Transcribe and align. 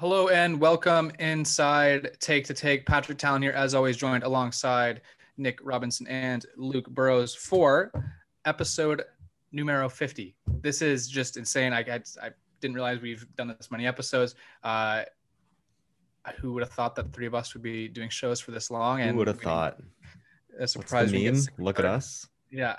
Hello 0.00 0.28
and 0.28 0.60
welcome 0.60 1.10
inside 1.18 2.16
Take 2.20 2.44
to 2.44 2.54
Take. 2.54 2.86
Patrick 2.86 3.18
Talon 3.18 3.42
here, 3.42 3.50
as 3.50 3.74
always, 3.74 3.96
joined 3.96 4.22
alongside 4.22 5.00
Nick 5.38 5.58
Robinson 5.60 6.06
and 6.06 6.46
Luke 6.56 6.88
Burrows 6.88 7.34
for 7.34 7.90
episode 8.44 9.02
numero 9.50 9.88
50. 9.88 10.36
This 10.60 10.82
is 10.82 11.08
just 11.08 11.36
insane. 11.36 11.72
I, 11.72 11.80
I, 11.80 12.00
I 12.22 12.30
didn't 12.60 12.76
realize 12.76 13.00
we've 13.00 13.26
done 13.34 13.48
this 13.48 13.72
many 13.72 13.88
episodes. 13.88 14.36
Uh, 14.62 15.02
who 16.40 16.52
would 16.52 16.62
have 16.62 16.70
thought 16.70 16.94
that 16.94 17.12
three 17.12 17.26
of 17.26 17.34
us 17.34 17.52
would 17.54 17.64
be 17.64 17.88
doing 17.88 18.08
shows 18.08 18.38
for 18.38 18.52
this 18.52 18.70
long? 18.70 19.00
And 19.00 19.10
who 19.10 19.16
would 19.16 19.26
have 19.26 19.40
thought? 19.40 19.80
A 20.60 20.68
surprise. 20.68 21.10
What's 21.10 21.12
the 21.12 21.32
meme? 21.32 21.64
Look 21.64 21.80
at 21.80 21.84
us. 21.84 22.28
Yeah. 22.52 22.76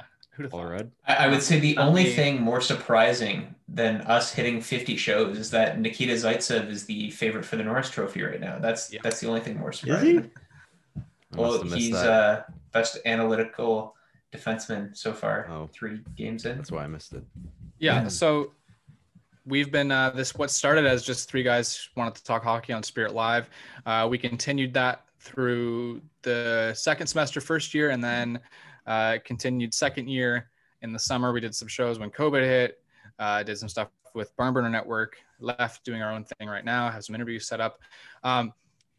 All 0.51 0.65
red. 0.65 0.91
I 1.07 1.27
would 1.27 1.43
say 1.43 1.59
the 1.59 1.77
only 1.77 2.05
thing 2.05 2.41
more 2.41 2.61
surprising 2.61 3.55
than 3.67 4.01
us 4.01 4.33
hitting 4.33 4.61
50 4.61 4.95
shows 4.95 5.37
is 5.37 5.51
that 5.51 5.79
Nikita 5.79 6.13
Zaitsev 6.13 6.69
is 6.69 6.85
the 6.85 7.11
favorite 7.11 7.45
for 7.45 7.55
the 7.55 7.63
Norris 7.63 7.89
Trophy 7.89 8.23
right 8.23 8.39
now. 8.39 8.59
That's 8.59 8.91
yeah. 8.91 8.99
that's 9.03 9.19
the 9.19 9.27
only 9.27 9.41
thing 9.41 9.59
more 9.59 9.73
surprising. 9.73 10.31
Well, 11.35 11.61
he's 11.63 11.91
that. 11.91 12.09
uh, 12.09 12.43
best 12.71 12.97
analytical 13.05 13.95
defenseman 14.33 14.95
so 14.95 15.13
far. 15.13 15.47
Oh. 15.49 15.69
Three 15.71 15.99
games 16.15 16.45
in. 16.45 16.57
That's 16.57 16.71
why 16.71 16.83
I 16.83 16.87
missed 16.87 17.13
it. 17.13 17.23
Yeah. 17.77 18.07
So 18.07 18.51
we've 19.45 19.71
been 19.71 19.91
uh, 19.91 20.11
this 20.11 20.35
what 20.35 20.51
started 20.51 20.85
as 20.85 21.03
just 21.03 21.29
three 21.29 21.43
guys 21.43 21.89
wanted 21.95 22.15
to 22.15 22.23
talk 22.23 22.43
hockey 22.43 22.73
on 22.73 22.83
Spirit 22.83 23.13
Live. 23.13 23.49
Uh, 23.85 24.07
we 24.09 24.17
continued 24.17 24.73
that 24.73 25.05
through 25.19 26.01
the 26.21 26.73
second 26.75 27.07
semester, 27.07 27.41
first 27.41 27.73
year, 27.73 27.89
and 27.89 28.03
then 28.03 28.39
uh, 28.89 29.19
continued 29.23 29.73
second 29.73 30.09
year 30.09 30.49
in 30.81 30.91
the 30.91 30.99
summer. 30.99 31.31
We 31.31 31.39
did 31.39 31.55
some 31.55 31.67
shows 31.67 31.99
when 31.99 32.09
COVID 32.09 32.43
hit. 32.43 32.81
Uh, 33.19 33.43
did 33.43 33.57
some 33.57 33.69
stuff 33.69 33.89
with 34.13 34.35
Barnburner 34.35 34.71
Network. 34.71 35.17
Left 35.39 35.85
doing 35.85 36.01
our 36.01 36.11
own 36.11 36.25
thing 36.25 36.49
right 36.49 36.65
now. 36.65 36.89
Have 36.89 37.05
some 37.05 37.15
interviews 37.15 37.47
set 37.47 37.61
up. 37.61 37.79
Um, 38.23 38.51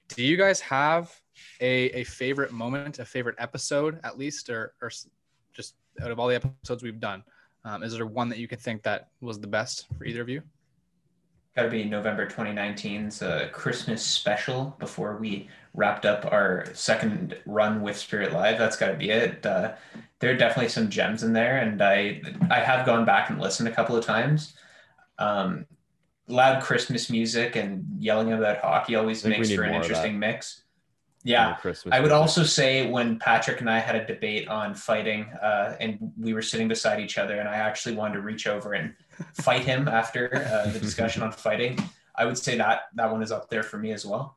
do 0.08 0.22
you 0.22 0.36
guys 0.36 0.60
have 0.60 1.14
a, 1.60 1.90
a 1.90 2.04
favorite 2.04 2.52
moment, 2.52 2.98
a 2.98 3.04
favorite 3.04 3.36
episode 3.38 4.00
at 4.04 4.16
least, 4.16 4.48
or, 4.48 4.74
or 4.80 4.90
just 5.52 5.74
out 6.00 6.10
of 6.10 6.18
all 6.18 6.28
the 6.28 6.36
episodes 6.36 6.82
we've 6.82 7.00
done? 7.00 7.22
Um, 7.64 7.82
is 7.82 7.92
there 7.92 8.06
one 8.06 8.28
that 8.28 8.38
you 8.38 8.48
can 8.48 8.58
think 8.58 8.82
that 8.84 9.08
was 9.20 9.40
the 9.40 9.46
best 9.46 9.86
for 9.98 10.04
either 10.04 10.22
of 10.22 10.28
you? 10.28 10.42
Got 11.56 11.64
to 11.64 11.70
be 11.70 11.84
November 11.84 12.26
2019's 12.26 13.22
uh, 13.22 13.48
Christmas 13.52 14.04
special 14.04 14.76
before 14.78 15.16
we 15.16 15.48
wrapped 15.74 16.06
up 16.06 16.24
our 16.30 16.66
second 16.74 17.36
run 17.44 17.82
with 17.82 17.96
Spirit 17.96 18.32
Live. 18.32 18.56
That's 18.56 18.76
got 18.76 18.88
to 18.88 18.96
be 18.96 19.10
it. 19.10 19.44
Uh, 19.44 19.72
there 20.20 20.30
are 20.32 20.36
definitely 20.36 20.68
some 20.68 20.90
gems 20.90 21.22
in 21.22 21.32
there, 21.32 21.58
and 21.58 21.82
I 21.82 22.22
I 22.50 22.60
have 22.60 22.86
gone 22.86 23.04
back 23.04 23.30
and 23.30 23.40
listened 23.40 23.68
a 23.68 23.72
couple 23.72 23.96
of 23.96 24.04
times. 24.04 24.54
Um, 25.18 25.66
loud 26.28 26.62
Christmas 26.62 27.10
music 27.10 27.56
and 27.56 27.84
yelling 27.98 28.32
about 28.32 28.58
hockey 28.58 28.94
always 28.94 29.24
makes 29.24 29.52
for 29.52 29.62
an 29.64 29.74
interesting 29.74 30.18
mix. 30.18 30.62
Yeah, 31.22 31.54
Christmas. 31.54 31.94
I 31.94 32.00
would 32.00 32.12
also 32.12 32.44
say 32.44 32.90
when 32.90 33.18
Patrick 33.18 33.60
and 33.60 33.68
I 33.68 33.78
had 33.78 33.94
a 33.94 34.06
debate 34.06 34.48
on 34.48 34.74
fighting, 34.74 35.24
uh, 35.42 35.76
and 35.78 36.12
we 36.18 36.32
were 36.32 36.42
sitting 36.42 36.66
beside 36.66 36.98
each 36.98 37.18
other, 37.18 37.38
and 37.38 37.48
I 37.48 37.56
actually 37.56 37.94
wanted 37.94 38.14
to 38.14 38.20
reach 38.20 38.46
over 38.46 38.72
and 38.72 38.94
fight 39.34 39.62
him 39.62 39.86
after 39.86 40.34
uh, 40.34 40.70
the 40.70 40.78
discussion 40.80 41.22
on 41.22 41.32
fighting. 41.32 41.78
I 42.14 42.24
would 42.24 42.38
say 42.38 42.56
that 42.56 42.82
that 42.94 43.10
one 43.10 43.22
is 43.22 43.32
up 43.32 43.50
there 43.50 43.62
for 43.62 43.78
me 43.78 43.92
as 43.92 44.06
well. 44.06 44.36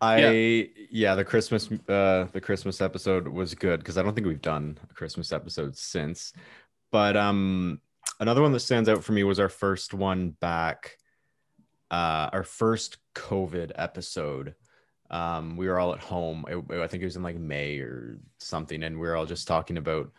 I 0.00 0.18
yeah, 0.18 0.64
yeah 0.90 1.14
the 1.14 1.24
Christmas 1.24 1.70
uh, 1.72 2.26
the 2.32 2.40
Christmas 2.42 2.80
episode 2.80 3.28
was 3.28 3.54
good 3.54 3.80
because 3.80 3.96
I 3.96 4.02
don't 4.02 4.14
think 4.14 4.26
we've 4.26 4.42
done 4.42 4.78
a 4.88 4.94
Christmas 4.94 5.32
episode 5.32 5.76
since. 5.76 6.32
But 6.92 7.16
um, 7.16 7.80
another 8.20 8.42
one 8.42 8.52
that 8.52 8.60
stands 8.60 8.88
out 8.88 9.04
for 9.04 9.12
me 9.12 9.22
was 9.24 9.38
our 9.38 9.48
first 9.48 9.92
one 9.92 10.30
back, 10.30 10.96
uh, 11.90 12.30
our 12.32 12.42
first 12.42 12.98
COVID 13.14 13.72
episode 13.74 14.54
um, 15.10 15.56
we 15.56 15.68
were 15.68 15.78
all 15.78 15.92
at 15.92 16.00
home. 16.00 16.44
I, 16.48 16.82
I 16.82 16.86
think 16.86 17.02
it 17.02 17.06
was 17.06 17.16
in 17.16 17.22
like 17.22 17.36
May 17.36 17.78
or 17.78 18.18
something, 18.38 18.82
and 18.82 18.98
we 18.98 19.06
were 19.06 19.16
all 19.16 19.26
just 19.26 19.46
talking 19.46 19.76
about 19.76 20.10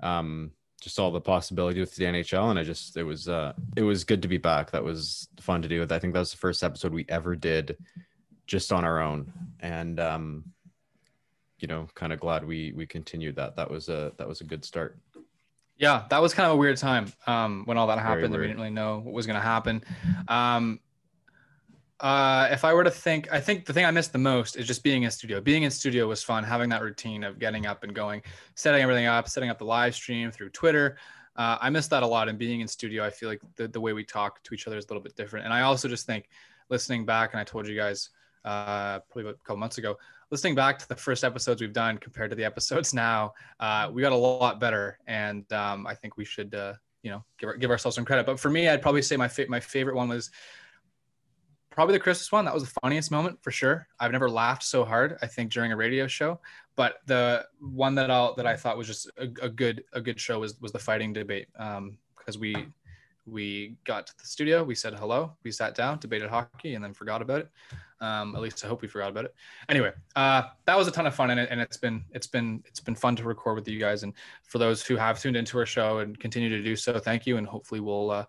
um, 0.00 0.52
just 0.80 0.98
all 0.98 1.10
the 1.10 1.20
possibility 1.20 1.80
with 1.80 1.94
the 1.96 2.04
NHL. 2.04 2.50
And 2.50 2.58
I 2.58 2.64
just 2.64 2.96
it 2.96 3.04
was 3.04 3.28
uh, 3.28 3.54
it 3.76 3.82
was 3.82 4.04
good 4.04 4.22
to 4.22 4.28
be 4.28 4.38
back. 4.38 4.70
That 4.70 4.84
was 4.84 5.28
fun 5.40 5.62
to 5.62 5.68
do. 5.68 5.82
I 5.82 5.98
think 5.98 6.12
that 6.12 6.20
was 6.20 6.32
the 6.32 6.38
first 6.38 6.62
episode 6.62 6.92
we 6.92 7.06
ever 7.08 7.36
did 7.36 7.76
just 8.46 8.72
on 8.72 8.84
our 8.84 9.00
own, 9.00 9.32
and 9.60 9.98
um, 9.98 10.44
you 11.58 11.68
know, 11.68 11.88
kind 11.94 12.12
of 12.12 12.20
glad 12.20 12.44
we 12.44 12.72
we 12.76 12.86
continued 12.86 13.36
that. 13.36 13.56
That 13.56 13.70
was 13.70 13.88
a 13.88 14.12
that 14.18 14.28
was 14.28 14.40
a 14.40 14.44
good 14.44 14.64
start. 14.64 14.98
Yeah, 15.76 16.04
that 16.10 16.22
was 16.22 16.34
kind 16.34 16.46
of 16.46 16.52
a 16.52 16.56
weird 16.56 16.76
time 16.76 17.12
um, 17.26 17.62
when 17.64 17.78
all 17.78 17.88
that 17.88 17.98
happened. 17.98 18.32
We 18.32 18.42
didn't 18.42 18.56
really 18.58 18.70
know 18.70 19.00
what 19.00 19.12
was 19.12 19.26
going 19.26 19.34
to 19.34 19.42
happen. 19.42 19.82
Um, 20.28 20.78
uh, 22.04 22.48
if 22.50 22.66
I 22.66 22.74
were 22.74 22.84
to 22.84 22.90
think, 22.90 23.32
I 23.32 23.40
think 23.40 23.64
the 23.64 23.72
thing 23.72 23.86
I 23.86 23.90
missed 23.90 24.12
the 24.12 24.18
most 24.18 24.56
is 24.56 24.66
just 24.66 24.82
being 24.82 25.04
in 25.04 25.10
studio. 25.10 25.40
Being 25.40 25.62
in 25.62 25.70
studio 25.70 26.06
was 26.06 26.22
fun, 26.22 26.44
having 26.44 26.68
that 26.68 26.82
routine 26.82 27.24
of 27.24 27.38
getting 27.38 27.64
up 27.64 27.82
and 27.82 27.94
going, 27.94 28.20
setting 28.56 28.82
everything 28.82 29.06
up, 29.06 29.26
setting 29.26 29.48
up 29.48 29.58
the 29.58 29.64
live 29.64 29.94
stream 29.94 30.30
through 30.30 30.50
Twitter. 30.50 30.98
Uh, 31.34 31.56
I 31.62 31.70
miss 31.70 31.88
that 31.88 32.02
a 32.02 32.06
lot. 32.06 32.28
And 32.28 32.38
being 32.38 32.60
in 32.60 32.68
studio, 32.68 33.02
I 33.06 33.08
feel 33.08 33.30
like 33.30 33.40
the, 33.56 33.68
the 33.68 33.80
way 33.80 33.94
we 33.94 34.04
talk 34.04 34.42
to 34.42 34.52
each 34.52 34.66
other 34.66 34.76
is 34.76 34.84
a 34.84 34.88
little 34.88 35.02
bit 35.02 35.16
different. 35.16 35.46
And 35.46 35.54
I 35.54 35.62
also 35.62 35.88
just 35.88 36.04
think 36.04 36.28
listening 36.68 37.06
back, 37.06 37.32
and 37.32 37.40
I 37.40 37.44
told 37.44 37.66
you 37.66 37.74
guys 37.74 38.10
uh, 38.44 38.98
probably 39.10 39.30
a 39.30 39.34
couple 39.36 39.56
months 39.56 39.78
ago, 39.78 39.96
listening 40.30 40.54
back 40.54 40.78
to 40.80 40.88
the 40.88 40.96
first 40.96 41.24
episodes 41.24 41.62
we've 41.62 41.72
done 41.72 41.96
compared 41.96 42.28
to 42.28 42.36
the 42.36 42.44
episodes 42.44 42.92
now, 43.08 43.32
uh, 43.60 43.88
we 43.90 44.02
got 44.02 44.12
a 44.12 44.14
lot 44.14 44.60
better. 44.60 44.98
And 45.06 45.50
um, 45.54 45.86
I 45.86 45.94
think 45.94 46.18
we 46.18 46.26
should, 46.26 46.54
uh, 46.54 46.74
you 47.02 47.10
know, 47.10 47.24
give, 47.38 47.58
give 47.60 47.70
ourselves 47.70 47.94
some 47.94 48.04
credit. 48.04 48.26
But 48.26 48.38
for 48.38 48.50
me, 48.50 48.68
I'd 48.68 48.82
probably 48.82 49.00
say 49.00 49.16
my, 49.16 49.28
fa- 49.28 49.46
my 49.48 49.60
favorite 49.60 49.96
one 49.96 50.10
was 50.10 50.30
probably 51.74 51.94
the 51.94 52.00
Christmas 52.00 52.30
one. 52.30 52.44
That 52.44 52.54
was 52.54 52.62
the 52.62 52.80
funniest 52.82 53.10
moment 53.10 53.42
for 53.42 53.50
sure. 53.50 53.88
I've 53.98 54.12
never 54.12 54.30
laughed 54.30 54.62
so 54.62 54.84
hard. 54.84 55.18
I 55.20 55.26
think 55.26 55.52
during 55.52 55.72
a 55.72 55.76
radio 55.76 56.06
show, 56.06 56.40
but 56.76 56.98
the 57.06 57.44
one 57.60 57.94
that 57.96 58.10
I 58.10 58.30
that 58.36 58.46
I 58.46 58.56
thought 58.56 58.78
was 58.78 58.86
just 58.86 59.10
a, 59.18 59.24
a 59.42 59.48
good 59.48 59.84
a 59.92 60.00
good 60.00 60.20
show 60.20 60.38
was 60.38 60.60
was 60.60 60.72
the 60.72 60.78
fighting 60.78 61.12
debate 61.12 61.48
because 61.52 62.36
um, 62.36 62.40
we 62.40 62.66
we 63.26 63.76
got 63.84 64.06
to 64.06 64.12
the 64.18 64.26
studio, 64.26 64.62
we 64.62 64.74
said 64.74 64.94
hello, 64.94 65.32
we 65.42 65.50
sat 65.50 65.74
down, 65.74 65.98
debated 65.98 66.28
hockey, 66.28 66.74
and 66.74 66.84
then 66.84 66.92
forgot 66.92 67.22
about 67.22 67.40
it. 67.40 67.50
Um, 68.00 68.36
at 68.36 68.42
least 68.42 68.62
I 68.64 68.68
hope 68.68 68.82
we 68.82 68.88
forgot 68.88 69.08
about 69.08 69.24
it. 69.24 69.34
Anyway, 69.68 69.92
uh, 70.14 70.42
that 70.66 70.76
was 70.76 70.86
a 70.88 70.90
ton 70.90 71.06
of 71.06 71.14
fun, 71.14 71.30
and, 71.30 71.40
it, 71.40 71.48
and 71.50 71.60
it's 71.60 71.78
been 71.78 72.04
it's 72.12 72.26
been 72.26 72.62
it's 72.66 72.80
been 72.80 72.94
fun 72.94 73.16
to 73.16 73.24
record 73.24 73.56
with 73.56 73.66
you 73.66 73.80
guys. 73.80 74.02
And 74.02 74.12
for 74.44 74.58
those 74.58 74.84
who 74.84 74.96
have 74.96 75.20
tuned 75.20 75.36
into 75.36 75.58
our 75.58 75.66
show 75.66 75.98
and 75.98 76.18
continue 76.20 76.50
to 76.50 76.62
do 76.62 76.76
so, 76.76 76.98
thank 76.98 77.26
you, 77.26 77.36
and 77.38 77.46
hopefully 77.46 77.80
we'll 77.80 78.10
uh, 78.10 78.26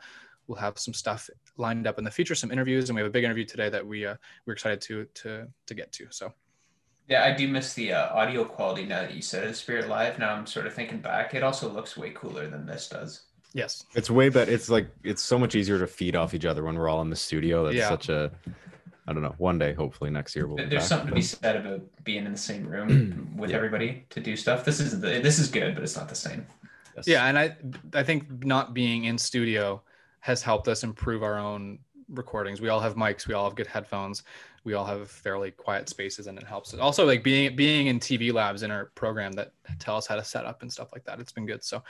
we'll 0.48 0.58
have 0.58 0.80
some 0.80 0.94
stuff 0.94 1.30
lined 1.58 1.88
up 1.88 1.98
in 1.98 2.04
the 2.04 2.12
future, 2.12 2.36
some 2.36 2.52
interviews, 2.52 2.90
and 2.90 2.96
we 2.96 3.02
have 3.02 3.10
a 3.10 3.14
big 3.14 3.24
interview 3.24 3.46
today 3.46 3.70
that 3.70 3.86
we 3.86 4.06
uh, 4.06 4.16
we're 4.46 4.54
excited 4.54 4.82
to 4.82 5.06
to 5.16 5.48
to 5.68 5.74
get 5.74 5.92
to. 5.94 6.08
So. 6.10 6.34
Yeah, 7.08 7.24
I 7.24 7.34
do 7.34 7.48
miss 7.48 7.74
the 7.76 7.94
uh, 7.94 8.16
audio 8.16 8.44
quality 8.44 8.84
now 8.84 9.02
that 9.02 9.14
you 9.14 9.22
said 9.22 9.44
it. 9.44 9.56
Spirit 9.56 9.88
Live. 9.88 10.18
Now 10.18 10.34
I'm 10.34 10.48
sort 10.48 10.66
of 10.66 10.74
thinking 10.74 11.02
back. 11.02 11.36
It 11.36 11.44
also 11.44 11.70
looks 11.70 11.96
way 11.96 12.10
cooler 12.10 12.50
than 12.50 12.66
this 12.66 12.90
does. 12.90 13.22
Yes, 13.54 13.86
it's 13.94 14.10
way 14.10 14.30
better. 14.30 14.52
It's 14.52 14.70
like 14.70 14.88
it's 15.04 15.22
so 15.22 15.38
much 15.38 15.54
easier 15.54 15.78
to 15.78 15.88
feed 15.88 16.16
off 16.16 16.34
each 16.34 16.46
other 16.46 16.64
when 16.64 16.76
we're 16.76 16.90
all 16.90 17.02
in 17.02 17.12
the 17.12 17.16
studio. 17.16 17.66
That's 17.66 17.76
yeah. 17.76 17.90
such 17.90 18.10
a 18.10 18.32
I 19.08 19.14
don't 19.14 19.22
know. 19.22 19.36
One 19.38 19.60
day, 19.60 19.74
hopefully 19.74 20.10
next 20.10 20.36
year, 20.36 20.48
we'll. 20.48 20.68
There's 20.68 20.88
something 20.88 21.10
to 21.10 21.16
be 21.16 21.22
said 21.22 21.58
about 21.58 21.82
being 22.04 22.26
in 22.26 22.32
the 22.32 22.38
same 22.38 22.68
room 22.68 23.34
with 23.38 23.52
yeah. 23.52 23.58
everybody 23.58 24.06
to 24.10 24.20
do 24.20 24.36
stuff. 24.36 24.66
This 24.66 24.80
is 24.80 25.00
the, 25.00 25.20
this 25.20 25.38
is 25.38 25.50
good, 25.50 25.76
but 25.76 25.84
it's 25.84 25.96
not 25.96 26.10
the 26.10 26.16
same. 26.16 26.48
Yes. 26.96 27.08
Yeah, 27.08 27.26
and 27.26 27.38
I 27.38 27.56
I 27.94 28.04
think 28.04 28.44
not 28.44 28.74
being 28.74 29.04
in 29.04 29.18
studio 29.18 29.84
has 30.26 30.42
helped 30.42 30.68
us 30.68 30.84
improve 30.84 31.22
our 31.22 31.38
own 31.38 31.78
recordings. 32.10 32.60
We 32.60 32.70
all 32.70 32.80
have 32.80 32.96
mics, 32.96 33.28
we 33.28 33.36
all 33.36 33.44
have 33.44 33.54
good 33.54 33.68
headphones, 33.68 34.24
we 34.64 34.74
all 34.74 34.84
have 34.84 35.12
fairly 35.12 35.52
quiet 35.52 35.88
spaces, 35.88 36.26
and 36.26 36.36
it 36.36 36.44
helps. 36.48 36.74
Also, 36.74 37.06
like 37.06 37.24
being 37.24 37.56
being 37.56 37.86
in 37.86 38.00
TV 38.00 38.34
labs 38.34 38.64
in 38.64 38.72
our 38.72 38.86
program 38.96 39.34
that 39.34 39.52
tell 39.78 39.98
us 39.98 40.08
how 40.08 40.16
to 40.16 40.24
set 40.24 40.44
up 40.44 40.64
and 40.64 40.74
stuff 40.74 40.90
like 40.94 41.04
that. 41.06 41.20
It's 41.20 41.32
been 41.32 41.46
good. 41.46 41.64
So, 41.64 41.84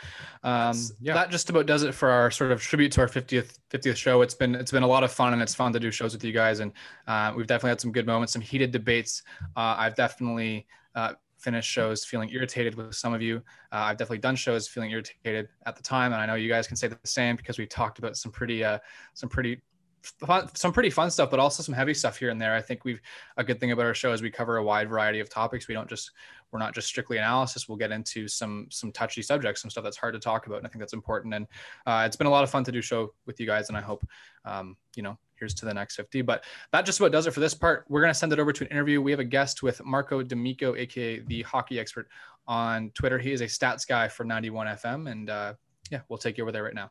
um, 0.43 0.77
yeah, 0.99 1.13
that 1.13 1.31
just 1.31 1.49
about 1.49 1.65
does 1.65 1.83
it 1.83 1.95
for 1.95 2.09
our 2.09 2.29
sort 2.29 2.51
of 2.51 2.61
tribute 2.61 2.91
to 2.93 3.01
our 3.01 3.07
50th 3.07 3.57
50th 3.69 3.95
show. 3.95 4.21
It's 4.21 4.35
been 4.35 4.53
it's 4.53 4.71
been 4.71 4.83
a 4.83 4.87
lot 4.87 5.05
of 5.05 5.13
fun, 5.13 5.31
and 5.31 5.41
it's 5.41 5.55
fun 5.55 5.71
to 5.71 5.79
do 5.79 5.89
shows 5.89 6.13
with 6.13 6.25
you 6.25 6.33
guys, 6.33 6.59
and 6.59 6.73
uh, 7.07 7.31
we've 7.37 7.47
definitely 7.47 7.69
had 7.69 7.79
some 7.79 7.93
good 7.93 8.05
moments, 8.05 8.33
some 8.33 8.41
heated 8.41 8.71
debates. 8.71 9.23
Uh, 9.55 9.75
I've 9.77 9.95
definitely 9.95 10.67
uh, 10.93 11.13
finished 11.45 11.69
shows 11.69 12.03
feeling 12.03 12.29
irritated 12.31 12.73
with 12.75 12.93
some 12.93 13.13
of 13.13 13.21
you. 13.21 13.37
Uh, 13.71 13.85
I've 13.87 13.97
definitely 13.97 14.17
done 14.17 14.35
shows 14.35 14.67
feeling 14.67 14.91
irritated 14.91 15.47
at 15.67 15.75
the 15.75 15.83
time, 15.83 16.11
and 16.11 16.21
I 16.21 16.25
know 16.25 16.35
you 16.35 16.49
guys 16.49 16.67
can 16.67 16.75
say 16.75 16.87
the 16.87 16.97
same 17.05 17.35
because 17.35 17.57
we 17.57 17.67
talked 17.67 17.99
about 17.99 18.17
some 18.17 18.31
pretty, 18.31 18.63
uh, 18.63 18.79
some 19.13 19.29
pretty, 19.29 19.61
fun, 20.05 20.49
some 20.55 20.71
pretty 20.71 20.89
fun 20.89 21.09
stuff, 21.11 21.29
but 21.29 21.39
also 21.39 21.63
some 21.63 21.75
heavy 21.75 21.93
stuff 21.93 22.17
here 22.17 22.29
and 22.29 22.39
there. 22.39 22.55
I 22.55 22.61
think 22.61 22.85
we've 22.85 23.01
a 23.37 23.43
good 23.43 23.59
thing 23.59 23.71
about 23.71 23.85
our 23.85 23.93
show 23.93 24.13
is 24.13 24.21
we 24.21 24.31
cover 24.31 24.57
a 24.57 24.63
wide 24.63 24.89
variety 24.89 25.19
of 25.19 25.29
topics. 25.29 25.67
We 25.67 25.73
don't 25.73 25.89
just 25.89 26.11
we're 26.51 26.59
not 26.59 26.73
just 26.73 26.87
strictly 26.87 27.17
analysis. 27.17 27.67
We'll 27.67 27.77
get 27.77 27.91
into 27.91 28.27
some 28.27 28.67
some 28.69 28.91
touchy 28.91 29.21
subjects, 29.21 29.61
some 29.61 29.69
stuff 29.69 29.83
that's 29.83 29.97
hard 29.97 30.13
to 30.13 30.19
talk 30.19 30.47
about, 30.47 30.59
and 30.59 30.67
I 30.67 30.69
think 30.69 30.79
that's 30.79 30.93
important. 30.93 31.33
And 31.33 31.47
uh, 31.85 32.03
it's 32.05 32.15
been 32.15 32.27
a 32.27 32.31
lot 32.31 32.43
of 32.43 32.49
fun 32.49 32.63
to 32.63 32.71
do 32.71 32.81
show 32.81 33.13
with 33.25 33.39
you 33.39 33.45
guys, 33.45 33.69
and 33.69 33.77
I 33.77 33.81
hope 33.81 34.05
um, 34.45 34.77
you 34.95 35.03
know 35.03 35.17
here's 35.35 35.53
to 35.55 35.65
the 35.65 35.73
next 35.73 35.95
50. 35.97 36.21
But 36.21 36.45
that 36.71 36.85
just 36.85 36.99
about 36.99 37.11
does 37.11 37.27
it 37.27 37.31
for 37.31 37.41
this 37.41 37.53
part. 37.53 37.85
We're 37.89 38.01
going 38.01 38.13
to 38.13 38.17
send 38.17 38.31
it 38.31 38.39
over 38.39 38.53
to 38.53 38.63
an 38.63 38.69
interview. 38.69 39.01
We 39.01 39.11
have 39.11 39.19
a 39.19 39.25
guest 39.25 39.63
with 39.63 39.83
Marco 39.83 40.23
D'Amico, 40.23 40.75
aka 40.75 41.19
the 41.19 41.41
hockey 41.41 41.79
expert 41.79 42.07
on 42.47 42.91
Twitter. 42.91 43.19
He 43.19 43.31
is 43.31 43.41
a 43.41 43.45
stats 43.45 43.87
guy 43.87 44.07
for 44.07 44.23
91 44.23 44.67
FM, 44.67 45.11
and 45.11 45.29
uh, 45.29 45.53
yeah, 45.91 46.01
we'll 46.09 46.17
take 46.17 46.37
you 46.37 46.43
over 46.43 46.51
there 46.51 46.63
right 46.63 46.73
now. 46.75 46.89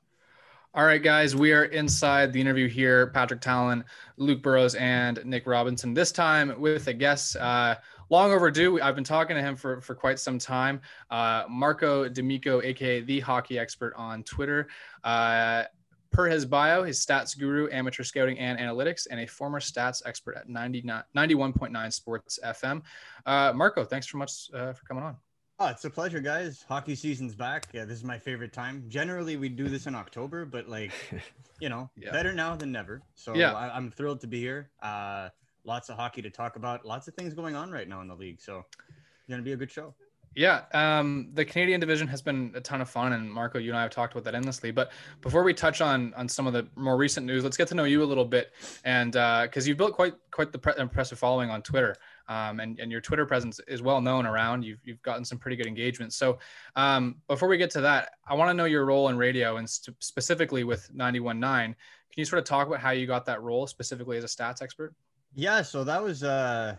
All 0.76 0.84
right, 0.84 1.00
guys, 1.00 1.36
we 1.36 1.52
are 1.52 1.66
inside 1.66 2.32
the 2.32 2.40
interview 2.40 2.68
here. 2.68 3.06
Patrick 3.06 3.40
Talon, 3.40 3.84
Luke 4.16 4.42
Burrows, 4.42 4.74
and 4.74 5.24
Nick 5.24 5.46
Robinson. 5.46 5.94
This 5.94 6.10
time 6.10 6.60
with 6.60 6.88
a 6.88 6.92
guest, 6.92 7.36
uh, 7.36 7.76
long 8.10 8.32
overdue. 8.32 8.80
I've 8.80 8.96
been 8.96 9.04
talking 9.04 9.36
to 9.36 9.42
him 9.42 9.54
for, 9.54 9.80
for 9.82 9.94
quite 9.94 10.18
some 10.18 10.36
time. 10.36 10.80
Uh, 11.12 11.44
Marco 11.48 12.08
D'Amico, 12.08 12.60
aka 12.60 13.02
the 13.02 13.20
hockey 13.20 13.56
expert 13.56 13.94
on 13.96 14.24
Twitter. 14.24 14.66
Uh, 15.04 15.62
per 16.10 16.26
his 16.26 16.44
bio, 16.44 16.82
his 16.82 16.98
stats 16.98 17.38
guru, 17.38 17.68
amateur 17.70 18.02
scouting 18.02 18.40
and 18.40 18.58
analytics, 18.58 19.06
and 19.08 19.20
a 19.20 19.28
former 19.28 19.60
stats 19.60 20.02
expert 20.04 20.36
at 20.36 20.48
91.9 20.48 21.92
Sports 21.92 22.40
FM. 22.44 22.82
Uh, 23.24 23.52
Marco, 23.54 23.84
thanks 23.84 24.10
so 24.10 24.18
much 24.18 24.50
uh, 24.52 24.72
for 24.72 24.84
coming 24.86 25.04
on. 25.04 25.14
Oh, 25.60 25.68
it's 25.68 25.84
a 25.84 25.90
pleasure, 25.90 26.18
guys. 26.18 26.64
Hockey 26.68 26.96
season's 26.96 27.34
back. 27.34 27.68
Yeah, 27.72 27.84
this 27.84 27.96
is 27.96 28.04
my 28.04 28.18
favorite 28.18 28.52
time. 28.52 28.84
Generally, 28.88 29.36
we 29.36 29.48
do 29.48 29.68
this 29.68 29.86
in 29.86 29.94
October, 29.94 30.44
but 30.44 30.68
like, 30.68 30.90
you 31.60 31.68
know, 31.68 31.88
yeah. 31.96 32.10
better 32.10 32.32
now 32.32 32.56
than 32.56 32.72
never. 32.72 33.02
So 33.14 33.34
yeah. 33.34 33.52
I, 33.52 33.76
am 33.76 33.90
thrilled 33.92 34.20
to 34.22 34.26
be 34.26 34.40
here. 34.40 34.70
Uh, 34.82 35.28
lots 35.64 35.90
of 35.90 35.96
hockey 35.96 36.22
to 36.22 36.30
talk 36.30 36.56
about. 36.56 36.84
Lots 36.84 37.06
of 37.06 37.14
things 37.14 37.34
going 37.34 37.54
on 37.54 37.70
right 37.70 37.88
now 37.88 38.00
in 38.00 38.08
the 38.08 38.16
league. 38.16 38.40
So 38.40 38.64
it's 38.68 39.30
gonna 39.30 39.42
be 39.42 39.52
a 39.52 39.56
good 39.56 39.70
show. 39.70 39.94
Yeah, 40.34 40.62
um, 40.72 41.30
the 41.34 41.44
Canadian 41.44 41.78
division 41.78 42.08
has 42.08 42.20
been 42.20 42.50
a 42.56 42.60
ton 42.60 42.80
of 42.80 42.90
fun, 42.90 43.12
and 43.12 43.30
Marco, 43.30 43.60
you 43.60 43.70
and 43.70 43.78
I 43.78 43.82
have 43.82 43.92
talked 43.92 44.14
about 44.14 44.24
that 44.24 44.34
endlessly. 44.34 44.72
But 44.72 44.90
before 45.20 45.44
we 45.44 45.54
touch 45.54 45.80
on 45.80 46.12
on 46.14 46.28
some 46.28 46.48
of 46.48 46.52
the 46.52 46.66
more 46.74 46.96
recent 46.96 47.24
news, 47.24 47.44
let's 47.44 47.56
get 47.56 47.68
to 47.68 47.76
know 47.76 47.84
you 47.84 48.02
a 48.02 48.04
little 48.04 48.24
bit, 48.24 48.50
and 48.84 49.12
because 49.12 49.64
uh, 49.64 49.68
you've 49.68 49.78
built 49.78 49.92
quite 49.92 50.14
quite 50.32 50.50
the 50.50 50.58
pre- 50.58 50.74
impressive 50.76 51.20
following 51.20 51.50
on 51.50 51.62
Twitter 51.62 51.94
um, 52.28 52.60
and, 52.60 52.78
and 52.78 52.90
your 52.90 53.00
Twitter 53.00 53.26
presence 53.26 53.60
is 53.68 53.82
well 53.82 54.00
known 54.00 54.26
around. 54.26 54.64
You've, 54.64 54.80
you've 54.84 55.02
gotten 55.02 55.24
some 55.24 55.38
pretty 55.38 55.56
good 55.56 55.66
engagement. 55.66 56.12
So 56.12 56.38
um, 56.76 57.16
before 57.28 57.48
we 57.48 57.56
get 57.56 57.70
to 57.72 57.80
that, 57.82 58.12
I 58.26 58.34
want 58.34 58.50
to 58.50 58.54
know 58.54 58.64
your 58.64 58.84
role 58.84 59.08
in 59.08 59.16
radio 59.16 59.56
and 59.56 59.68
st- 59.68 59.96
specifically 60.02 60.64
with 60.64 60.90
91.9. 60.94 61.40
Can 61.40 61.74
you 62.16 62.24
sort 62.24 62.38
of 62.38 62.44
talk 62.44 62.66
about 62.66 62.80
how 62.80 62.90
you 62.90 63.06
got 63.06 63.26
that 63.26 63.42
role 63.42 63.66
specifically 63.66 64.16
as 64.16 64.24
a 64.24 64.28
stats 64.28 64.62
expert? 64.62 64.94
Yeah, 65.34 65.62
so 65.62 65.82
that 65.84 66.00
was 66.00 66.22
uh, 66.22 66.76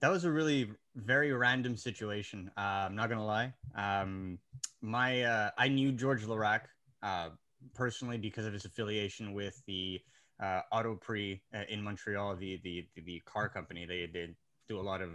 that 0.00 0.08
was 0.08 0.24
a 0.24 0.30
really 0.30 0.70
very 0.94 1.32
random 1.32 1.76
situation. 1.76 2.50
Uh, 2.56 2.86
I'm 2.86 2.94
not 2.94 3.08
gonna 3.08 3.26
lie. 3.26 3.52
Um, 3.74 4.38
my 4.80 5.22
uh, 5.22 5.50
I 5.58 5.68
knew 5.68 5.90
George 5.90 6.24
Laraque 6.24 6.68
uh, 7.02 7.30
personally 7.74 8.18
because 8.18 8.46
of 8.46 8.52
his 8.52 8.64
affiliation 8.64 9.32
with 9.32 9.60
the 9.66 10.00
uh, 10.40 10.60
Auto 10.70 10.94
Prix 10.94 11.42
uh, 11.54 11.62
in 11.68 11.82
Montreal, 11.82 12.36
the, 12.36 12.60
the 12.62 12.86
the 13.04 13.20
car 13.26 13.48
company. 13.48 13.84
They 13.84 14.06
did 14.06 14.36
do 14.68 14.78
a 14.78 14.82
lot 14.82 15.02
of 15.02 15.10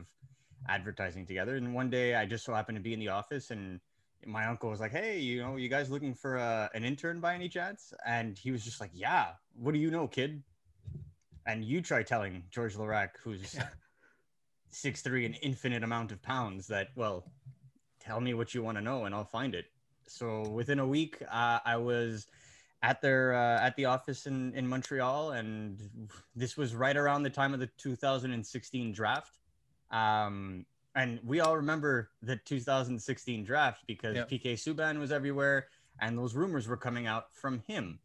advertising 0.68 1.26
together. 1.26 1.56
And 1.56 1.74
one 1.74 1.90
day 1.90 2.16
I 2.16 2.26
just 2.26 2.44
so 2.44 2.54
happened 2.54 2.78
to 2.78 2.82
be 2.82 2.94
in 2.94 3.00
the 3.00 3.10
office 3.10 3.52
and 3.52 3.80
my 4.26 4.46
uncle 4.46 4.70
was 4.70 4.80
like, 4.80 4.92
Hey, 4.92 5.20
you 5.20 5.42
know, 5.42 5.58
you 5.58 5.70
guys 5.70 5.90
looking 5.90 6.14
for 6.14 6.38
uh, 6.38 6.70
an 6.74 6.84
intern 6.84 7.20
by 7.20 7.36
any 7.36 7.50
chance? 7.50 7.94
And 8.06 8.38
he 8.38 8.52
was 8.52 8.64
just 8.64 8.82
like, 8.82 8.92
Yeah, 8.94 9.28
what 9.54 9.74
do 9.74 9.80
you 9.80 9.92
know, 9.92 10.08
kid? 10.08 10.42
And 11.46 11.64
you 11.64 11.82
try 11.82 12.04
telling 12.04 12.44
George 12.50 12.76
Laraque, 12.76 13.18
who's 13.22 13.58
six 14.70 15.02
three, 15.02 15.26
an 15.26 15.34
infinite 15.36 15.84
amount 15.84 16.12
of 16.12 16.22
pounds, 16.22 16.68
that, 16.68 16.90
well, 16.96 17.32
tell 18.00 18.20
me 18.20 18.34
what 18.34 18.54
you 18.54 18.64
want 18.64 18.78
to 18.78 18.84
know 18.84 19.06
and 19.06 19.14
I'll 19.14 19.26
find 19.26 19.54
it. 19.54 19.66
So 20.08 20.48
within 20.50 20.80
a 20.80 20.88
week, 20.88 21.22
uh, 21.32 21.60
I 21.66 21.78
was 21.78 22.28
at 22.82 23.02
their 23.02 23.34
uh, 23.34 23.62
at 23.62 23.76
the 23.78 23.86
office 23.86 24.28
in 24.28 24.54
in 24.54 24.68
Montreal, 24.68 25.32
and 25.32 25.80
this 26.36 26.58
was 26.58 26.76
right 26.76 26.96
around 26.96 27.24
the 27.24 27.30
time 27.30 27.54
of 27.54 27.60
the 27.60 27.70
2016 27.78 28.92
draft. 28.92 29.40
Um, 29.94 30.66
and 30.96 31.20
we 31.26 31.40
all 31.40 31.56
remember 31.56 32.10
the 32.22 32.36
2016 32.36 33.44
draft 33.46 33.84
because 33.88 34.16
yep. 34.16 34.30
PK 34.30 34.54
Subban 34.54 35.00
was 35.00 35.12
everywhere, 35.12 35.68
and 36.02 36.18
those 36.18 36.36
rumors 36.36 36.68
were 36.68 36.78
coming 36.78 37.08
out 37.08 37.34
from 37.34 37.64
him. 37.68 38.00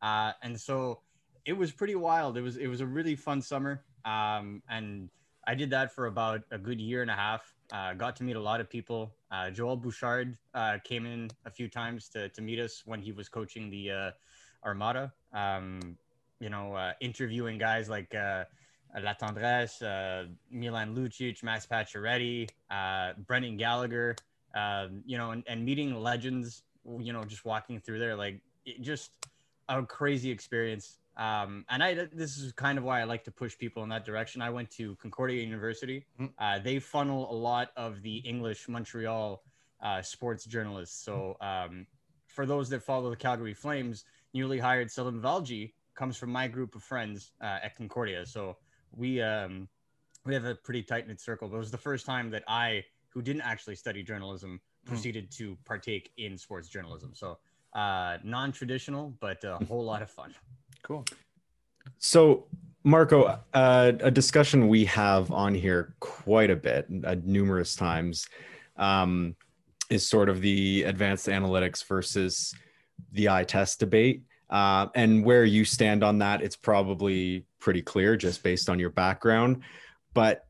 Uh, 0.00 0.32
and 0.42 0.58
so 0.58 1.00
it 1.44 1.52
was 1.52 1.72
pretty 1.72 1.96
wild. 1.96 2.36
It 2.36 2.42
was 2.42 2.56
it 2.56 2.68
was 2.68 2.80
a 2.80 2.86
really 2.86 3.16
fun 3.16 3.42
summer, 3.42 3.82
um, 4.04 4.62
and 4.70 5.10
I 5.46 5.54
did 5.54 5.70
that 5.70 5.92
for 5.92 6.06
about 6.06 6.42
a 6.50 6.58
good 6.58 6.80
year 6.80 7.02
and 7.02 7.10
a 7.10 7.14
half. 7.14 7.54
Uh, 7.72 7.94
got 7.94 8.16
to 8.16 8.24
meet 8.24 8.36
a 8.36 8.40
lot 8.40 8.60
of 8.60 8.68
people. 8.68 9.12
Uh, 9.30 9.50
Joel 9.50 9.76
Bouchard 9.76 10.36
uh, 10.54 10.78
came 10.84 11.06
in 11.06 11.30
a 11.44 11.50
few 11.50 11.68
times 11.68 12.08
to, 12.10 12.28
to 12.30 12.42
meet 12.42 12.58
us 12.58 12.82
when 12.84 13.00
he 13.00 13.12
was 13.12 13.28
coaching 13.28 13.70
the 13.70 13.90
uh, 13.90 14.10
Armada. 14.64 15.12
Um, 15.32 15.96
you 16.40 16.50
know, 16.50 16.74
uh, 16.74 16.92
interviewing 17.00 17.58
guys 17.58 17.88
like 17.88 18.14
uh, 18.14 18.44
Latendresse, 18.98 19.82
uh, 19.82 20.28
Milan 20.50 20.94
Lucic, 20.94 21.42
Max 21.42 21.66
Pacioretty, 21.66 22.48
uh, 22.70 23.12
Brendan 23.26 23.56
Gallagher, 23.56 24.16
um, 24.54 25.02
you 25.06 25.16
know, 25.16 25.30
and, 25.30 25.44
and, 25.46 25.64
meeting 25.64 25.94
legends, 25.94 26.64
you 26.98 27.12
know, 27.12 27.22
just 27.24 27.44
walking 27.44 27.78
through 27.78 28.00
there, 28.00 28.16
like 28.16 28.40
just 28.80 29.12
a 29.68 29.82
crazy 29.82 30.30
experience. 30.30 30.98
Um, 31.16 31.64
and 31.68 31.82
I, 31.82 31.94
this 32.12 32.38
is 32.38 32.52
kind 32.52 32.78
of 32.78 32.84
why 32.84 33.00
I 33.00 33.04
like 33.04 33.24
to 33.24 33.30
push 33.30 33.56
people 33.56 33.82
in 33.82 33.88
that 33.90 34.04
direction. 34.04 34.42
I 34.42 34.50
went 34.50 34.70
to 34.72 34.96
Concordia 34.96 35.42
University. 35.42 36.06
Mm-hmm. 36.20 36.32
Uh, 36.38 36.58
they 36.58 36.78
funnel 36.78 37.30
a 37.30 37.34
lot 37.34 37.70
of 37.76 38.02
the 38.02 38.16
English 38.18 38.68
Montreal 38.68 39.42
uh, 39.82 40.02
sports 40.02 40.44
journalists. 40.44 41.04
So 41.04 41.36
um, 41.40 41.86
for 42.26 42.46
those 42.46 42.68
that 42.70 42.82
follow 42.82 43.10
the 43.10 43.16
Calgary 43.16 43.54
Flames, 43.54 44.04
newly 44.34 44.58
hired 44.58 44.90
Salim 44.90 45.20
Valji 45.20 45.72
comes 45.94 46.16
from 46.16 46.30
my 46.30 46.48
group 46.48 46.74
of 46.74 46.82
friends 46.82 47.32
uh, 47.40 47.58
at 47.62 47.76
Concordia. 47.76 48.24
So 48.24 48.56
we 48.94 49.20
um, 49.22 49.68
we 50.26 50.34
have 50.34 50.44
a 50.44 50.54
pretty 50.54 50.82
tight 50.82 51.06
knit 51.06 51.20
circle. 51.20 51.48
But 51.48 51.56
it 51.56 51.60
was 51.60 51.70
the 51.70 51.78
first 51.78 52.06
time 52.06 52.30
that 52.30 52.44
I, 52.48 52.84
who 53.08 53.22
didn't 53.22 53.42
actually 53.42 53.76
study 53.76 54.02
journalism, 54.02 54.60
hmm. 54.84 54.88
proceeded 54.88 55.30
mm. 55.30 55.36
to 55.36 55.56
partake 55.64 56.12
in 56.16 56.36
sports 56.36 56.68
journalism. 56.68 57.12
So 57.14 57.38
uh, 57.74 58.18
non 58.22 58.52
traditional, 58.52 59.14
but 59.20 59.42
a 59.44 59.56
whole 59.66 59.84
lot 59.84 60.02
of 60.02 60.10
fun. 60.10 60.34
Cool. 60.82 61.04
So 61.98 62.46
Marco, 62.84 63.38
uh, 63.52 63.92
a 64.00 64.10
discussion 64.10 64.68
we 64.68 64.84
have 64.86 65.30
on 65.30 65.54
here 65.54 65.94
quite 66.00 66.50
a 66.50 66.56
bit, 66.56 66.86
uh, 67.04 67.16
numerous 67.22 67.74
times, 67.76 68.26
um, 68.76 69.36
is 69.90 70.08
sort 70.08 70.28
of 70.28 70.40
the 70.40 70.84
advanced 70.84 71.26
analytics 71.26 71.84
versus 71.86 72.54
the 73.12 73.28
eye 73.28 73.44
test 73.44 73.80
debate. 73.80 74.22
Uh, 74.50 74.88
and 74.94 75.24
where 75.24 75.44
you 75.44 75.64
stand 75.64 76.02
on 76.02 76.18
that, 76.18 76.42
it's 76.42 76.56
probably 76.56 77.46
pretty 77.60 77.82
clear 77.82 78.16
just 78.16 78.42
based 78.42 78.68
on 78.68 78.78
your 78.78 78.90
background. 78.90 79.62
But 80.12 80.44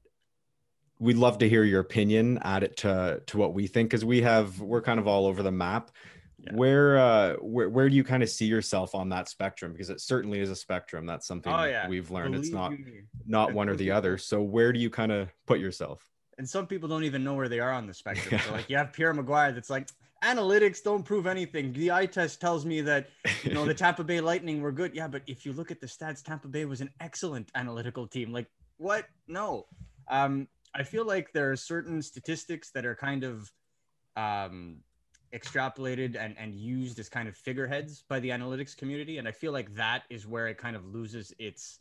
we'd 0.98 1.16
love 1.16 1.38
to 1.38 1.48
hear 1.48 1.64
your 1.64 1.80
opinion, 1.80 2.38
add 2.42 2.62
it 2.62 2.78
to 2.78 3.22
to 3.26 3.38
what 3.38 3.52
we 3.54 3.66
think, 3.66 3.90
because 3.90 4.04
we 4.04 4.22
have 4.22 4.58
we're 4.60 4.82
kind 4.82 4.98
of 4.98 5.06
all 5.06 5.26
over 5.26 5.42
the 5.42 5.52
map. 5.52 5.90
Yeah. 6.38 6.54
Where 6.54 6.98
uh 6.98 7.34
where 7.36 7.68
where 7.68 7.90
do 7.90 7.94
you 7.94 8.02
kind 8.02 8.22
of 8.22 8.30
see 8.30 8.46
yourself 8.46 8.94
on 8.94 9.10
that 9.10 9.28
spectrum? 9.28 9.72
Because 9.72 9.90
it 9.90 10.00
certainly 10.00 10.40
is 10.40 10.48
a 10.48 10.56
spectrum. 10.56 11.04
That's 11.04 11.26
something 11.26 11.52
oh, 11.52 11.64
yeah. 11.64 11.86
we've 11.86 12.10
learned. 12.10 12.32
Believe 12.32 12.46
it's 12.46 12.54
not 12.54 12.72
me. 12.72 13.02
not 13.26 13.52
one 13.52 13.68
or 13.68 13.76
the 13.76 13.90
other. 13.90 14.16
So 14.16 14.40
where 14.40 14.72
do 14.72 14.80
you 14.80 14.88
kind 14.88 15.12
of 15.12 15.28
put 15.46 15.60
yourself? 15.60 16.02
And 16.38 16.48
some 16.48 16.66
people 16.66 16.88
don't 16.88 17.04
even 17.04 17.22
know 17.22 17.34
where 17.34 17.50
they 17.50 17.60
are 17.60 17.72
on 17.72 17.86
the 17.86 17.92
spectrum. 17.92 18.32
Yeah. 18.32 18.40
So 18.40 18.52
like 18.56 18.70
you 18.70 18.78
have 18.78 18.94
Pierre 18.94 19.12
McGuire 19.12 19.54
that's 19.54 19.68
like, 19.68 19.90
analytics 20.22 20.82
don't 20.82 21.02
prove 21.02 21.26
anything. 21.26 21.72
The 21.72 21.92
eye 21.92 22.06
test 22.06 22.40
tells 22.40 22.64
me 22.64 22.80
that 22.82 23.08
you 23.42 23.54
know 23.54 23.64
the 23.64 23.74
Tampa 23.82 24.04
Bay 24.04 24.20
Lightning 24.20 24.60
were 24.60 24.72
good. 24.72 24.94
Yeah, 24.94 25.08
but 25.08 25.22
if 25.26 25.46
you 25.46 25.52
look 25.52 25.70
at 25.70 25.80
the 25.80 25.86
stats, 25.86 26.22
Tampa 26.22 26.48
Bay 26.48 26.64
was 26.64 26.80
an 26.80 26.90
excellent 27.00 27.50
analytical 27.54 28.06
team. 28.06 28.32
Like 28.32 28.46
what? 28.76 29.06
No. 29.28 29.66
Um, 30.08 30.48
I 30.74 30.82
feel 30.82 31.04
like 31.04 31.32
there 31.32 31.50
are 31.50 31.56
certain 31.56 32.00
statistics 32.02 32.70
that 32.70 32.86
are 32.86 32.94
kind 32.94 33.24
of 33.24 33.52
um, 34.16 34.78
extrapolated 35.32 36.16
and, 36.18 36.36
and 36.38 36.54
used 36.54 36.98
as 36.98 37.08
kind 37.08 37.28
of 37.28 37.36
figureheads 37.36 38.04
by 38.08 38.20
the 38.20 38.30
analytics 38.30 38.76
community. 38.76 39.18
And 39.18 39.28
I 39.28 39.32
feel 39.32 39.52
like 39.52 39.74
that 39.74 40.04
is 40.10 40.26
where 40.26 40.48
it 40.48 40.58
kind 40.58 40.76
of 40.76 40.86
loses 40.86 41.32
its 41.38 41.80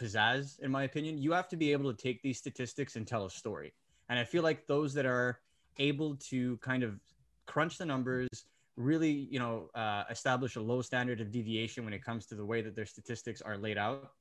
pizzazz, 0.00 0.58
in 0.60 0.70
my 0.70 0.84
opinion. 0.84 1.18
You 1.18 1.32
have 1.32 1.48
to 1.48 1.56
be 1.56 1.72
able 1.72 1.92
to 1.92 2.02
take 2.02 2.22
these 2.22 2.38
statistics 2.38 2.96
and 2.96 3.06
tell 3.06 3.26
a 3.26 3.30
story. 3.30 3.72
And 4.08 4.18
I 4.18 4.24
feel 4.24 4.42
like 4.42 4.66
those 4.66 4.94
that 4.94 5.06
are 5.06 5.40
able 5.78 6.16
to 6.16 6.56
kind 6.58 6.82
of 6.82 7.00
crunch 7.50 7.78
the 7.78 7.84
numbers, 7.84 8.28
really, 8.76 9.10
you 9.10 9.40
know, 9.40 9.68
uh, 9.74 10.04
establish 10.08 10.54
a 10.54 10.60
low 10.60 10.80
standard 10.80 11.20
of 11.20 11.32
deviation 11.32 11.84
when 11.84 11.92
it 11.92 12.02
comes 12.04 12.24
to 12.26 12.36
the 12.36 12.44
way 12.44 12.62
that 12.62 12.76
their 12.76 12.86
statistics 12.86 13.42
are 13.42 13.56
laid 13.56 13.76
out, 13.76 14.12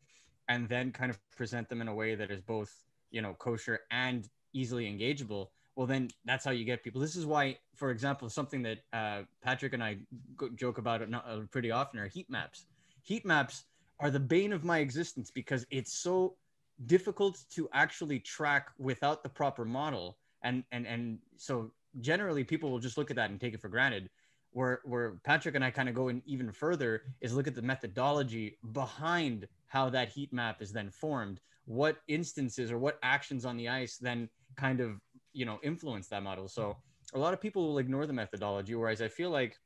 and 0.47 0.67
then 0.67 0.91
kind 0.91 1.11
of 1.11 1.17
present 1.37 1.69
them 1.69 1.79
in 1.79 1.87
a 1.87 1.93
way 1.93 2.15
that 2.15 2.31
is 2.31 2.41
both, 2.41 2.71
you 3.11 3.21
know, 3.21 3.33
kosher 3.35 3.81
and 3.91 4.27
easily 4.53 4.85
engageable. 4.91 5.49
Well, 5.75 5.85
then 5.85 6.09
that's 6.25 6.43
how 6.43 6.51
you 6.51 6.65
get 6.65 6.83
people. 6.83 6.99
This 6.99 7.15
is 7.15 7.25
why, 7.25 7.59
for 7.75 7.91
example, 7.91 8.29
something 8.29 8.63
that 8.63 8.79
uh, 8.91 9.21
Patrick 9.43 9.73
and 9.73 9.83
I 9.83 9.99
joke 10.55 10.79
about 10.79 11.01
uh, 11.01 11.41
pretty 11.51 11.71
often 11.71 11.99
are 11.99 12.07
heat 12.07 12.29
maps. 12.29 12.65
Heat 13.03 13.25
maps 13.25 13.65
are 13.99 14.09
the 14.09 14.19
bane 14.19 14.53
of 14.53 14.63
my 14.63 14.79
existence 14.79 15.29
because 15.29 15.67
it's 15.69 15.93
so 15.93 16.35
difficult 16.87 17.43
to 17.51 17.69
actually 17.73 18.19
track 18.19 18.69
without 18.79 19.21
the 19.21 19.29
proper 19.29 19.65
model 19.65 20.17
and 20.43 20.63
and 20.71 20.87
and 20.87 21.19
so 21.35 21.71
generally 22.01 22.43
people 22.43 22.71
will 22.71 22.79
just 22.79 22.97
look 22.97 23.09
at 23.09 23.15
that 23.15 23.29
and 23.29 23.39
take 23.39 23.53
it 23.53 23.61
for 23.61 23.69
granted. 23.69 24.09
Where 24.51 24.81
where 24.83 25.19
Patrick 25.23 25.55
and 25.55 25.63
I 25.63 25.69
kind 25.69 25.89
of 25.89 25.95
go 25.95 26.07
in 26.07 26.23
even 26.25 26.51
further 26.51 27.03
is 27.21 27.35
look 27.35 27.47
at 27.47 27.53
the 27.53 27.61
methodology 27.61 28.57
behind 28.71 29.47
how 29.67 29.89
that 29.91 30.09
heat 30.09 30.33
map 30.33 30.61
is 30.61 30.71
then 30.71 30.89
formed. 30.89 31.39
What 31.65 31.97
instances 32.07 32.71
or 32.71 32.79
what 32.79 32.97
actions 33.03 33.45
on 33.45 33.57
the 33.57 33.69
ice 33.69 33.97
then 33.97 34.27
kind 34.55 34.79
of 34.79 34.99
you 35.33 35.45
know 35.45 35.59
influence 35.61 36.07
that 36.07 36.23
model. 36.23 36.47
So 36.47 36.77
a 37.13 37.19
lot 37.19 37.33
of 37.33 37.41
people 37.41 37.67
will 37.67 37.77
ignore 37.77 38.05
the 38.05 38.13
methodology, 38.13 38.75
whereas 38.75 39.01
I 39.01 39.07
feel 39.07 39.29
like 39.29 39.57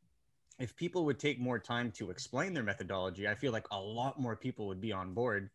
if 0.59 0.75
people 0.75 1.05
would 1.05 1.19
take 1.19 1.39
more 1.39 1.59
time 1.59 1.91
to 1.91 2.11
explain 2.11 2.53
their 2.53 2.63
methodology, 2.63 3.27
I 3.27 3.35
feel 3.35 3.51
like 3.51 3.65
a 3.71 3.79
lot 3.79 4.19
more 4.19 4.35
people 4.35 4.67
would 4.67 4.79
be 4.79 4.91
on 4.91 5.13
board, 5.13 5.49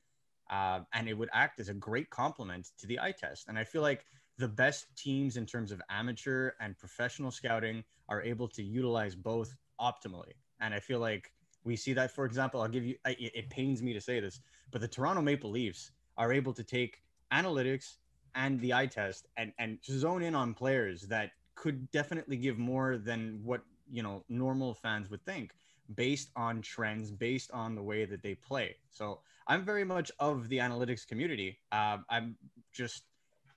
uh, 0.50 0.80
and 0.92 1.08
it 1.08 1.14
would 1.14 1.28
act 1.32 1.60
as 1.60 1.68
a 1.68 1.74
great 1.74 2.10
complement 2.10 2.70
to 2.78 2.86
the 2.86 2.98
eye 2.98 3.12
test. 3.12 3.46
And 3.48 3.58
I 3.58 3.64
feel 3.64 3.82
like 3.82 4.04
the 4.38 4.48
best 4.48 4.86
teams 4.96 5.36
in 5.36 5.44
terms 5.44 5.72
of 5.72 5.82
amateur 5.90 6.52
and 6.60 6.78
professional 6.78 7.30
scouting 7.30 7.84
are 8.08 8.22
able 8.22 8.48
to 8.48 8.62
utilize 8.62 9.14
both 9.14 9.54
optimally. 9.80 10.32
And 10.60 10.72
I 10.72 10.80
feel 10.80 11.00
like 11.00 11.32
we 11.64 11.76
see 11.76 11.92
that, 11.94 12.12
for 12.12 12.24
example, 12.24 12.62
I'll 12.62 12.68
give 12.68 12.84
you, 12.84 12.94
it, 13.04 13.32
it 13.34 13.50
pains 13.50 13.82
me 13.82 13.92
to 13.92 14.00
say 14.00 14.20
this, 14.20 14.40
but 14.70 14.80
the 14.80 14.88
Toronto 14.88 15.20
Maple 15.20 15.50
Leafs 15.50 15.90
are 16.16 16.32
able 16.32 16.52
to 16.52 16.62
take 16.62 17.02
analytics 17.32 17.96
and 18.34 18.60
the 18.60 18.72
eye 18.72 18.86
test 18.86 19.26
and, 19.36 19.52
and 19.58 19.78
zone 19.84 20.22
in 20.22 20.34
on 20.34 20.54
players 20.54 21.02
that 21.02 21.32
could 21.56 21.90
definitely 21.90 22.36
give 22.36 22.58
more 22.58 22.96
than 22.96 23.40
what, 23.44 23.62
you 23.90 24.02
know, 24.02 24.24
normal 24.28 24.74
fans 24.74 25.10
would 25.10 25.24
think 25.24 25.52
based 25.96 26.30
on 26.36 26.62
trends, 26.62 27.10
based 27.10 27.50
on 27.50 27.74
the 27.74 27.82
way 27.82 28.04
that 28.04 28.22
they 28.22 28.34
play. 28.34 28.76
So 28.90 29.20
I'm 29.48 29.64
very 29.64 29.84
much 29.84 30.12
of 30.20 30.48
the 30.48 30.58
analytics 30.58 31.06
community. 31.06 31.58
Uh, 31.72 31.98
I'm 32.08 32.36
just, 32.72 33.04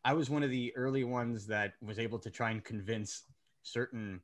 I 0.03 0.13
was 0.13 0.29
one 0.29 0.43
of 0.43 0.49
the 0.49 0.75
early 0.75 1.03
ones 1.03 1.45
that 1.47 1.73
was 1.81 1.99
able 1.99 2.19
to 2.19 2.29
try 2.29 2.51
and 2.51 2.63
convince 2.63 3.23
certain, 3.63 4.19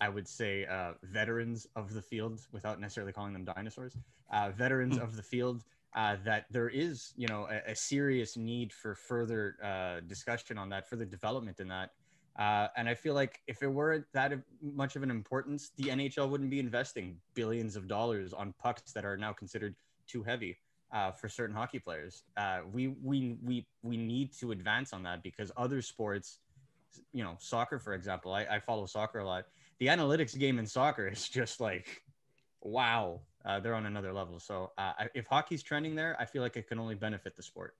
I 0.00 0.08
would 0.08 0.26
say, 0.26 0.66
uh, 0.66 0.92
veterans 1.02 1.66
of 1.76 1.94
the 1.94 2.02
field, 2.02 2.40
without 2.52 2.80
necessarily 2.80 3.12
calling 3.12 3.32
them 3.32 3.44
dinosaurs, 3.44 3.96
uh, 4.32 4.50
veterans 4.50 4.96
hmm. 4.96 5.02
of 5.02 5.16
the 5.16 5.22
field, 5.22 5.62
uh, 5.94 6.16
that 6.24 6.46
there 6.50 6.68
is, 6.68 7.12
you 7.16 7.28
know, 7.28 7.46
a, 7.50 7.70
a 7.70 7.76
serious 7.76 8.36
need 8.36 8.72
for 8.72 8.94
further 8.94 9.56
uh, 9.62 10.00
discussion 10.00 10.58
on 10.58 10.68
that, 10.70 10.88
further 10.88 11.04
development 11.04 11.60
in 11.60 11.68
that. 11.68 11.90
Uh, 12.38 12.68
and 12.76 12.88
I 12.88 12.94
feel 12.94 13.14
like 13.14 13.40
if 13.46 13.62
it 13.62 13.68
weren't 13.68 14.06
that 14.14 14.32
much 14.62 14.96
of 14.96 15.02
an 15.02 15.10
importance, 15.10 15.70
the 15.76 15.84
NHL 15.84 16.30
wouldn't 16.30 16.50
be 16.50 16.58
investing 16.58 17.18
billions 17.34 17.76
of 17.76 17.86
dollars 17.86 18.32
on 18.32 18.54
pucks 18.58 18.92
that 18.92 19.04
are 19.04 19.18
now 19.18 19.32
considered 19.34 19.76
too 20.06 20.22
heavy 20.22 20.56
uh, 20.92 21.10
for 21.10 21.28
certain 21.28 21.54
hockey 21.54 21.78
players. 21.78 22.22
Uh, 22.36 22.60
we 22.70 22.88
we 23.02 23.36
we 23.42 23.66
we 23.82 23.96
need 23.96 24.32
to 24.38 24.52
advance 24.52 24.92
on 24.92 25.02
that 25.02 25.22
because 25.22 25.50
other 25.56 25.80
sports, 25.82 26.38
you 27.12 27.24
know, 27.24 27.36
soccer 27.38 27.78
for 27.78 27.94
example, 27.94 28.32
I, 28.32 28.44
I 28.44 28.60
follow 28.60 28.86
soccer 28.86 29.20
a 29.20 29.24
lot. 29.24 29.46
The 29.78 29.86
analytics 29.86 30.38
game 30.38 30.58
in 30.58 30.66
soccer 30.66 31.08
is 31.08 31.28
just 31.28 31.60
like, 31.60 32.02
wow, 32.60 33.20
uh, 33.44 33.60
they're 33.60 33.74
on 33.74 33.86
another 33.86 34.12
level. 34.12 34.38
So 34.38 34.70
uh, 34.78 34.92
if 35.14 35.26
hockey's 35.26 35.62
trending 35.62 35.94
there, 35.94 36.16
I 36.20 36.24
feel 36.24 36.42
like 36.42 36.56
it 36.56 36.68
can 36.68 36.78
only 36.78 36.94
benefit 36.94 37.36
the 37.36 37.42
sport. 37.42 37.74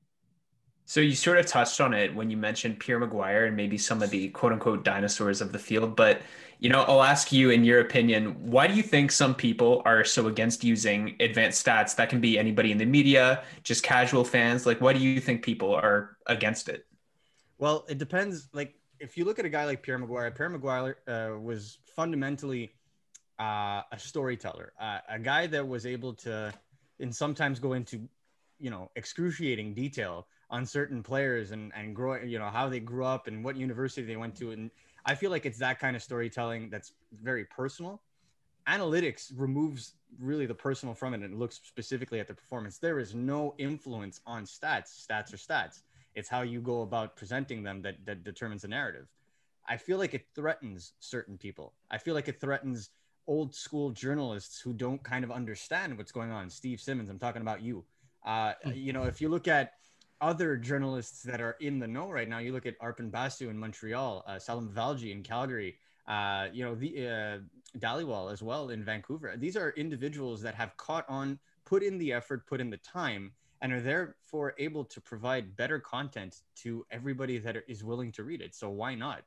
So 0.85 1.01
you 1.01 1.15
sort 1.15 1.39
of 1.39 1.47
touched 1.47 1.81
on 1.81 1.95
it 1.95 2.15
when 2.15 2.31
you 2.31 2.37
mentioned 2.37 2.81
Pierre 2.81 3.01
McGuire 3.01 3.47
and 3.47 3.57
maybe 3.57 3.79
some 3.79 4.03
of 4.03 4.11
the 4.11 4.29
quote 4.29 4.53
unquote 4.53 4.85
dinosaurs 4.85 5.41
of 5.41 5.53
the 5.53 5.59
field. 5.59 5.97
But 5.97 6.23
you 6.62 6.69
know, 6.69 6.83
I'll 6.83 7.03
ask 7.03 7.33
you 7.33 7.51
in 7.51 7.65
your 7.65 7.81
opinion, 7.81 8.37
why 8.39 8.69
do 8.69 8.75
you 8.75 8.85
think 8.85 9.11
some 9.11 9.35
people 9.35 9.83
are 9.85 10.05
so 10.05 10.29
against 10.29 10.62
using 10.62 11.17
advanced 11.19 11.67
stats? 11.67 11.97
That 11.97 12.09
can 12.09 12.21
be 12.21 12.39
anybody 12.39 12.71
in 12.71 12.79
the 12.79 12.87
media, 12.87 13.43
just 13.65 13.83
casual 13.83 14.25
fans. 14.25 14.65
Like, 14.65 14.81
why 14.81 14.93
do 14.93 15.01
you 15.01 15.19
think 15.19 15.43
people 15.43 15.75
are 15.75 16.17
against 16.27 16.69
it? 16.69 16.87
Well, 17.59 17.85
it 17.89 17.99
depends. 17.99 18.49
Like, 18.53 18.77
if 19.01 19.17
you 19.17 19.25
look 19.25 19.41
at 19.41 19.45
a 19.45 19.49
guy 19.49 19.65
like 19.65 19.83
Pierre 19.83 19.99
McGuire, 19.99 20.33
Pierre 20.33 20.51
McGuire 20.51 20.95
uh, 21.09 21.41
was 21.41 21.79
fundamentally 21.97 22.75
uh, 23.41 23.83
a 23.91 23.99
storyteller, 23.99 24.73
uh, 24.81 24.99
a 25.09 25.19
guy 25.19 25.49
that 25.49 25.67
was 25.67 25.85
able 25.85 26.15
to, 26.15 26.55
and 27.01 27.12
sometimes 27.12 27.59
go 27.59 27.73
into, 27.73 28.09
you 28.61 28.71
know, 28.71 28.89
excruciating 28.95 29.75
detail 29.75 30.29
on 30.52 30.66
certain 30.66 31.02
players 31.02 31.50
and 31.50 31.73
and 31.75 31.97
grow 31.97 32.16
you 32.23 32.38
know 32.38 32.50
how 32.50 32.68
they 32.68 32.78
grew 32.78 33.04
up 33.04 33.26
and 33.26 33.42
what 33.42 33.56
university 33.56 34.06
they 34.06 34.16
went 34.16 34.37
to. 34.37 34.52
And 34.52 34.71
i 35.06 35.14
feel 35.14 35.30
like 35.30 35.47
it's 35.47 35.59
that 35.59 35.80
kind 35.80 35.97
of 35.97 36.02
storytelling 36.02 36.71
that's 36.71 36.92
very 37.23 37.47
personal. 37.47 38.00
Analytics 38.68 39.32
removes 39.37 39.94
really 40.21 40.47
the 40.47 40.54
personal 40.54 40.94
from 40.94 41.14
it 41.14 41.23
and 41.23 41.37
looks 41.37 41.61
specifically 41.64 42.21
at 42.21 42.28
the 42.28 42.35
performance. 42.35 42.78
There 42.78 43.00
is 43.00 43.12
no 43.12 43.54
influence 43.59 44.21
on 44.25 44.44
stats. 44.44 45.04
Stats 45.04 45.32
are 45.32 45.38
stats. 45.38 45.80
It's 46.14 46.28
how 46.28 46.42
you 46.42 46.61
go 46.61 46.82
about 46.82 47.16
presenting 47.16 47.64
them 47.64 47.82
that 47.82 47.97
that 48.04 48.23
determines 48.23 48.62
the 48.62 48.68
narrative. 48.68 49.09
I 49.66 49.78
feel 49.78 49.99
like 49.99 50.12
it 50.12 50.26
threatens 50.35 50.92
certain 51.00 51.38
people. 51.38 51.73
I 51.90 51.97
feel 51.97 52.14
like 52.14 52.28
it 52.28 52.40
threatens 52.40 52.90
old 53.26 53.54
school 53.54 53.90
journalists 53.90 54.61
who 54.61 54.73
don't 54.73 55.02
kind 55.02 55.25
of 55.25 55.30
understand 55.30 55.97
what's 55.97 56.12
going 56.12 56.30
on. 56.30 56.50
Steve 56.50 56.80
simmons 56.80 57.09
i'm 57.09 57.18
talking 57.18 57.42
about 57.42 57.62
you. 57.62 57.85
Uh, 58.25 58.52
hmm. 58.62 58.73
you 58.75 58.92
know 58.92 59.04
if 59.04 59.21
you 59.21 59.28
look 59.28 59.49
at 59.49 59.73
other 60.23 60.57
journalists 60.57 61.23
that 61.25 61.41
are 61.41 61.57
in 61.61 61.79
the 61.81 61.87
know 61.87 62.09
right 62.09 62.29
now. 62.29 62.38
You 62.38 62.52
look 62.52 62.64
at 62.64 62.79
Arpon 62.79 63.11
Basu 63.11 63.50
in 63.50 63.59
Montreal, 63.59 64.25
uh, 64.26 64.38
Salim 64.38 64.71
Valji 64.71 65.11
in 65.11 65.23
Calgary, 65.23 65.76
uh, 66.07 66.47
you 66.52 66.64
know, 66.64 66.75
the 66.75 67.43
uh, 67.85 68.29
as 68.29 68.43
well 68.43 68.71
in 68.71 68.85
Vancouver. 68.85 69.35
These 69.37 69.57
are 69.57 69.71
individuals 69.71 70.41
that 70.43 70.55
have 70.55 70.76
caught 70.76 71.05
on, 71.09 71.38
put 71.64 71.83
in 71.83 71.99
the 71.99 72.12
effort, 72.12 72.47
put 72.47 72.61
in 72.61 72.71
the 72.71 72.76
time, 72.79 73.33
and 73.61 73.73
are 73.73 73.81
therefore 73.81 74.55
able 74.59 74.85
to 74.85 75.00
provide 75.00 75.57
better 75.57 75.81
content 75.81 76.43
to 76.57 76.87
everybody 76.91 77.38
that 77.38 77.57
is 77.69 77.83
willing 77.83 78.12
to 78.12 78.23
read 78.23 78.41
it. 78.41 78.55
So 78.55 78.71
why 78.71 78.95
not? 78.95 79.23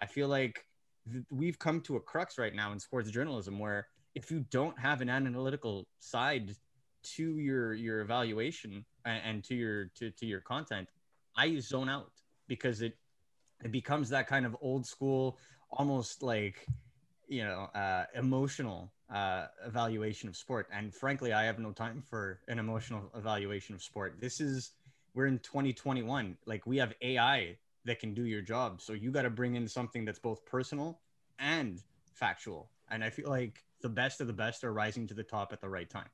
I 0.00 0.06
feel 0.06 0.28
like 0.28 0.64
th- 1.10 1.24
we've 1.30 1.58
come 1.58 1.80
to 1.82 1.96
a 1.96 2.00
crux 2.00 2.38
right 2.38 2.54
now 2.54 2.72
in 2.72 2.80
sports 2.80 3.10
journalism 3.10 3.58
where 3.58 3.86
if 4.14 4.30
you 4.30 4.44
don't 4.50 4.78
have 4.78 5.00
an 5.00 5.08
analytical 5.08 5.86
side 6.00 6.56
to 7.02 7.38
your 7.38 7.72
your 7.72 8.00
evaluation 8.00 8.84
and, 9.04 9.22
and 9.24 9.44
to 9.44 9.54
your 9.54 9.86
to, 9.96 10.10
to 10.10 10.26
your 10.26 10.40
content 10.40 10.88
i 11.36 11.58
zone 11.58 11.88
out 11.88 12.12
because 12.46 12.82
it 12.82 12.96
it 13.64 13.72
becomes 13.72 14.08
that 14.08 14.26
kind 14.26 14.46
of 14.46 14.56
old 14.60 14.86
school 14.86 15.38
almost 15.70 16.22
like 16.22 16.66
you 17.28 17.44
know 17.44 17.68
uh, 17.74 18.04
emotional 18.14 18.92
uh, 19.12 19.46
evaluation 19.66 20.28
of 20.28 20.36
sport. 20.36 20.68
And 20.72 20.94
frankly 20.94 21.32
i 21.32 21.44
have 21.44 21.58
no 21.58 21.72
time 21.72 22.02
for 22.02 22.40
an 22.48 22.58
emotional 22.58 23.10
evaluation 23.16 23.74
of 23.74 23.82
sport. 23.82 24.16
This 24.20 24.40
is 24.40 24.72
we're 25.14 25.26
in 25.26 25.38
2021 25.40 26.36
like 26.46 26.66
we 26.66 26.76
have 26.76 26.94
ai 27.02 27.56
that 27.84 27.98
can 27.98 28.14
do 28.14 28.24
your 28.24 28.42
job. 28.42 28.80
So 28.80 28.92
you 28.92 29.10
got 29.10 29.22
to 29.22 29.30
bring 29.30 29.54
in 29.54 29.66
something 29.66 30.04
that's 30.04 30.18
both 30.18 30.44
personal 30.44 31.00
and 31.38 31.82
factual. 32.14 32.70
And 32.90 33.04
i 33.04 33.10
feel 33.10 33.28
like 33.28 33.64
the 33.80 33.88
best 33.88 34.20
of 34.20 34.26
the 34.26 34.32
best 34.32 34.64
are 34.64 34.72
rising 34.72 35.06
to 35.06 35.14
the 35.14 35.22
top 35.22 35.52
at 35.52 35.60
the 35.60 35.68
right 35.68 35.88
time 35.88 36.10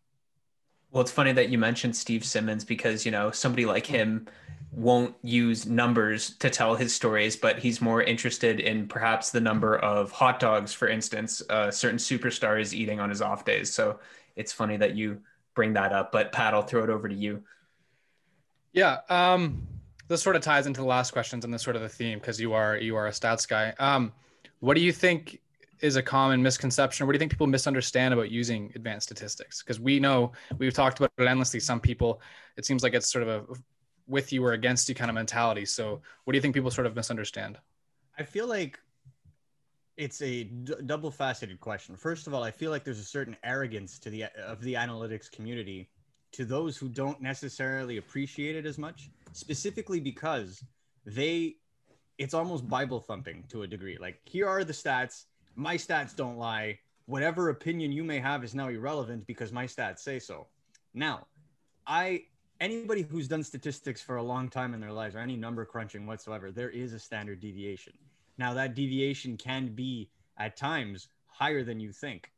well, 0.90 1.02
it's 1.02 1.11
funny 1.11 1.33
that 1.33 1.49
you 1.49 1.59
mentioned 1.59 1.95
Steve 1.95 2.25
Simmons 2.25 2.64
because, 2.64 3.05
you 3.05 3.11
know, 3.11 3.31
somebody 3.31 3.66
like 3.66 3.87
him 3.87 4.26
won't 4.73 5.14
use 5.23 5.66
numbers 5.66 6.31
to 6.37 6.50
tell 6.50 6.75
his 6.75 6.95
stories, 6.95 7.37
but 7.37 7.59
he's 7.59 7.81
more 7.81 8.02
interested 8.02 8.61
in 8.61 8.87
perhaps 8.87 9.31
the 9.31 9.40
number 9.40 9.76
of 9.76 10.11
hot 10.11 10.38
dogs, 10.38 10.73
for 10.73 10.88
instance, 10.88 11.43
a 11.50 11.73
certain 11.73 11.99
superstar 11.99 12.61
is 12.61 12.75
eating 12.75 13.00
on 13.00 13.09
his 13.09 13.23
off 13.23 13.45
days. 13.45 13.73
So 13.73 13.99
it's 14.37 14.52
funny 14.52 14.76
that 14.76 14.95
you 14.95 15.21
bring 15.55 15.73
that 15.73 15.93
up. 15.93 16.12
But 16.12 16.33
Pat, 16.33 16.55
I'll 16.55 16.62
throw 16.62 16.85
it 16.85 16.90
over 16.90 17.09
to 17.09 17.14
you. 17.14 17.43
Yeah. 18.73 18.99
Um, 19.09 19.66
this 20.09 20.23
sort 20.23 20.37
of 20.37 20.43
ties 20.43 20.66
into 20.66 20.83
the 20.83 20.87
last 20.87 21.11
questions 21.12 21.45
and 21.45 21.52
this 21.52 21.62
sort 21.62 21.76
of 21.76 21.83
the 21.83 21.88
theme 21.88 22.19
because 22.19 22.40
you 22.40 22.52
are 22.52 22.76
you 22.76 22.97
are 22.97 23.07
a 23.07 23.11
stats 23.11 23.49
guy. 23.49 23.75
Um, 23.78 24.12
what 24.61 24.75
do 24.75 24.83
you 24.83 24.93
think 24.93 25.40
is 25.80 25.97
a 25.97 26.02
common 26.02 26.42
misconception? 26.42 27.06
What 27.06 27.12
do 27.12 27.16
you 27.16 27.21
think 27.21 27.33
people 27.33 27.47
misunderstand 27.47 28.14
about 28.14 28.30
using 28.30 28.73
advanced 28.75 29.09
statistics? 29.09 29.62
Because 29.62 29.80
we 29.80 30.00
know 30.00 30.33
we've 30.59 30.73
talked 30.73 30.99
about 30.99 31.12
it 31.18 31.26
endlessly. 31.26 31.61
Some 31.61 31.80
people, 31.80 32.21
it 32.56 32.64
seems 32.64 32.83
like 32.83 32.95
it's 32.95 33.11
sort 33.11 33.26
of 33.26 33.28
a 33.28 33.54
with 34.09 34.33
you 34.33 34.45
or 34.45 34.52
against 34.52 34.88
you 34.88 34.95
kind 34.95 35.11
of 35.11 35.14
mentality. 35.14 35.64
So, 35.64 36.00
what 36.25 36.33
do 36.33 36.37
you 36.37 36.42
think 36.42 36.54
people 36.54 36.71
sort 36.71 36.87
of 36.87 36.95
misunderstand? 36.95 37.59
I 38.18 38.23
feel 38.23 38.47
like 38.47 38.78
it's 39.97 40.23
a 40.23 40.45
d- 40.45 40.75
double 40.87 41.11
faceted 41.11 41.61
question. 41.61 41.97
First 41.97 42.26
of 42.26 42.35
all, 42.35 42.42
I 42.42 42.50
feel 42.50 42.71
like 42.71 42.85
there's 42.85 42.99
a 42.99 43.04
certain 43.04 43.37
arrogance 43.42 43.99
to 44.00 44.11
the 44.11 44.25
of 44.47 44.61
the 44.62 44.75
analytics 44.75 45.30
community 45.30 45.90
to 46.33 46.45
those 46.45 46.76
who 46.76 46.88
don't 46.88 47.21
necessarily 47.21 47.97
appreciate 47.97 48.56
it 48.56 48.66
as 48.66 48.78
much, 48.78 49.11
specifically 49.33 50.00
because 50.00 50.62
they 51.04 51.56
it's 52.18 52.35
almost 52.35 52.66
bible 52.68 53.00
thumping 53.00 53.45
to 53.49 53.62
a 53.62 53.66
degree. 53.66 53.99
Like 53.99 54.21
here 54.25 54.49
are 54.49 54.64
the 54.64 54.73
stats 54.73 55.25
my 55.56 55.76
stats 55.76 56.14
don't 56.14 56.36
lie. 56.36 56.78
Whatever 57.06 57.48
opinion 57.48 57.92
you 57.92 58.04
may 58.04 58.18
have 58.18 58.44
is 58.44 58.54
now 58.54 58.68
irrelevant 58.68 59.26
because 59.26 59.52
my 59.52 59.64
stats 59.64 60.00
say 60.00 60.18
so. 60.18 60.46
Now, 60.94 61.26
I 61.86 62.25
anybody 62.60 63.02
who's 63.02 63.28
done 63.28 63.42
statistics 63.42 64.02
for 64.02 64.16
a 64.16 64.22
long 64.22 64.48
time 64.48 64.75
in 64.75 64.80
their 64.80 64.92
lives 64.92 65.14
or 65.14 65.18
any 65.18 65.36
number 65.36 65.64
crunching 65.64 66.06
whatsoever, 66.06 66.50
there 66.50 66.70
is 66.70 66.92
a 66.92 66.98
standard 66.98 67.40
deviation. 67.40 67.92
Now 68.38 68.54
that 68.54 68.75
deviation 68.75 69.36
can 69.36 69.75
be 69.75 70.10
at 70.38 70.56
times 70.56 71.08
higher 71.26 71.64
than 71.64 71.80
you 71.80 71.92
think. 71.92 72.30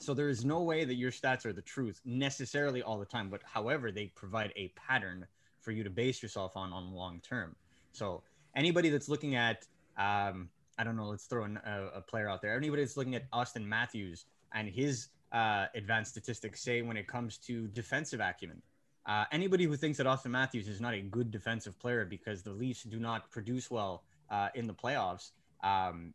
So 0.00 0.12
there 0.12 0.28
is 0.28 0.44
no 0.44 0.62
way 0.62 0.84
that 0.84 0.94
your 0.94 1.12
stats 1.12 1.46
are 1.46 1.52
the 1.52 1.62
truth 1.62 2.00
necessarily 2.04 2.82
all 2.82 2.98
the 2.98 3.04
time, 3.04 3.30
but 3.30 3.42
however, 3.44 3.92
they 3.92 4.06
provide 4.06 4.52
a 4.56 4.68
pattern 4.68 5.26
for 5.60 5.70
you 5.70 5.84
to 5.84 5.90
base 5.90 6.22
yourself 6.22 6.56
on 6.56 6.72
on 6.72 6.92
long 6.92 7.20
term. 7.20 7.54
So 7.92 8.22
anybody 8.56 8.90
that's 8.90 9.08
looking 9.08 9.36
at 9.36 9.66
um, 9.96 10.48
I 10.78 10.84
don't 10.84 10.96
know, 10.96 11.06
let's 11.06 11.26
throw 11.26 11.44
an, 11.44 11.58
a, 11.64 11.98
a, 11.98 12.00
player 12.00 12.28
out 12.28 12.42
there. 12.42 12.56
Anybody 12.56 12.82
that's 12.82 12.96
looking 12.96 13.14
at 13.14 13.24
Austin 13.32 13.68
Matthews 13.68 14.26
and 14.52 14.68
his 14.68 15.08
uh, 15.32 15.66
advanced 15.74 16.10
statistics, 16.10 16.62
say 16.62 16.82
when 16.82 16.96
it 16.96 17.06
comes 17.06 17.38
to 17.38 17.68
defensive 17.68 18.20
acumen, 18.20 18.60
uh, 19.06 19.24
anybody 19.32 19.64
who 19.64 19.76
thinks 19.76 19.98
that 19.98 20.06
Austin 20.06 20.32
Matthews 20.32 20.66
is 20.66 20.80
not 20.80 20.94
a 20.94 21.00
good 21.00 21.30
defensive 21.30 21.78
player 21.78 22.04
because 22.04 22.42
the 22.42 22.52
Leafs 22.52 22.82
do 22.82 22.98
not 22.98 23.30
produce 23.30 23.70
well 23.70 24.04
uh, 24.30 24.48
in 24.54 24.66
the 24.66 24.74
playoffs, 24.74 25.30
um, 25.62 26.14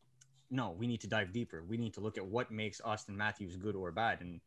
no, 0.52 0.76
we 0.78 0.88
need 0.88 1.02
to 1.02 1.08
dive 1.08 1.32
deeper. 1.32 1.64
We 1.68 1.78
need 1.78 1.94
to 1.94 2.00
look 2.00 2.18
at 2.18 2.26
what 2.26 2.52
makes 2.52 2.82
Austin 2.84 3.16
Matthews 3.16 3.56
good 3.56 3.76
or 3.76 3.92
bad. 3.92 4.22
And 4.22 4.42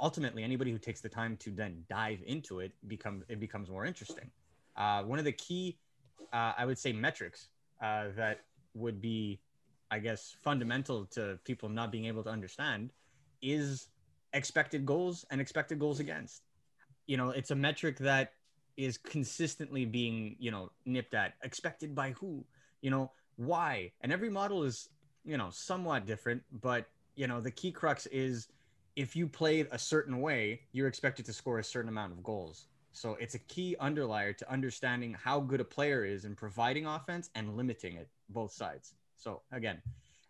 ultimately, 0.00 0.44
anybody 0.44 0.70
who 0.70 0.78
takes 0.78 1.00
the 1.00 1.08
time 1.08 1.36
to 1.38 1.50
then 1.50 1.84
dive 1.88 2.20
into 2.26 2.60
it 2.60 2.72
become 2.86 3.24
it 3.28 3.40
becomes 3.40 3.70
more 3.70 3.86
interesting. 3.86 4.30
Uh, 4.76 5.02
one 5.02 5.18
of 5.18 5.24
the 5.24 5.32
key, 5.32 5.78
uh, 6.32 6.52
I 6.56 6.66
would 6.66 6.78
say, 6.78 6.92
metrics 6.92 7.48
uh, 7.82 8.08
that 8.16 8.40
would 8.74 9.00
be, 9.00 9.40
I 9.90 9.98
guess, 9.98 10.36
fundamental 10.42 11.06
to 11.06 11.38
people 11.44 11.68
not 11.68 11.92
being 11.92 12.06
able 12.06 12.22
to 12.24 12.30
understand 12.30 12.90
is 13.40 13.88
expected 14.32 14.86
goals 14.86 15.24
and 15.30 15.40
expected 15.40 15.78
goals 15.78 16.00
against. 16.00 16.42
You 17.06 17.16
know, 17.16 17.30
it's 17.30 17.50
a 17.50 17.56
metric 17.56 17.98
that 17.98 18.32
is 18.76 18.96
consistently 18.96 19.84
being, 19.84 20.36
you 20.38 20.50
know, 20.50 20.70
nipped 20.86 21.14
at. 21.14 21.34
Expected 21.42 21.94
by 21.94 22.12
who? 22.12 22.44
You 22.80 22.90
know, 22.90 23.10
why? 23.36 23.92
And 24.00 24.12
every 24.12 24.30
model 24.30 24.62
is, 24.62 24.88
you 25.24 25.36
know, 25.36 25.50
somewhat 25.50 26.06
different, 26.06 26.42
but 26.60 26.86
you 27.14 27.26
know, 27.26 27.40
the 27.40 27.50
key 27.50 27.70
crux 27.70 28.06
is 28.06 28.48
if 28.96 29.14
you 29.16 29.26
played 29.26 29.68
a 29.70 29.78
certain 29.78 30.20
way, 30.20 30.60
you're 30.72 30.88
expected 30.88 31.24
to 31.26 31.32
score 31.32 31.58
a 31.58 31.64
certain 31.64 31.88
amount 31.88 32.12
of 32.12 32.22
goals. 32.22 32.66
So 32.92 33.16
it's 33.20 33.34
a 33.34 33.38
key 33.38 33.74
underlier 33.80 34.32
to 34.34 34.52
understanding 34.52 35.14
how 35.14 35.40
good 35.40 35.60
a 35.60 35.64
player 35.64 36.04
is 36.04 36.24
in 36.24 36.34
providing 36.34 36.86
offense 36.86 37.30
and 37.34 37.56
limiting 37.56 37.96
it 37.96 38.08
both 38.32 38.52
sides. 38.52 38.94
So 39.16 39.42
again, 39.52 39.80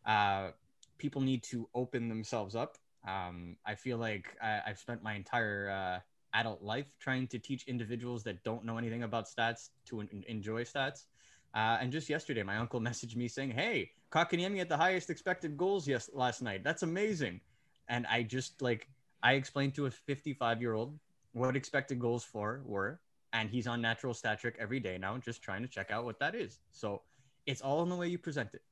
uh, 0.04 0.50
people 0.98 1.22
need 1.22 1.42
to 1.44 1.68
open 1.74 2.08
themselves 2.08 2.54
up 2.54 2.76
um, 3.06 3.56
I 3.66 3.74
feel 3.74 3.98
like 3.98 4.36
I, 4.40 4.60
have 4.64 4.78
spent 4.78 5.02
my 5.02 5.14
entire 5.14 5.70
uh, 5.70 6.38
adult 6.38 6.62
life 6.62 6.86
trying 7.00 7.26
to 7.28 7.38
teach 7.38 7.66
individuals 7.66 8.22
that 8.24 8.42
don't 8.44 8.64
know 8.64 8.78
anything 8.78 9.02
about 9.02 9.26
stats 9.26 9.70
to 9.86 10.00
en- 10.00 10.24
enjoy 10.28 10.62
stats. 10.64 11.06
Uh, 11.54 11.78
and 11.80 11.90
just 11.90 12.08
yesterday, 12.08 12.42
my 12.42 12.56
uncle 12.56 12.80
messaged 12.88 13.16
me 13.16 13.28
saying, 13.28 13.50
"Hey, 13.50 13.90
Kotkaniemi 14.10 14.58
had 14.58 14.68
the 14.68 14.76
highest 14.76 15.10
expected 15.10 15.56
goals 15.56 15.86
yes 15.88 16.10
last 16.12 16.42
night. 16.42 16.62
That's 16.62 16.82
amazing." 16.82 17.40
And 17.88 18.06
I 18.06 18.22
just 18.22 18.62
like 18.62 18.88
I 19.22 19.34
explained 19.34 19.74
to 19.74 19.86
a 19.86 19.90
55 19.90 20.60
year 20.60 20.74
old 20.74 20.98
what 21.32 21.56
expected 21.56 21.98
goals 21.98 22.22
for 22.22 22.62
were, 22.64 23.00
and 23.32 23.50
he's 23.50 23.66
on 23.66 23.80
natural 23.82 24.14
stat 24.14 24.38
trick 24.38 24.56
every 24.60 24.78
day 24.78 24.96
now, 24.96 25.18
just 25.18 25.42
trying 25.42 25.62
to 25.62 25.68
check 25.68 25.90
out 25.90 26.04
what 26.04 26.20
that 26.20 26.34
is. 26.34 26.60
So 26.70 27.02
it's 27.46 27.60
all 27.60 27.82
in 27.82 27.88
the 27.88 27.96
way 27.96 28.08
you 28.08 28.18
present 28.18 28.50
it. 28.54 28.62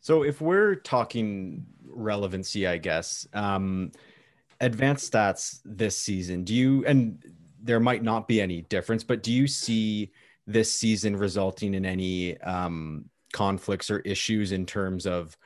So 0.00 0.24
if 0.24 0.40
we're 0.40 0.74
talking 0.74 1.64
relevancy, 1.84 2.66
I 2.66 2.78
guess, 2.78 3.26
um, 3.32 3.92
advanced 4.60 5.12
stats 5.12 5.60
this 5.64 5.96
season, 5.96 6.44
do 6.44 6.54
you, 6.54 6.84
and 6.86 7.22
there 7.62 7.80
might 7.80 8.02
not 8.02 8.26
be 8.26 8.40
any 8.40 8.62
difference, 8.62 9.04
but 9.04 9.22
do 9.22 9.32
you 9.32 9.46
see 9.46 10.10
this 10.46 10.76
season 10.76 11.16
resulting 11.16 11.74
in 11.74 11.86
any 11.86 12.40
um, 12.40 13.04
conflicts 13.32 13.90
or 13.90 14.00
issues 14.00 14.50
in 14.50 14.66
terms 14.66 15.06
of 15.06 15.36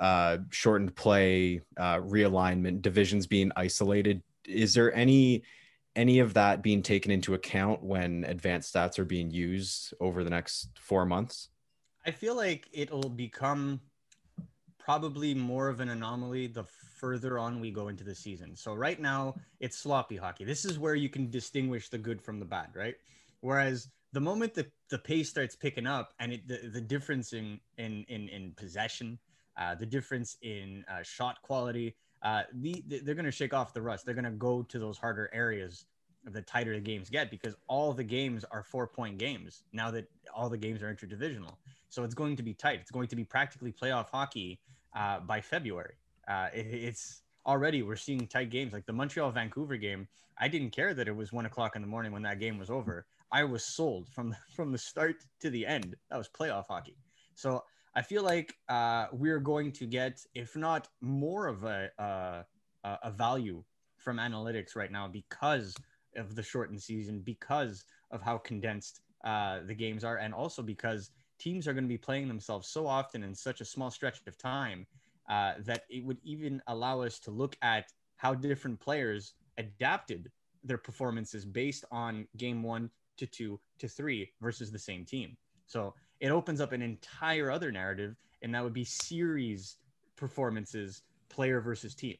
uh, 0.00 0.38
shortened 0.50 0.96
play, 0.96 1.60
uh, 1.76 1.98
realignment, 1.98 2.82
divisions 2.82 3.28
being 3.28 3.52
isolated? 3.54 4.20
Is 4.44 4.74
there 4.74 4.92
any 4.94 5.44
any 5.94 6.18
of 6.18 6.34
that 6.34 6.62
being 6.62 6.82
taken 6.82 7.10
into 7.10 7.34
account 7.34 7.82
when 7.82 8.24
advanced 8.24 8.74
stats 8.74 8.98
are 8.98 9.04
being 9.04 9.30
used 9.30 9.94
over 10.00 10.24
the 10.24 10.30
next 10.30 10.70
four 10.78 11.04
months? 11.04 11.48
I 12.06 12.10
feel 12.10 12.36
like 12.36 12.68
it'll 12.72 13.08
become 13.08 13.80
probably 14.78 15.34
more 15.34 15.68
of 15.68 15.80
an 15.80 15.90
anomaly 15.90 16.48
the 16.48 16.64
further 16.98 17.38
on 17.38 17.60
we 17.60 17.70
go 17.70 17.88
into 17.88 18.04
the 18.04 18.14
season. 18.14 18.56
So 18.56 18.74
right 18.74 19.00
now 19.00 19.34
it's 19.60 19.76
sloppy 19.76 20.16
hockey. 20.16 20.44
This 20.44 20.64
is 20.64 20.78
where 20.78 20.94
you 20.94 21.08
can 21.08 21.30
distinguish 21.30 21.88
the 21.88 21.98
good 21.98 22.20
from 22.22 22.38
the 22.38 22.44
bad, 22.44 22.68
right? 22.74 22.94
Whereas 23.40 23.88
the 24.12 24.20
moment 24.20 24.54
the, 24.54 24.66
the 24.88 24.98
pace 24.98 25.28
starts 25.28 25.56
picking 25.56 25.86
up 25.86 26.12
and 26.20 26.32
it, 26.32 26.46
the, 26.46 26.68
the 26.72 26.80
difference 26.80 27.32
in, 27.32 27.58
in, 27.78 28.04
in, 28.08 28.28
in 28.28 28.52
possession, 28.56 29.18
uh, 29.58 29.74
the 29.74 29.86
difference 29.86 30.36
in 30.42 30.84
uh, 30.88 31.02
shot 31.02 31.42
quality, 31.42 31.96
uh, 32.22 32.42
the, 32.52 32.82
the, 32.86 32.98
they're 33.00 33.14
going 33.14 33.24
to 33.24 33.30
shake 33.32 33.54
off 33.54 33.72
the 33.74 33.82
rust. 33.82 34.06
They're 34.06 34.14
going 34.14 34.24
to 34.24 34.30
go 34.30 34.62
to 34.62 34.78
those 34.78 34.98
harder 34.98 35.30
areas 35.32 35.86
the 36.24 36.42
tighter 36.42 36.74
the 36.74 36.80
games 36.80 37.10
get 37.10 37.30
because 37.30 37.56
all 37.66 37.92
the 37.92 38.04
games 38.04 38.44
are 38.50 38.62
four 38.62 38.86
point 38.86 39.18
games 39.18 39.64
now 39.72 39.90
that 39.90 40.08
all 40.34 40.48
the 40.48 40.56
games 40.56 40.82
are 40.82 40.94
interdivisional. 40.94 41.56
So 41.88 42.04
it's 42.04 42.14
going 42.14 42.36
to 42.36 42.42
be 42.42 42.54
tight. 42.54 42.80
It's 42.80 42.90
going 42.90 43.08
to 43.08 43.16
be 43.16 43.24
practically 43.24 43.72
playoff 43.72 44.08
hockey 44.10 44.60
uh, 44.94 45.20
by 45.20 45.40
February. 45.40 45.94
Uh, 46.28 46.48
it, 46.54 46.66
it's 46.66 47.22
already 47.44 47.82
we're 47.82 47.96
seeing 47.96 48.26
tight 48.26 48.50
games 48.50 48.72
like 48.72 48.86
the 48.86 48.92
Montreal 48.92 49.30
Vancouver 49.32 49.76
game. 49.76 50.06
I 50.38 50.48
didn't 50.48 50.70
care 50.70 50.94
that 50.94 51.08
it 51.08 51.16
was 51.16 51.32
one 51.32 51.46
o'clock 51.46 51.76
in 51.76 51.82
the 51.82 51.88
morning 51.88 52.12
when 52.12 52.22
that 52.22 52.38
game 52.38 52.58
was 52.58 52.70
over. 52.70 53.06
I 53.30 53.44
was 53.44 53.64
sold 53.64 54.08
from 54.08 54.34
from 54.54 54.72
the 54.72 54.78
start 54.78 55.16
to 55.40 55.50
the 55.50 55.66
end. 55.66 55.96
That 56.10 56.18
was 56.18 56.28
playoff 56.28 56.66
hockey. 56.68 56.96
So 57.34 57.64
I 57.94 58.02
feel 58.02 58.22
like 58.22 58.56
uh, 58.68 59.06
we're 59.12 59.40
going 59.40 59.72
to 59.72 59.86
get, 59.86 60.24
if 60.34 60.56
not 60.56 60.88
more 61.00 61.46
of 61.46 61.64
a, 61.64 61.90
uh, 61.98 62.42
a 63.02 63.10
value 63.10 63.62
from 63.96 64.16
analytics 64.16 64.74
right 64.74 64.90
now 64.90 65.06
because 65.06 65.74
of 66.16 66.34
the 66.34 66.42
shortened 66.42 66.82
season 66.82 67.20
because 67.20 67.84
of 68.10 68.22
how 68.22 68.38
condensed 68.38 69.00
uh, 69.24 69.60
the 69.66 69.74
games 69.74 70.04
are, 70.04 70.16
and 70.16 70.34
also 70.34 70.62
because 70.62 71.10
teams 71.38 71.68
are 71.68 71.72
going 71.72 71.84
to 71.84 71.88
be 71.88 71.98
playing 71.98 72.28
themselves 72.28 72.68
so 72.68 72.86
often 72.86 73.22
in 73.22 73.34
such 73.34 73.60
a 73.60 73.64
small 73.64 73.90
stretch 73.90 74.20
of 74.26 74.38
time 74.38 74.86
uh, 75.28 75.54
that 75.60 75.82
it 75.90 76.04
would 76.04 76.18
even 76.22 76.62
allow 76.66 77.00
us 77.00 77.18
to 77.18 77.30
look 77.30 77.56
at 77.62 77.86
how 78.16 78.34
different 78.34 78.80
players 78.80 79.34
adapted 79.58 80.30
their 80.64 80.78
performances 80.78 81.44
based 81.44 81.84
on 81.90 82.26
game 82.36 82.62
one 82.62 82.90
to 83.16 83.26
two 83.26 83.60
to 83.78 83.88
three 83.88 84.32
versus 84.40 84.70
the 84.70 84.78
same 84.78 85.04
team. 85.04 85.36
So 85.66 85.94
it 86.22 86.30
opens 86.30 86.60
up 86.60 86.72
an 86.72 86.80
entire 86.80 87.50
other 87.50 87.72
narrative, 87.72 88.14
and 88.42 88.54
that 88.54 88.62
would 88.62 88.72
be 88.72 88.84
series 88.84 89.76
performances, 90.16 91.02
player 91.28 91.60
versus 91.60 91.96
team. 91.96 92.16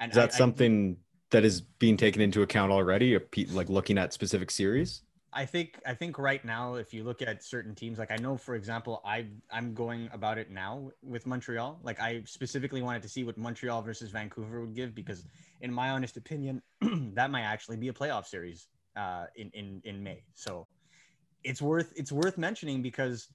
And 0.00 0.10
is 0.10 0.16
that 0.16 0.34
I, 0.34 0.36
something 0.36 0.96
that 1.30 1.44
is 1.44 1.60
being 1.60 1.96
taken 1.96 2.20
into 2.20 2.42
account 2.42 2.72
already 2.72 3.16
like 3.50 3.68
looking 3.68 3.96
at 3.96 4.12
specific 4.12 4.50
series? 4.50 5.02
I 5.32 5.44
think 5.44 5.80
i 5.84 5.94
think 5.94 6.16
right 6.16 6.44
now 6.44 6.76
if 6.76 6.94
you 6.94 7.02
look 7.02 7.20
at 7.20 7.42
certain 7.42 7.74
teams 7.74 7.98
like 7.98 8.12
i 8.12 8.16
know 8.16 8.36
for 8.36 8.54
example 8.54 9.02
i 9.04 9.26
i'm 9.50 9.74
going 9.74 10.08
about 10.12 10.38
it 10.38 10.48
now 10.48 10.90
with 11.02 11.26
montreal. 11.26 11.80
Like 11.82 11.98
i 12.00 12.22
specifically 12.24 12.82
wanted 12.82 13.02
to 13.02 13.08
see 13.08 13.24
what 13.24 13.36
montreal 13.36 13.82
versus 13.82 14.10
vancouver 14.10 14.60
would 14.60 14.76
give 14.76 14.94
because 14.94 15.26
in 15.60 15.72
my 15.72 15.90
honest 15.90 16.16
opinion 16.16 16.62
that 17.14 17.32
might 17.32 17.42
actually 17.42 17.76
be 17.76 17.88
a 17.88 17.92
playoff 17.92 18.26
series 18.26 18.68
uh 18.96 19.24
in 19.34 19.50
in 19.54 19.80
in 19.84 20.04
may. 20.04 20.22
So 20.34 20.68
it's 21.42 21.60
worth 21.60 21.92
it's 21.96 22.12
worth 22.12 22.38
mentioning 22.38 22.80
because 22.80 23.28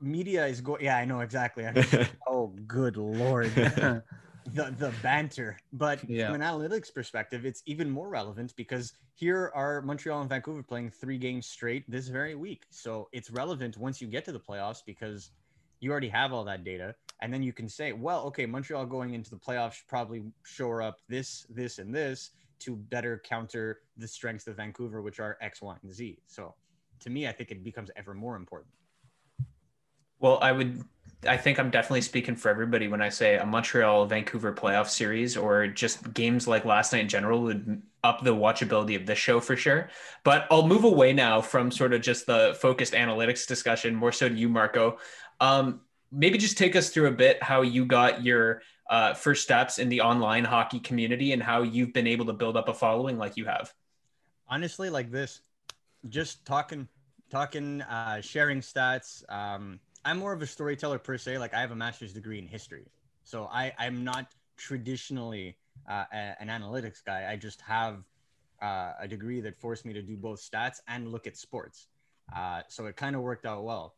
media 0.00 0.46
is 0.46 0.60
going 0.60 0.84
yeah 0.84 0.96
i 0.96 1.04
know 1.04 1.20
exactly 1.20 1.66
oh 2.26 2.48
good 2.66 2.96
lord 2.96 3.50
the 4.54 4.74
the 4.78 4.92
banter. 5.02 5.58
But 5.72 6.08
yeah. 6.08 6.26
from 6.26 6.40
an 6.40 6.40
analytics 6.40 6.92
perspective, 6.92 7.44
it's 7.44 7.62
even 7.66 7.90
more 7.90 8.08
relevant 8.08 8.54
because 8.56 8.92
here 9.14 9.50
are 9.54 9.82
Montreal 9.82 10.20
and 10.20 10.28
Vancouver 10.28 10.62
playing 10.62 10.90
three 10.90 11.18
games 11.18 11.46
straight 11.46 11.88
this 11.90 12.08
very 12.08 12.34
week. 12.34 12.64
So 12.70 13.08
it's 13.12 13.30
relevant 13.30 13.76
once 13.76 14.00
you 14.00 14.08
get 14.08 14.24
to 14.26 14.32
the 14.32 14.40
playoffs 14.40 14.82
because 14.84 15.30
you 15.80 15.90
already 15.90 16.08
have 16.08 16.32
all 16.32 16.44
that 16.44 16.64
data. 16.64 16.94
And 17.22 17.32
then 17.32 17.42
you 17.42 17.52
can 17.52 17.68
say, 17.68 17.92
well, 17.92 18.24
okay, 18.24 18.46
Montreal 18.46 18.86
going 18.86 19.14
into 19.14 19.30
the 19.30 19.36
playoffs 19.36 19.74
should 19.74 19.88
probably 19.88 20.22
shore 20.44 20.82
up 20.82 20.98
this, 21.08 21.46
this, 21.48 21.78
and 21.78 21.94
this 21.94 22.30
to 22.58 22.76
better 22.76 23.20
counter 23.24 23.80
the 23.96 24.08
strengths 24.08 24.46
of 24.46 24.56
Vancouver, 24.56 25.02
which 25.02 25.20
are 25.20 25.36
X, 25.40 25.62
Y, 25.62 25.76
and 25.82 25.92
Z. 25.92 26.18
So 26.26 26.54
to 27.00 27.10
me, 27.10 27.26
I 27.26 27.32
think 27.32 27.50
it 27.50 27.62
becomes 27.62 27.90
ever 27.96 28.14
more 28.14 28.36
important. 28.36 28.72
Well, 30.18 30.38
I 30.40 30.52
would 30.52 30.84
I 31.26 31.36
think 31.36 31.58
I'm 31.58 31.70
definitely 31.70 32.02
speaking 32.02 32.36
for 32.36 32.50
everybody 32.50 32.88
when 32.88 33.02
I 33.02 33.08
say 33.08 33.36
a 33.36 33.46
Montreal 33.46 34.06
Vancouver 34.06 34.52
playoff 34.52 34.88
series 34.88 35.36
or 35.36 35.66
just 35.66 36.12
games 36.14 36.46
like 36.46 36.64
last 36.64 36.92
night 36.92 37.02
in 37.02 37.08
general 37.08 37.42
would 37.42 37.82
up 38.04 38.22
the 38.22 38.34
watchability 38.34 38.96
of 38.96 39.06
this 39.06 39.18
show 39.18 39.40
for 39.40 39.56
sure. 39.56 39.88
But 40.24 40.46
I'll 40.50 40.66
move 40.66 40.84
away 40.84 41.12
now 41.12 41.40
from 41.40 41.70
sort 41.70 41.92
of 41.92 42.02
just 42.02 42.26
the 42.26 42.56
focused 42.60 42.92
analytics 42.92 43.46
discussion, 43.46 43.94
more 43.94 44.12
so 44.12 44.28
to 44.28 44.34
you, 44.34 44.48
Marco. 44.48 44.98
Um, 45.40 45.80
maybe 46.12 46.38
just 46.38 46.56
take 46.56 46.76
us 46.76 46.90
through 46.90 47.08
a 47.08 47.12
bit 47.12 47.42
how 47.42 47.62
you 47.62 47.84
got 47.84 48.24
your 48.24 48.62
uh, 48.88 49.14
first 49.14 49.42
steps 49.42 49.78
in 49.78 49.88
the 49.88 50.02
online 50.02 50.44
hockey 50.44 50.78
community 50.78 51.32
and 51.32 51.42
how 51.42 51.62
you've 51.62 51.92
been 51.92 52.06
able 52.06 52.26
to 52.26 52.32
build 52.32 52.56
up 52.56 52.68
a 52.68 52.74
following 52.74 53.18
like 53.18 53.36
you 53.36 53.44
have. 53.46 53.72
Honestly, 54.48 54.90
like 54.90 55.10
this, 55.10 55.40
just 56.08 56.44
talking, 56.44 56.86
talking, 57.30 57.82
uh, 57.82 58.20
sharing 58.20 58.60
stats. 58.60 59.28
Um, 59.28 59.80
I'm 60.06 60.18
more 60.18 60.32
of 60.32 60.40
a 60.40 60.46
storyteller 60.46 61.00
per 61.00 61.18
se. 61.18 61.38
Like 61.38 61.52
I 61.52 61.60
have 61.60 61.72
a 61.72 61.76
master's 61.76 62.12
degree 62.12 62.38
in 62.38 62.46
history, 62.46 62.86
so 63.24 63.48
I 63.52 63.72
I'm 63.76 64.04
not 64.04 64.26
traditionally 64.56 65.56
uh, 65.90 66.04
a, 66.12 66.40
an 66.40 66.46
analytics 66.48 67.04
guy. 67.04 67.26
I 67.28 67.34
just 67.34 67.60
have 67.62 68.04
uh, 68.62 68.92
a 69.00 69.08
degree 69.08 69.40
that 69.40 69.58
forced 69.58 69.84
me 69.84 69.92
to 69.92 70.02
do 70.02 70.16
both 70.16 70.40
stats 70.40 70.78
and 70.86 71.10
look 71.10 71.26
at 71.26 71.36
sports. 71.36 71.88
Uh, 72.34 72.62
so 72.68 72.86
it 72.86 72.94
kind 72.94 73.16
of 73.16 73.22
worked 73.22 73.46
out 73.46 73.64
well. 73.64 73.96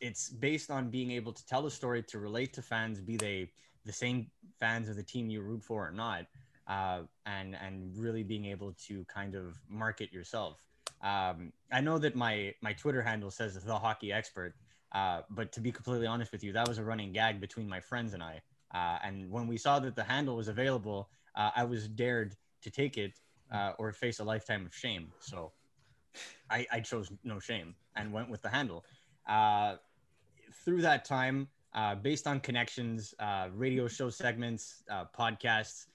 It's 0.00 0.28
based 0.28 0.72
on 0.72 0.90
being 0.90 1.12
able 1.12 1.32
to 1.32 1.46
tell 1.46 1.64
a 1.66 1.70
story 1.70 2.02
to 2.02 2.18
relate 2.18 2.52
to 2.54 2.62
fans, 2.62 3.00
be 3.00 3.16
they 3.16 3.50
the 3.86 3.92
same 3.92 4.26
fans 4.58 4.88
of 4.88 4.96
the 4.96 5.04
team 5.04 5.30
you 5.30 5.40
root 5.40 5.62
for 5.62 5.86
or 5.86 5.92
not, 5.92 6.26
uh, 6.66 7.02
and 7.26 7.56
and 7.64 7.96
really 7.96 8.24
being 8.24 8.46
able 8.46 8.74
to 8.88 9.04
kind 9.04 9.36
of 9.36 9.56
market 9.68 10.12
yourself. 10.12 10.66
Um, 11.00 11.52
I 11.70 11.80
know 11.80 11.98
that 11.98 12.16
my 12.16 12.54
my 12.60 12.72
Twitter 12.72 13.02
handle 13.02 13.30
says 13.30 13.54
the 13.54 13.78
hockey 13.78 14.12
expert, 14.12 14.54
Uh, 14.94 15.22
but 15.28 15.50
to 15.52 15.60
be 15.60 15.72
completely 15.72 16.06
honest 16.06 16.30
with 16.30 16.44
you, 16.44 16.52
that 16.52 16.68
was 16.68 16.78
a 16.78 16.84
running 16.84 17.12
gag 17.12 17.40
between 17.40 17.68
my 17.68 17.80
friends 17.80 18.14
and 18.14 18.22
I. 18.22 18.40
Uh, 18.72 18.98
and 19.02 19.30
when 19.30 19.46
we 19.46 19.56
saw 19.56 19.80
that 19.80 19.96
the 19.96 20.04
handle 20.04 20.36
was 20.36 20.48
available, 20.48 21.08
uh, 21.34 21.50
I 21.54 21.64
was 21.64 21.88
dared 21.88 22.36
to 22.62 22.70
take 22.70 22.96
it 22.96 23.18
uh, 23.52 23.72
or 23.78 23.92
face 23.92 24.20
a 24.20 24.24
lifetime 24.24 24.64
of 24.64 24.74
shame. 24.74 25.12
So 25.18 25.52
I, 26.48 26.66
I, 26.72 26.80
chose 26.80 27.10
no 27.24 27.38
shame 27.38 27.74
and 27.96 28.12
went 28.12 28.30
with 28.30 28.40
the 28.40 28.48
handle. 28.48 28.84
Uh, 29.28 29.76
through 30.64 30.80
that 30.82 31.04
time, 31.04 31.48
based 32.02 32.26
on 32.26 32.40
connections, 32.40 33.14
radio 33.52 33.88
show 33.88 34.10
segments, 34.10 34.84
podcasts, 35.16 35.86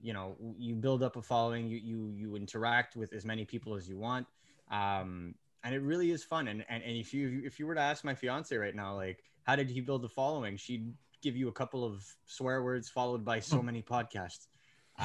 you 0.00 0.12
know, 0.12 0.36
you 0.56 0.74
build 0.74 1.02
up 1.02 1.16
a 1.16 1.22
following. 1.22 1.68
You 1.68 1.78
you 1.78 2.12
you 2.14 2.36
interact 2.36 2.94
with 2.96 3.12
as 3.12 3.24
many 3.24 3.44
people 3.44 3.74
as 3.74 3.88
you 3.88 3.98
want. 3.98 4.26
Um, 4.70 5.34
and 5.64 5.74
it 5.74 5.82
really 5.82 6.10
is 6.10 6.22
fun. 6.22 6.48
And, 6.48 6.64
and 6.68 6.82
and 6.82 6.96
if 6.96 7.12
you 7.12 7.42
if 7.44 7.58
you 7.58 7.66
were 7.66 7.74
to 7.74 7.80
ask 7.80 8.04
my 8.04 8.14
fiance 8.14 8.54
right 8.56 8.74
now, 8.74 8.94
like, 8.94 9.24
how 9.44 9.56
did 9.56 9.70
he 9.70 9.80
build 9.80 10.02
the 10.02 10.08
following? 10.08 10.56
She'd 10.56 10.92
give 11.22 11.36
you 11.36 11.48
a 11.48 11.52
couple 11.52 11.84
of 11.84 12.04
swear 12.26 12.62
words 12.62 12.88
followed 12.88 13.24
by 13.24 13.40
so 13.40 13.58
hmm. 13.58 13.66
many 13.66 13.82
podcasts. 13.82 14.46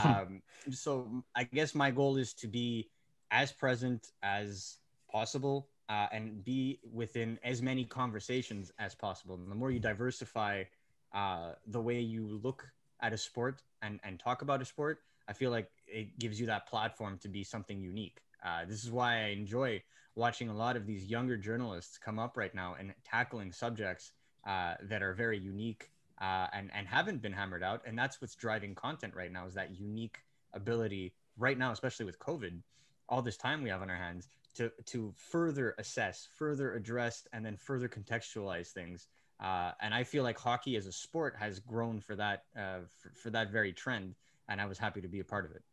Um, 0.03 0.43
so 0.69 1.23
I 1.35 1.45
guess 1.45 1.73
my 1.73 1.89
goal 1.89 2.17
is 2.17 2.33
to 2.35 2.47
be 2.47 2.89
as 3.31 3.51
present 3.51 4.11
as 4.21 4.77
possible 5.11 5.69
uh, 5.87 6.07
and 6.11 6.43
be 6.43 6.79
within 6.93 7.39
as 7.43 7.61
many 7.61 7.85
conversations 7.85 8.71
as 8.77 8.93
possible. 8.93 9.35
And 9.35 9.49
the 9.49 9.55
more 9.55 9.71
you 9.71 9.79
diversify 9.79 10.65
uh, 11.13 11.53
the 11.67 11.81
way 11.81 11.99
you 11.99 12.27
look 12.27 12.67
at 13.01 13.13
a 13.13 13.17
sport 13.17 13.63
and, 13.81 13.99
and 14.03 14.19
talk 14.19 14.43
about 14.43 14.61
a 14.61 14.65
sport, 14.65 14.99
I 15.27 15.33
feel 15.33 15.51
like 15.51 15.71
it 15.87 16.19
gives 16.19 16.39
you 16.39 16.45
that 16.47 16.67
platform 16.67 17.17
to 17.21 17.27
be 17.27 17.43
something 17.43 17.79
unique. 17.79 18.19
Uh, 18.45 18.65
this 18.65 18.83
is 18.83 18.91
why 18.91 19.25
I 19.25 19.27
enjoy 19.29 19.83
watching 20.15 20.49
a 20.49 20.53
lot 20.53 20.75
of 20.75 20.85
these 20.85 21.05
younger 21.05 21.37
journalists 21.37 21.97
come 21.97 22.19
up 22.19 22.37
right 22.37 22.53
now 22.53 22.75
and 22.79 22.93
tackling 23.03 23.51
subjects 23.51 24.11
uh, 24.47 24.75
that 24.83 25.01
are 25.01 25.13
very 25.13 25.37
unique 25.37 25.91
uh, 26.21 26.47
and 26.53 26.69
and 26.73 26.87
haven't 26.87 27.21
been 27.21 27.33
hammered 27.33 27.63
out. 27.63 27.81
And 27.85 27.97
that's 27.97 28.21
what's 28.21 28.35
driving 28.35 28.75
content 28.75 29.15
right 29.15 29.31
now 29.31 29.45
is 29.45 29.53
that 29.53 29.79
unique 29.79 30.19
ability 30.53 31.13
right 31.37 31.57
now, 31.57 31.71
especially 31.71 32.05
with 32.05 32.19
COVID, 32.19 32.61
all 33.07 33.21
this 33.21 33.37
time 33.37 33.63
we 33.63 33.69
have 33.69 33.81
on 33.81 33.89
our 33.89 33.95
hands 33.95 34.27
to 34.55 34.71
to 34.85 35.13
further 35.15 35.75
assess, 35.77 36.27
further 36.37 36.73
address, 36.75 37.27
and 37.33 37.45
then 37.45 37.57
further 37.57 37.87
contextualize 37.87 38.67
things. 38.67 39.07
Uh, 39.39 39.71
and 39.81 39.93
I 39.93 40.03
feel 40.03 40.23
like 40.23 40.37
hockey 40.37 40.75
as 40.75 40.85
a 40.85 40.91
sport 40.91 41.35
has 41.39 41.59
grown 41.59 42.01
for 42.01 42.15
that 42.17 42.43
uh, 42.57 42.79
for, 42.99 43.11
for 43.15 43.29
that 43.29 43.51
very 43.51 43.71
trend, 43.71 44.15
and 44.49 44.59
I 44.59 44.65
was 44.65 44.77
happy 44.77 45.01
to 45.01 45.07
be 45.07 45.21
a 45.21 45.23
part 45.23 45.45
of 45.45 45.51
it. 45.51 45.63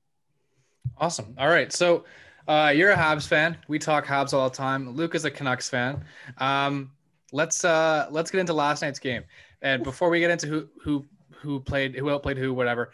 Awesome. 0.98 1.34
All 1.38 1.48
right, 1.48 1.72
so 1.72 2.04
uh, 2.48 2.72
you're 2.74 2.90
a 2.90 2.96
Habs 2.96 3.26
fan. 3.26 3.56
We 3.68 3.78
talk 3.78 4.06
Habs 4.06 4.32
all 4.32 4.48
the 4.48 4.56
time. 4.56 4.90
Luke 4.90 5.14
is 5.14 5.24
a 5.24 5.30
Canucks 5.30 5.68
fan. 5.68 6.04
Um, 6.38 6.90
let's 7.32 7.64
uh, 7.64 8.08
let's 8.10 8.30
get 8.30 8.40
into 8.40 8.52
last 8.54 8.82
night's 8.82 8.98
game. 8.98 9.24
And 9.62 9.82
before 9.82 10.08
we 10.08 10.20
get 10.20 10.30
into 10.30 10.46
who 10.46 10.68
who 10.80 11.04
who 11.32 11.60
played 11.60 11.94
who 11.94 12.10
outplayed 12.10 12.38
who, 12.38 12.54
whatever, 12.54 12.92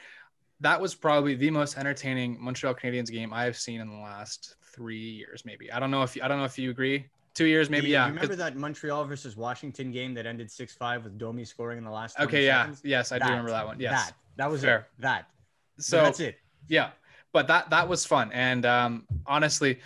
that 0.61 0.81
was 0.81 0.95
probably 0.95 1.35
the 1.35 1.51
most 1.51 1.79
entertaining 1.79 2.43
Montreal 2.43 2.75
Canadiens 2.75 3.11
game 3.11 3.33
I 3.33 3.45
have 3.45 3.57
seen 3.57 3.81
in 3.81 3.89
the 3.89 3.97
last 3.99 4.57
three 4.75 4.99
years. 4.99 5.45
Maybe 5.45 5.71
I 5.71 5.79
don't 5.79 5.91
know 5.91 6.03
if 6.03 6.17
I 6.23 6.29
don't 6.29 6.39
know 6.39 6.45
if 6.45 6.59
you 6.59 6.71
agree. 6.71 7.07
Two 7.35 7.47
years, 7.47 7.71
maybe. 7.71 7.87
You, 7.87 7.95
yeah. 7.95 8.07
You 8.07 8.15
remember 8.15 8.37
that 8.37 8.57
Montreal 8.57 9.05
versus 9.05 9.37
Washington 9.37 9.91
game 9.91 10.13
that 10.15 10.27
ended 10.27 10.51
six 10.51 10.75
five 10.75 11.05
with 11.05 11.19
Domi 11.19 11.45
scoring 11.45 11.79
in 11.79 11.85
the 11.85 11.91
last? 11.91 12.19
Okay. 12.19 12.45
Yeah. 12.45 12.75
Yes, 12.83 13.13
I 13.13 13.19
that, 13.19 13.27
do 13.27 13.31
remember 13.31 13.53
that 13.53 13.65
one. 13.65 13.79
Yes. 13.79 14.07
That 14.07 14.15
that 14.37 14.51
was 14.51 14.61
fair. 14.63 14.79
It. 14.99 15.03
That. 15.03 15.27
So 15.79 16.03
that's 16.03 16.21
it. 16.21 16.39
Yeah, 16.69 16.91
but 17.33 17.47
that 17.49 17.71
that 17.71 17.89
was 17.89 18.05
fun, 18.05 18.31
and 18.33 18.65
um, 18.67 19.07
honestly, 19.27 19.81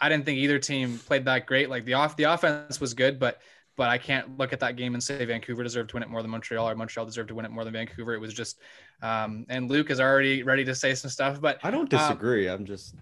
I 0.00 0.08
didn't 0.08 0.24
think 0.24 0.38
either 0.38 0.58
team 0.58 0.98
played 0.98 1.24
that 1.24 1.46
great. 1.46 1.70
Like 1.70 1.84
the 1.84 1.94
off 1.94 2.16
the 2.16 2.24
offense 2.24 2.80
was 2.80 2.94
good, 2.94 3.18
but 3.18 3.40
but 3.76 3.90
I 3.90 3.98
can't 3.98 4.38
look 4.38 4.52
at 4.52 4.60
that 4.60 4.76
game 4.76 4.94
and 4.94 5.02
say 5.02 5.22
Vancouver 5.24 5.62
deserved 5.62 5.90
to 5.90 5.96
win 5.96 6.02
it 6.02 6.08
more 6.08 6.22
than 6.22 6.30
Montreal 6.30 6.68
or 6.68 6.74
Montreal 6.74 7.04
deserved 7.04 7.28
to 7.28 7.34
win 7.34 7.44
it 7.44 7.50
more 7.50 7.62
than 7.62 7.74
Vancouver. 7.74 8.14
It 8.14 8.20
was 8.20 8.32
just, 8.32 8.58
um, 9.02 9.44
and 9.50 9.70
Luke 9.70 9.90
is 9.90 10.00
already 10.00 10.42
ready 10.42 10.64
to 10.64 10.74
say 10.74 10.94
some 10.94 11.10
stuff, 11.10 11.40
but 11.40 11.58
I 11.62 11.70
don't 11.70 11.88
disagree. 11.88 12.48
Um, 12.48 12.60
I'm 12.60 12.66
just, 12.66 12.94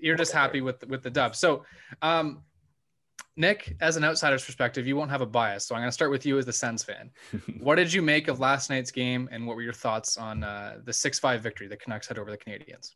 you're 0.00 0.16
just 0.16 0.32
happy 0.32 0.60
with, 0.60 0.86
with 0.88 1.04
the 1.04 1.10
dub. 1.10 1.36
So, 1.36 1.64
um, 2.02 2.42
Nick, 3.36 3.76
as 3.80 3.96
an 3.96 4.02
outsider's 4.02 4.44
perspective, 4.44 4.88
you 4.88 4.96
won't 4.96 5.12
have 5.12 5.20
a 5.20 5.26
bias. 5.26 5.64
So 5.64 5.76
I'm 5.76 5.80
going 5.80 5.88
to 5.88 5.92
start 5.92 6.10
with 6.10 6.26
you 6.26 6.38
as 6.38 6.46
the 6.46 6.52
Sens 6.52 6.82
fan. 6.82 7.10
what 7.60 7.76
did 7.76 7.92
you 7.92 8.02
make 8.02 8.26
of 8.26 8.40
last 8.40 8.68
night's 8.68 8.90
game 8.90 9.28
and 9.30 9.46
what 9.46 9.54
were 9.54 9.62
your 9.62 9.72
thoughts 9.72 10.16
on 10.16 10.42
uh, 10.42 10.78
the 10.84 10.90
6-5 10.90 11.38
victory 11.38 11.68
the 11.68 11.76
Canucks 11.76 12.08
had 12.08 12.18
over 12.18 12.32
the 12.32 12.36
Canadiens? 12.36 12.94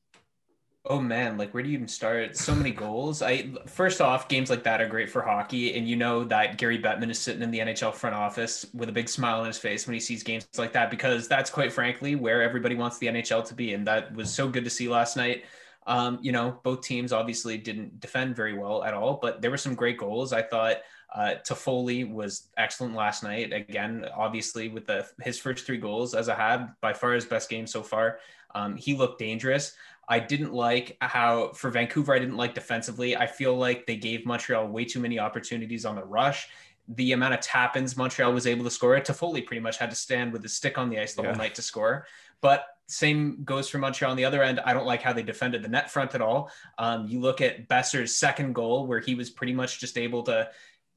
Oh 0.85 0.99
man, 1.01 1.39
like 1.39 1.55
where 1.55 1.63
do 1.63 1.69
you 1.69 1.77
even 1.77 1.87
start? 1.87 2.37
So 2.37 2.57
many 2.57 2.73
goals. 2.73 3.23
I 3.23 3.53
first 3.67 4.01
off, 4.01 4.29
games 4.29 4.51
like 4.51 4.65
that 4.65 4.81
are 4.81 4.89
great 4.89 5.09
for 5.09 5.23
hockey, 5.23 5.77
and 5.77 5.89
you 5.89 5.95
know 5.95 6.25
that 6.25 6.59
Gary 6.59 6.77
Bettman 6.77 7.09
is 7.09 7.21
sitting 7.21 7.41
in 7.41 7.53
the 7.53 7.61
NHL 7.61 7.95
front 7.95 8.17
office 8.17 8.67
with 8.75 8.89
a 8.89 8.93
big 8.93 9.09
smile 9.09 9.41
on 9.41 9.47
his 9.47 9.59
face 9.59 9.87
when 9.87 9.95
he 9.95 10.01
sees 10.01 10.25
games 10.25 10.49
like 10.59 10.73
that 10.73 10.91
because 10.91 11.29
that's 11.29 11.51
quite 11.51 11.73
frankly 11.73 12.17
where 12.17 12.43
everybody 12.43 12.75
wants 12.75 12.99
the 12.99 13.07
NHL 13.07 13.45
to 13.47 13.55
be, 13.55 13.75
and 13.75 13.87
that 13.87 14.13
was 14.13 14.33
so 14.35 14.49
good 14.49 14.65
to 14.65 14.71
see 14.71 14.89
last 14.89 15.17
night. 15.17 15.45
Um, 15.87 16.19
you 16.21 16.33
know, 16.33 16.59
both 16.65 16.83
teams 16.83 17.13
obviously 17.13 17.59
didn't 17.59 18.01
defend 18.01 18.35
very 18.35 18.59
well 18.59 18.83
at 18.83 18.93
all, 18.93 19.21
but 19.23 19.41
there 19.41 19.53
were 19.53 19.59
some 19.59 19.77
great 19.77 19.99
goals. 19.99 20.33
I 20.33 20.43
thought 20.43 20.79
uh, 21.15 21.35
Toffoli 21.47 22.11
was 22.11 22.49
excellent 22.57 22.95
last 22.97 23.23
night. 23.23 23.53
Again, 23.53 24.07
obviously 24.17 24.69
with 24.69 24.87
the 24.87 25.07
his 25.21 25.39
first 25.39 25.65
three 25.65 25.79
goals 25.79 26.15
as 26.15 26.27
a 26.27 26.35
Hab, 26.35 26.71
by 26.81 26.93
far 26.93 27.13
his 27.13 27.25
best 27.25 27.49
game 27.49 27.69
so 27.69 27.85
far. 27.85 28.19
Um, 28.55 28.77
he 28.77 28.95
looked 28.95 29.19
dangerous. 29.19 29.75
I 30.09 30.19
didn't 30.19 30.53
like 30.53 30.97
how 31.01 31.53
for 31.53 31.71
Vancouver, 31.71 32.15
I 32.15 32.19
didn't 32.19 32.37
like 32.37 32.55
defensively. 32.55 33.17
I 33.17 33.27
feel 33.27 33.57
like 33.57 33.87
they 33.87 33.97
gave 33.97 34.27
Montreal 34.27 34.67
way 34.69 34.85
too 34.85 35.01
many 35.01 35.19
opportunities 35.19 35.85
on 35.85 35.97
the 35.97 36.05
rush. 36.05 36.49
The 36.89 37.13
amount 37.13 37.35
of 37.35 37.41
tap 37.41 37.77
ins 37.77 37.97
Montreal 37.97 38.33
was 38.33 38.47
able 38.47 38.65
to 38.65 38.71
score, 38.71 38.99
Toffoli 39.01 39.47
pretty 39.47 39.61
much 39.61 39.79
had 39.79 39.91
to 39.91 39.97
stand 39.97 40.33
with 40.33 40.43
his 40.43 40.55
stick 40.57 40.79
on 40.79 40.91
the 40.91 40.99
ice 40.99 41.15
the 41.15 41.23
yeah. 41.23 41.29
whole 41.29 41.39
night 41.39 41.55
to 41.55 41.63
score. 41.63 42.07
But 42.41 42.67
same 42.89 43.45
goes 43.45 43.69
for 43.69 43.79
Montreal 43.79 44.11
on 44.11 44.17
the 44.17 44.25
other 44.25 44.43
end. 44.43 44.61
I 44.61 44.75
don't 44.75 44.87
like 44.87 45.01
how 45.01 45.13
they 45.13 45.23
defended 45.23 45.63
the 45.63 45.69
net 45.69 45.91
front 45.91 46.15
at 46.15 46.21
all. 46.21 46.51
Um, 46.79 47.07
you 47.07 47.21
look 47.21 47.41
at 47.41 47.69
Boeser's 47.69 48.15
second 48.15 48.55
goal, 48.55 48.87
where 48.87 49.01
he 49.01 49.15
was 49.15 49.31
pretty 49.31 49.55
much 49.55 49.81
just 49.81 49.97
able 49.97 50.23
to 50.25 50.51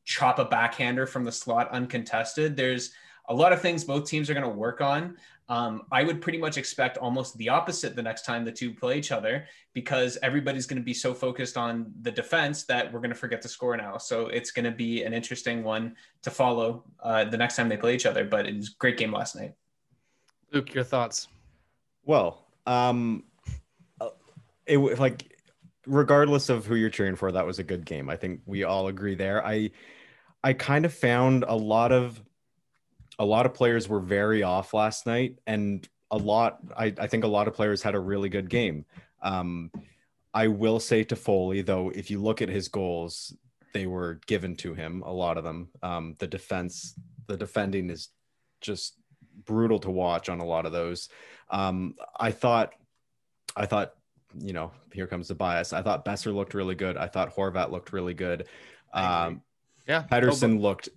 chop 0.04 0.40
a 0.40 0.46
backhander 0.46 1.06
from 1.06 1.24
the 1.24 1.32
slot 1.32 1.72
uncontested. 1.72 2.58
There's 2.58 2.92
a 3.28 3.34
lot 3.34 3.54
of 3.54 3.62
things 3.62 3.84
both 3.84 4.08
teams 4.08 4.30
are 4.30 4.34
going 4.34 4.44
to 4.44 4.50
work 4.50 4.82
on. 4.82 5.18
Um, 5.48 5.84
I 5.92 6.04
would 6.04 6.22
pretty 6.22 6.40
much 6.40 6.58
expect 6.58 6.98
almost 6.98 7.38
the 7.38 7.50
opposite 7.50 7.96
the 7.96 8.02
next 8.02 8.26
time 8.26 8.44
the 8.44 8.52
two 8.52 8.74
play 8.74 8.98
each 8.98 9.12
other 9.12 9.46
because 9.74 10.18
everybody's 10.24 10.66
going 10.66 10.82
to 10.82 10.86
be 10.86 10.94
so 10.94 11.14
focused 11.14 11.56
on 11.56 11.94
the 12.02 12.12
defense 12.12 12.64
that 12.64 12.92
we're 12.92 13.00
going 13.00 13.12
to 13.12 13.16
forget 13.16 13.42
to 13.44 13.48
score 13.48 13.78
now. 13.78 13.98
So 13.98 14.28
it's 14.28 14.50
going 14.52 14.66
to 14.66 14.72
be 14.72 15.04
an 15.04 15.14
interesting 15.14 15.64
one 15.64 15.96
to 16.24 16.32
follow 16.32 16.86
uh, 17.04 17.26
the 17.26 17.38
next 17.38 17.58
time 17.58 17.70
they 17.70 17.78
play 17.78 17.94
each 17.94 18.08
other. 18.08 18.26
But 18.26 18.48
it 18.48 18.56
was 18.56 18.70
a 18.70 18.78
great 18.80 18.98
game 18.98 19.12
last 19.12 19.36
night. 19.36 19.54
Luke, 20.52 20.74
your 20.74 20.84
thoughts? 20.84 21.28
Well, 22.06 22.48
um, 22.66 23.24
uh, 24.02 24.10
it 24.66 24.78
like 25.00 25.32
regardless 25.86 26.50
of 26.50 26.66
who 26.66 26.76
you're 26.76 26.90
cheering 26.90 27.16
for, 27.16 27.32
that 27.32 27.46
was 27.46 27.60
a 27.60 27.64
good 27.64 27.86
game. 27.86 28.10
I 28.10 28.16
think 28.16 28.42
we 28.46 28.64
all 28.64 28.88
agree 28.88 29.16
there. 29.16 29.46
I 29.46 29.72
I 30.44 30.54
kind 30.54 30.86
of 30.86 30.94
found 30.94 31.44
a 31.48 31.56
lot 31.56 31.92
of 31.92 32.22
a 33.20 33.26
lot 33.26 33.46
of 33.46 33.54
players 33.54 33.88
were 33.88 34.00
very 34.00 34.44
off 34.44 34.74
last 34.74 35.06
night, 35.06 35.40
and 35.48 35.88
a 36.12 36.18
lot. 36.18 36.60
I, 36.78 36.94
I 36.98 37.08
think 37.08 37.24
a 37.24 37.28
lot 37.28 37.48
of 37.48 37.54
players 37.54 37.82
had 37.82 37.96
a 37.96 38.00
really 38.00 38.30
good 38.30 38.50
game. 38.50 38.86
Um, 39.22 39.72
I 40.34 40.48
will 40.48 40.80
say 40.80 41.04
Toffoli 41.04 41.66
though, 41.66 41.90
if 41.90 42.12
you 42.12 42.22
look 42.22 42.42
at 42.42 42.50
his 42.50 42.68
goals, 42.68 43.36
they 43.74 43.88
were 43.88 44.20
given 44.28 44.56
to 44.58 44.74
him. 44.74 45.02
A 45.06 45.12
lot 45.12 45.38
of 45.38 45.44
them. 45.44 45.70
Um, 45.82 46.16
the 46.20 46.28
defense, 46.28 46.94
the 47.28 47.38
defending 47.38 47.90
is 47.90 48.10
just 48.62 48.96
brutal 49.46 49.80
to 49.80 49.92
watch 49.92 50.30
on 50.30 50.40
a 50.40 50.46
lot 50.46 50.66
of 50.66 50.72
those. 50.72 51.10
Um, 51.50 51.96
I 52.20 52.32
thought, 52.32 52.74
I 53.56 53.66
thought, 53.66 53.94
you 54.40 54.54
know, 54.54 54.72
here 54.92 55.08
comes 55.08 55.28
the 55.30 55.36
bias. 55.36 55.74
I 55.74 55.82
thought 55.82 56.06
Boeser 56.06 56.34
looked 56.34 56.54
really 56.54 56.76
good. 56.76 56.98
I 56.98 57.08
thought 57.08 57.36
Horvat 57.36 57.72
looked 57.72 57.94
really 57.94 58.14
good. 58.14 58.48
Um, 58.94 59.42
yeah, 59.88 60.04
Pettersson 60.04 60.60
looked 60.60 60.90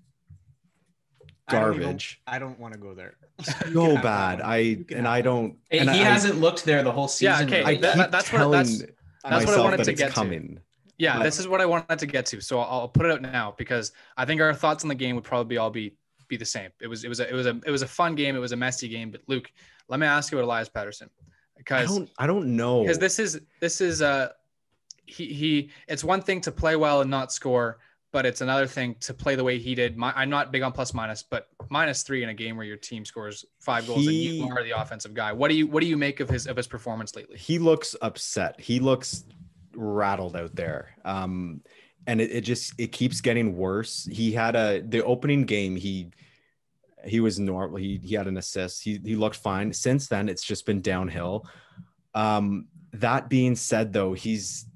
garbage. 1.49 2.21
I 2.27 2.39
don't, 2.39 2.51
don't 2.51 2.61
want 2.61 2.75
to 2.75 2.81
go 2.81 2.95
there. 2.95 3.17
So 3.73 3.95
bad. 3.97 4.41
I 4.41 4.85
and 4.91 5.07
I 5.07 5.21
don't. 5.21 5.57
And 5.71 5.89
he 5.91 6.01
I, 6.01 6.05
hasn't 6.05 6.41
looked 6.41 6.65
there 6.65 6.83
the 6.83 6.91
whole 6.91 7.07
season. 7.07 7.49
Yeah, 7.49 7.59
okay. 7.59 7.65
I 7.65 7.77
that, 7.77 8.11
that's 8.11 8.33
what 8.33 8.51
that's, 8.51 8.83
that's 9.23 9.47
what 9.47 9.55
I 9.55 9.61
wanted 9.61 9.85
to 9.85 9.93
get 9.93 10.11
coming. 10.11 10.57
to. 10.57 10.63
Yeah, 10.99 11.19
but, 11.19 11.23
this 11.23 11.39
is 11.39 11.47
what 11.47 11.61
I 11.61 11.67
wanted 11.67 12.01
to 12.01 12.07
get 12.07 12.27
to. 12.27 12.41
So 12.41 12.59
I'll, 12.59 12.81
I'll 12.81 12.89
put 12.89 13.07
it 13.07 13.13
out 13.13 13.23
now 13.23 13.55
because 13.57 13.93
I 14.17 14.25
think 14.25 14.41
our 14.41 14.53
thoughts 14.53 14.83
on 14.83 14.89
the 14.89 14.97
game 14.97 15.15
would 15.15 15.25
probably 15.25 15.57
all 15.57 15.71
be 15.71 15.95
be 16.27 16.37
the 16.37 16.45
same. 16.45 16.71
It 16.81 16.89
was 16.89 17.05
it 17.05 17.09
was 17.09 17.21
a, 17.21 17.29
it 17.29 17.35
was 17.35 17.47
a 17.47 17.61
it 17.65 17.71
was 17.71 17.83
a 17.83 17.87
fun 17.87 18.15
game. 18.15 18.35
It 18.35 18.41
was 18.41 18.53
a 18.53 18.57
messy 18.57 18.89
game. 18.89 19.11
But 19.11 19.23
Luke, 19.29 19.51
let 19.89 20.01
me 20.01 20.07
ask 20.07 20.33
you 20.33 20.39
about 20.39 20.47
Elias 20.47 20.69
Pettersson 20.69 21.09
because 21.57 21.91
I 21.91 21.95
don't 21.95 22.11
I 22.19 22.27
don't 22.27 22.57
know 22.57 22.83
because 22.83 22.99
this 22.99 23.19
is 23.19 23.41
this 23.61 23.81
is 23.81 24.03
uh 24.03 24.31
he 25.07 25.33
he 25.33 25.71
it's 25.87 26.05
one 26.05 26.21
thing 26.21 26.41
to 26.43 26.53
play 26.53 26.77
well 26.77 27.01
and 27.01 27.11
not 27.11 27.33
score 27.33 27.79
but 28.13 28.25
it's 28.25 28.41
another 28.41 28.67
thing 28.67 28.97
to 29.01 29.13
play 29.13 29.35
the 29.35 29.45
way 29.45 29.59
he 29.59 29.75
did. 29.75 29.97
My, 29.97 30.13
I'm 30.17 30.31
not 30.31 30.51
big 30.51 30.63
on 30.63 30.73
plus 30.73 30.95
minus, 30.95 31.23
but 31.23 31.49
minus 31.69 32.03
three 32.03 32.23
in 32.23 32.29
a 32.31 32.35
game 32.35 32.57
where 32.57 32.67
your 32.67 32.77
team 32.77 33.05
scores 33.05 33.45
five 33.61 33.87
goals 33.87 34.01
he, 34.01 34.41
and 34.41 34.49
you 34.49 34.57
are 34.57 34.63
the 34.63 34.81
offensive 34.81 35.15
guy. 35.15 35.33
What 35.33 35.49
do 35.49 35.55
you 35.55 35.67
what 35.67 35.81
do 35.81 35.87
you 35.87 35.97
make 35.97 36.21
of 36.21 36.29
his 36.29 36.47
of 36.47 36.57
his 36.57 36.67
performance 36.67 37.15
lately? 37.15 37.37
He 37.37 37.59
looks 37.59 37.95
upset. 38.01 38.61
He 38.61 38.81
looks 38.81 39.25
rattled 39.75 40.37
out 40.37 40.55
there. 40.55 40.97
Um, 41.05 41.61
and 42.07 42.21
it, 42.21 42.31
it 42.31 42.41
just 42.43 42.73
it 42.79 42.93
keeps 42.93 43.21
getting 43.21 43.57
worse. 43.57 44.09
He 44.11 44.33
had 44.33 44.57
a 44.57 44.81
the 44.81 45.05
opening 45.05 45.45
game 45.45 45.77
he 45.77 46.11
he 47.05 47.21
was 47.21 47.39
normal. 47.39 47.77
He 47.77 48.01
he 48.03 48.15
had 48.15 48.27
an 48.27 48.39
assist. 48.39 48.83
He 48.83 49.01
he 49.05 49.17
looked 49.17 49.37
fine. 49.37 49.73
Since 49.73 50.09
then, 50.09 50.29
it's 50.29 50.45
just 50.45 50.65
been 50.67 50.81
downhill. 50.81 51.47
Um, 52.15 52.69
that 52.93 53.29
being 53.29 53.55
said, 53.55 53.93
though, 53.93 54.15
he's 54.15 54.67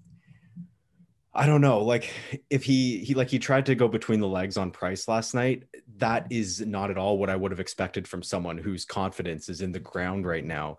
I 1.34 1.46
don't 1.46 1.62
know. 1.62 1.82
Like 1.82 2.10
if 2.50 2.62
he 2.62 2.98
he 2.98 3.14
like 3.14 3.30
he 3.30 3.38
tried 3.38 3.66
to 3.66 3.74
go 3.74 3.88
between 3.88 4.20
the 4.20 4.28
legs 4.28 4.56
on 4.56 4.70
Price 4.70 5.08
last 5.08 5.34
night. 5.34 5.64
That 5.96 6.26
is 6.30 6.60
not 6.60 6.90
at 6.90 6.98
all 6.98 7.16
what 7.16 7.30
I 7.30 7.36
would 7.36 7.50
have 7.50 7.60
expected 7.60 8.06
from 8.06 8.22
someone 8.22 8.58
whose 8.58 8.84
confidence 8.84 9.48
is 9.48 9.62
in 9.62 9.72
the 9.72 9.80
ground 9.80 10.26
right 10.26 10.44
now. 10.44 10.78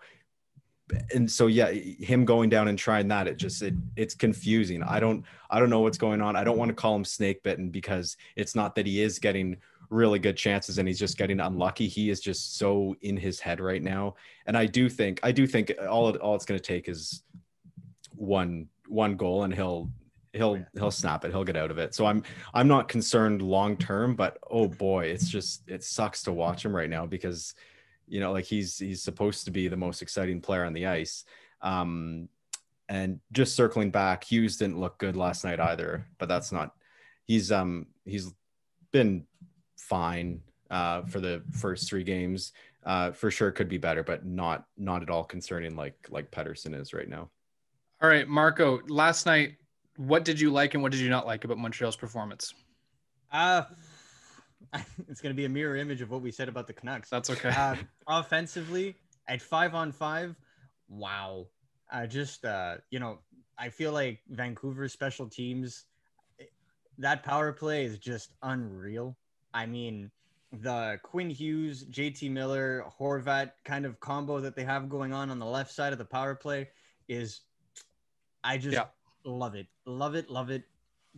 And 1.12 1.32
so 1.32 1.48
yeah, 1.48 1.72
him 1.72 2.26
going 2.26 2.50
down 2.50 2.68
and 2.68 2.78
trying 2.78 3.08
that, 3.08 3.28
it 3.28 3.38
just 3.38 3.64
it 3.64 3.74
it's 3.96 4.14
confusing. 4.14 4.84
I 4.84 5.00
don't 5.00 5.26
I 5.50 5.60
don't 5.60 5.72
know 5.72 5.80
what's 5.80 5.98
going 5.98 6.22
on. 6.22 6.36
I 6.36 6.44
don't 6.44 6.58
want 6.58 6.70
to 6.70 6.76
call 6.76 6.96
him 6.96 7.06
snake 7.06 7.42
bitten 7.42 7.70
because 7.70 8.16
it's 8.36 8.54
not 8.54 8.76
that 8.76 8.86
he 8.86 9.02
is 9.02 9.18
getting 9.18 9.58
really 9.90 10.20
good 10.20 10.38
chances 10.38 10.78
and 10.78 10.88
he's 10.88 11.00
just 11.00 11.18
getting 11.18 11.40
unlucky. 11.40 11.88
He 11.88 12.12
is 12.12 12.20
just 12.20 12.58
so 12.58 12.96
in 13.02 13.18
his 13.18 13.40
head 13.40 13.60
right 13.60 13.82
now. 13.82 14.16
And 14.46 14.56
I 14.56 14.68
do 14.68 14.88
think 14.88 15.20
I 15.24 15.32
do 15.32 15.48
think 15.48 15.74
all 15.90 16.16
all 16.18 16.36
it's 16.36 16.46
going 16.46 16.60
to 16.60 16.66
take 16.66 16.90
is 16.90 17.24
one 18.12 18.68
one 18.88 19.16
goal 19.16 19.44
and 19.44 19.54
he'll 19.54 19.90
he'll 20.34 20.66
he'll 20.74 20.92
snap 20.92 21.24
it 21.24 21.32
he'll 21.32 21.44
get 21.44 21.56
out 21.56 21.72
of 21.72 21.78
it. 21.78 21.96
So 21.96 22.06
i'm 22.06 22.24
i'm 22.54 22.68
not 22.68 22.88
concerned 22.88 23.42
long 23.42 23.78
term 23.78 24.16
but 24.16 24.38
oh 24.50 24.68
boy 24.68 25.06
it's 25.06 25.30
just 25.30 25.64
it 25.70 25.84
sucks 25.84 26.24
to 26.24 26.34
watch 26.34 26.66
him 26.66 26.76
right 26.76 26.90
now 26.90 27.06
because 27.06 27.54
you 28.08 28.20
know 28.20 28.32
like 28.32 28.46
he's 28.46 28.78
he's 28.78 29.02
supposed 29.02 29.46
to 29.46 29.52
be 29.52 29.68
the 29.68 29.78
most 29.78 30.02
exciting 30.02 30.42
player 30.42 30.66
on 30.66 30.74
the 30.74 30.88
ice. 30.88 31.24
Um 31.62 32.28
and 32.90 33.22
just 33.32 33.56
circling 33.56 33.92
back 33.92 34.26
hughes 34.26 34.58
didn't 34.58 34.80
look 34.80 34.98
good 34.98 35.16
last 35.16 35.46
night 35.46 35.60
either 35.60 36.06
but 36.18 36.28
that's 36.28 36.52
not 36.52 36.74
he's 37.26 37.52
um 37.52 37.88
he's 38.04 38.34
been 38.92 39.26
fine 39.78 40.42
uh 40.70 41.04
for 41.04 41.20
the 41.20 41.44
first 41.52 41.88
three 41.88 42.04
games. 42.04 42.54
Uh 42.84 43.12
for 43.12 43.30
sure 43.30 43.52
could 43.52 43.70
be 43.70 43.78
better 43.78 44.04
but 44.04 44.26
not 44.26 44.66
not 44.78 45.04
at 45.04 45.10
all 45.10 45.24
concerning 45.24 45.76
like 45.76 45.96
like 46.10 46.32
Pettersson 46.32 46.80
is 46.80 46.92
right 46.92 47.08
now. 47.08 47.30
All 48.02 48.10
right 48.10 48.28
marco 48.28 48.82
last 48.88 49.26
night 49.28 49.56
what 49.98 50.26
did 50.26 50.40
you 50.40 50.52
like 50.52 50.74
and 50.74 50.84
what 50.84 50.92
did 50.92 51.02
you 51.02 51.10
not 51.10 51.26
like 51.26 51.44
about 51.46 51.58
Montreal's 51.58 51.96
performance? 51.96 52.54
Uh 53.32 53.64
it's 55.10 55.22
going 55.22 55.34
to 55.34 55.38
be 55.38 55.46
a 55.46 55.50
mirror 55.50 55.76
image 55.76 56.02
of 56.02 56.10
what 56.10 56.22
we 56.22 56.32
said 56.32 56.50
about 56.50 56.68
the 56.68 56.74
Canucks. 56.74 57.10
That's 57.10 57.30
okay. 57.30 57.50
Uh, 57.50 57.76
offensively, 58.08 58.96
at 59.28 59.42
five 59.42 59.76
on 59.76 59.92
five, 59.92 60.36
wow. 60.90 61.48
Uh, 61.92 62.08
just 62.08 62.46
uh, 62.46 62.76
you 62.90 63.00
know, 63.00 63.20
I 63.58 63.70
feel 63.70 63.92
like 63.92 64.20
Vancouver 64.30 64.88
special 64.88 65.28
teams, 65.28 65.86
that 66.98 67.24
power 67.24 67.52
play 67.52 67.86
is 67.86 67.98
just 68.00 68.34
unreal. 68.42 69.16
I 69.54 69.66
mean, 69.66 70.10
the 70.52 71.00
Quinn 71.04 71.30
Hughes, 71.30 71.86
JT 71.86 72.32
Miller, 72.32 72.86
Horvat 73.00 73.52
kind 73.66 73.86
of 73.86 74.00
combo 74.00 74.40
that 74.40 74.56
they 74.56 74.64
have 74.64 74.90
going 74.90 75.14
on 75.14 75.30
on 75.30 75.40
the 75.40 75.46
left 75.46 75.72
side 75.72 75.94
of 75.94 76.00
the 76.00 76.06
power 76.06 76.36
play 76.36 76.70
is, 77.08 77.42
I 78.44 78.58
just 78.58 78.74
yeah 78.74 78.86
love 79.26 79.56
it, 79.56 79.68
love 79.86 80.16
it, 80.16 80.30
love 80.30 80.50
it. 80.50 80.64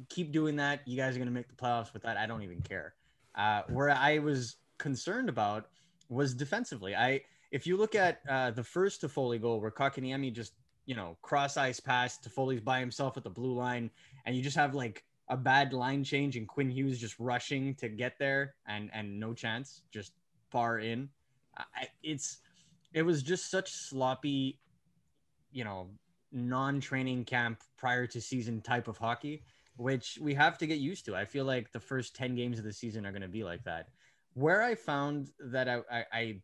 Keep 0.10 0.32
doing 0.32 0.56
that. 0.58 0.82
You 0.86 0.98
guys 0.98 1.16
are 1.16 1.20
gonna 1.20 1.32
make 1.32 1.48
the 1.48 1.56
playoffs 1.56 1.94
with 1.94 2.04
that. 2.04 2.18
I 2.18 2.26
don't 2.26 2.42
even 2.42 2.62
care. 2.62 2.96
Uh, 3.36 3.64
where 3.70 3.90
I 3.90 4.20
was 4.20 4.58
concerned 4.78 5.30
about 5.30 5.68
was 6.10 6.34
defensively. 6.34 6.96
I 6.96 7.22
if 7.52 7.66
you 7.66 7.78
look 7.78 7.96
at 7.96 8.22
uh, 8.30 8.52
the 8.52 8.64
first 8.64 9.02
Toffoli 9.02 9.42
goal 9.42 9.62
where 9.62 9.72
Kotkaniemi 9.72 10.34
just 10.34 10.54
you 10.86 10.96
know 10.96 11.18
cross 11.22 11.58
ice 11.58 11.80
pass, 11.80 12.18
Toffoli's 12.18 12.62
by 12.62 12.80
himself 12.80 13.18
at 13.18 13.24
the 13.24 13.30
blue 13.30 13.54
line, 13.54 13.90
and 14.26 14.36
you 14.36 14.42
just 14.42 14.58
have 14.58 14.74
like 14.74 15.04
a 15.30 15.38
bad 15.38 15.74
line 15.74 16.04
change 16.04 16.38
and 16.38 16.48
Quinn 16.48 16.70
Hughes 16.70 17.00
just 17.00 17.20
rushing 17.20 17.74
to 17.76 17.90
get 17.90 18.20
there 18.20 18.56
and 18.68 18.90
and 18.94 19.20
no 19.20 19.34
chance, 19.34 19.82
just 19.92 20.14
far 20.52 20.80
in. 20.80 21.10
I, 21.58 21.88
it's 22.04 22.40
it 22.94 23.04
was 23.04 23.24
just 23.24 23.50
such 23.50 23.72
sloppy, 23.72 24.60
you 25.52 25.64
know, 25.64 25.90
non-training 26.36 27.26
camp 27.26 27.64
prior 27.78 28.06
to 28.06 28.22
season 28.22 28.62
type 28.62 28.88
of 28.88 28.98
hockey 28.98 29.42
which 29.78 30.18
we 30.22 30.34
have 30.34 30.58
to 30.60 30.68
get 30.68 30.80
used 30.80 31.06
to. 31.06 31.16
I 31.16 31.26
feel 31.26 31.46
like 31.46 31.72
the 31.72 31.80
first 31.80 32.16
10 32.16 32.36
games 32.36 32.58
of 32.60 32.66
the 32.66 32.74
season 32.74 33.06
are 33.06 33.12
going 33.12 33.22
to 33.22 33.28
be 33.28 33.44
like 33.44 33.64
that. 33.64 33.90
Where 34.34 34.62
i 34.62 34.76
found 34.76 35.32
that 35.40 35.70
I, 35.70 35.80
I, 35.92 36.06
I 36.12 36.42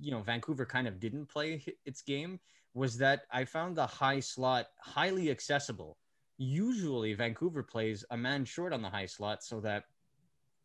you 0.00 0.10
know 0.10 0.20
vancouver 0.20 0.64
kind 0.64 0.86
of 0.86 1.00
didn't 1.00 1.26
play 1.26 1.64
its 1.84 2.02
game 2.02 2.38
was 2.72 2.96
that 2.98 3.22
i 3.32 3.44
found 3.44 3.76
the 3.76 3.86
high 3.86 4.20
slot 4.20 4.66
highly 4.80 5.30
accessible. 5.30 5.98
Usually 6.38 7.12
vancouver 7.14 7.62
plays 7.62 8.04
a 8.10 8.16
man 8.16 8.44
short 8.44 8.72
on 8.72 8.80
the 8.80 8.88
high 8.88 9.06
slot 9.06 9.42
so 9.42 9.60
that 9.60 9.84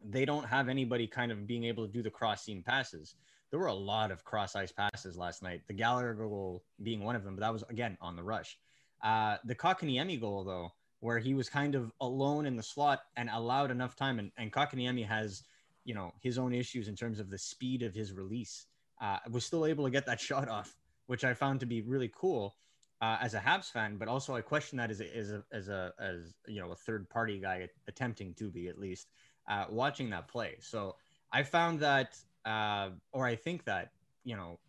they 0.03 0.23
don't 0.23 0.45
have 0.45 0.69
anybody 0.69 1.07
kind 1.07 1.31
of 1.31 1.47
being 1.47 1.65
able 1.65 1.85
to 1.85 1.91
do 1.91 2.03
the 2.03 2.09
cross 2.09 2.43
seam 2.43 2.63
passes 2.63 3.15
there 3.51 3.59
were 3.59 3.67
a 3.67 3.73
lot 3.73 4.11
of 4.11 4.23
cross 4.23 4.55
ice 4.55 4.71
passes 4.71 5.17
last 5.17 5.43
night. 5.43 5.61
The 5.67 5.73
Gallagher 5.73 6.13
goal 6.13 6.63
being 6.83 7.03
one 7.03 7.15
of 7.15 7.23
them, 7.23 7.35
but 7.35 7.41
that 7.41 7.53
was 7.53 7.63
again 7.69 7.97
on 8.01 8.15
the 8.15 8.23
rush. 8.23 8.57
Uh, 9.03 9.37
the 9.45 9.55
Kotkaniemi 9.55 10.19
goal 10.19 10.43
though, 10.43 10.73
where 10.99 11.19
he 11.19 11.33
was 11.33 11.49
kind 11.49 11.75
of 11.75 11.91
alone 12.01 12.45
in 12.45 12.55
the 12.55 12.63
slot 12.63 13.01
and 13.15 13.29
allowed 13.31 13.71
enough 13.71 13.95
time, 13.95 14.19
and, 14.19 14.31
and 14.37 14.51
Kotkaniemi 14.51 15.05
has, 15.05 15.43
you 15.83 15.93
know, 15.93 16.13
his 16.21 16.37
own 16.37 16.53
issues 16.53 16.87
in 16.87 16.95
terms 16.95 17.19
of 17.19 17.29
the 17.29 17.37
speed 17.37 17.83
of 17.83 17.93
his 17.93 18.11
release. 18.13 18.65
Uh, 19.01 19.17
was 19.29 19.45
still 19.45 19.65
able 19.65 19.83
to 19.83 19.91
get 19.91 20.05
that 20.05 20.19
shot 20.21 20.47
off, 20.47 20.75
which 21.07 21.23
I 21.23 21.33
found 21.33 21.59
to 21.59 21.65
be 21.65 21.81
really 21.81 22.11
cool 22.15 22.55
uh, 23.01 23.17
as 23.21 23.33
a 23.33 23.39
Habs 23.39 23.71
fan. 23.71 23.97
But 23.97 24.07
also, 24.07 24.35
I 24.35 24.41
question 24.41 24.77
that 24.77 24.89
as 24.89 25.01
a, 25.01 25.15
as 25.15 25.31
a 25.31 25.43
as 25.51 25.69
a 25.69 25.93
as 25.99 26.33
you 26.47 26.61
know 26.61 26.71
a 26.71 26.75
third 26.75 27.09
party 27.09 27.39
guy 27.39 27.69
attempting 27.87 28.33
to 28.35 28.49
be 28.49 28.67
at 28.67 28.79
least 28.79 29.09
uh, 29.47 29.65
watching 29.69 30.09
that 30.11 30.27
play. 30.27 30.55
So 30.61 30.95
I 31.31 31.43
found 31.43 31.79
that 31.81 32.17
uh, 32.45 32.89
or 33.11 33.25
I 33.25 33.35
think 33.35 33.65
that 33.65 33.91
you 34.23 34.35
know 34.35 34.59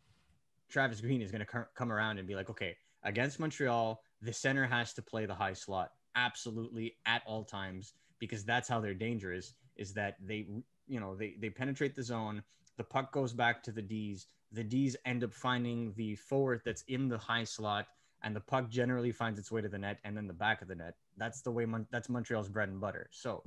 Travis 0.69 1.01
Green 1.01 1.23
is 1.23 1.31
going 1.31 1.45
to 1.45 1.67
come 1.75 1.93
around 1.93 2.19
and 2.19 2.27
be 2.27 2.35
like, 2.35 2.51
okay, 2.51 2.77
against 3.05 3.39
Montreal, 3.39 4.01
the 4.23 4.33
center 4.33 4.67
has 4.67 4.93
to 4.95 5.03
play 5.03 5.27
the 5.27 5.35
high 5.35 5.53
slot 5.53 5.93
absolutely 6.15 6.97
at 7.07 7.23
all 7.27 7.45
times 7.45 7.95
because 8.19 8.45
that's 8.45 8.69
how 8.69 8.81
they're 8.81 8.95
dangerous. 8.95 9.55
Is 9.77 9.93
that 9.95 10.17
they 10.25 10.47
you 10.87 11.01
know 11.01 11.15
they 11.15 11.37
they 11.39 11.51
penetrate 11.51 11.95
the 11.95 12.03
zone, 12.03 12.43
the 12.77 12.85
puck 12.85 13.13
goes 13.13 13.33
back 13.33 13.63
to 13.65 13.73
the 13.73 13.83
D's, 13.83 14.27
the 14.53 14.65
D's 14.65 14.97
end 15.05 15.25
up 15.25 15.33
finding 15.33 15.93
the 15.97 16.15
forward 16.17 16.63
that's 16.65 16.83
in 16.89 17.09
the 17.09 17.19
high 17.19 17.45
slot. 17.45 17.87
And 18.23 18.35
the 18.35 18.41
puck 18.41 18.71
generally 18.71 19.13
finds 19.13 19.39
its 19.39 19.53
way 19.53 19.61
to 19.61 19.69
the 19.69 19.79
net 19.79 19.99
and 20.03 20.17
then 20.17 20.27
the 20.27 20.33
back 20.33 20.63
of 20.63 20.69
the 20.69 20.75
net. 20.75 20.95
That's 21.17 21.43
the 21.43 21.51
way 21.51 21.67
Mon- 21.67 21.87
that's 21.91 22.09
Montreal's 22.09 22.49
bread 22.49 22.71
and 22.71 22.81
butter. 22.81 23.09
So, 23.13 23.43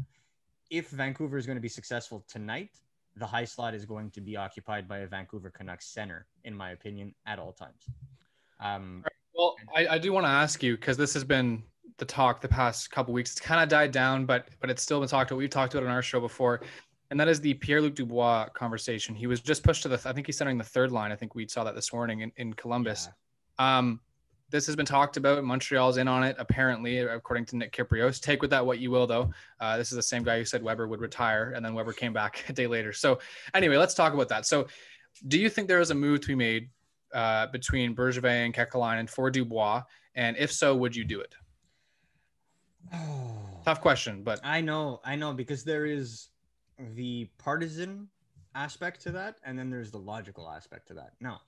if 0.69 0.89
Vancouver 0.89 1.37
is 1.37 1.45
going 1.45 1.57
to 1.57 1.61
be 1.61 1.67
successful 1.69 2.23
tonight, 2.29 2.69
the 3.19 3.25
high 3.25 3.45
slot 3.45 3.75
is 3.75 3.85
going 3.85 4.09
to 4.11 4.21
be 4.21 4.35
occupied 4.35 4.87
by 4.87 4.99
a 4.99 5.07
Vancouver 5.07 5.49
Canucks 5.49 5.87
center, 5.87 6.25
in 6.43 6.55
my 6.55 6.71
opinion, 6.71 7.13
at 7.25 7.39
all 7.39 7.51
times. 7.51 7.85
Um, 8.59 9.03
well, 9.35 9.55
I, 9.75 9.87
I 9.87 9.97
do 9.97 10.11
want 10.11 10.25
to 10.25 10.29
ask 10.29 10.63
you 10.63 10.75
because 10.75 10.97
this 10.97 11.13
has 11.13 11.23
been 11.23 11.63
the 11.97 12.05
talk 12.05 12.41
the 12.41 12.47
past 12.47 12.89
couple 12.91 13.13
weeks. 13.13 13.31
It's 13.31 13.39
kind 13.39 13.61
of 13.61 13.69
died 13.69 13.91
down, 13.91 14.25
but 14.25 14.47
but 14.59 14.69
it's 14.69 14.81
still 14.81 14.99
been 14.99 15.09
talked 15.09 15.31
about. 15.31 15.37
We've 15.37 15.49
talked 15.49 15.73
about 15.73 15.83
it 15.83 15.89
on 15.89 15.93
our 15.93 16.01
show 16.01 16.19
before, 16.19 16.61
and 17.11 17.19
that 17.19 17.27
is 17.27 17.39
the 17.39 17.53
Pierre 17.55 17.81
Luc 17.81 17.95
Dubois 17.95 18.47
conversation. 18.49 19.15
He 19.15 19.27
was 19.27 19.41
just 19.41 19.63
pushed 19.63 19.83
to 19.83 19.89
the. 19.89 20.01
I 20.05 20.13
think 20.13 20.25
he's 20.25 20.37
centering 20.37 20.57
the 20.57 20.63
third 20.63 20.91
line. 20.91 21.11
I 21.11 21.15
think 21.15 21.35
we 21.35 21.47
saw 21.47 21.63
that 21.63 21.75
this 21.75 21.93
morning 21.93 22.21
in, 22.21 22.31
in 22.37 22.53
Columbus. 22.53 23.09
Yeah. 23.59 23.77
Um, 23.77 23.99
this 24.49 24.65
has 24.65 24.75
been 24.75 24.85
talked 24.85 25.17
about. 25.17 25.43
Montreal's 25.43 25.97
in 25.97 26.07
on 26.07 26.23
it, 26.23 26.35
apparently, 26.39 26.99
according 26.99 27.45
to 27.45 27.57
Nick 27.57 27.71
Kypreos. 27.71 28.21
Take 28.21 28.41
with 28.41 28.51
that 28.51 28.65
what 28.65 28.79
you 28.79 28.91
will, 28.91 29.07
though. 29.07 29.31
Uh, 29.59 29.77
this 29.77 29.91
is 29.91 29.95
the 29.95 30.03
same 30.03 30.23
guy 30.23 30.37
who 30.37 30.45
said 30.45 30.63
Weber 30.63 30.87
would 30.87 31.01
retire, 31.01 31.53
and 31.55 31.63
then 31.63 31.73
Weber 31.73 31.93
came 31.93 32.13
back 32.13 32.45
a 32.49 32.53
day 32.53 32.67
later. 32.67 32.93
So, 32.93 33.19
anyway, 33.53 33.77
let's 33.77 33.93
talk 33.93 34.13
about 34.13 34.29
that. 34.29 34.45
So, 34.45 34.67
do 35.27 35.39
you 35.39 35.49
think 35.49 35.67
there 35.67 35.79
is 35.79 35.91
a 35.91 35.95
move 35.95 36.21
to 36.21 36.27
be 36.27 36.35
made 36.35 36.69
uh, 37.13 37.47
between 37.47 37.95
Bergevin 37.95 38.45
and 38.45 38.53
Kekalainen 38.53 39.09
for 39.09 39.29
Dubois? 39.29 39.83
And 40.15 40.37
if 40.37 40.51
so, 40.51 40.75
would 40.75 40.95
you 40.95 41.03
do 41.03 41.19
it? 41.19 41.35
Oh, 42.93 43.35
Tough 43.65 43.81
question, 43.81 44.23
but 44.23 44.39
I 44.43 44.61
know, 44.61 45.01
I 45.03 45.15
know, 45.15 45.33
because 45.33 45.63
there 45.63 45.85
is 45.85 46.29
the 46.95 47.29
partisan 47.37 48.07
aspect 48.55 49.01
to 49.01 49.11
that, 49.11 49.35
and 49.43 49.59
then 49.59 49.69
there's 49.69 49.91
the 49.91 49.99
logical 49.99 50.49
aspect 50.49 50.87
to 50.87 50.93
that. 50.95 51.13
Now, 51.19 51.41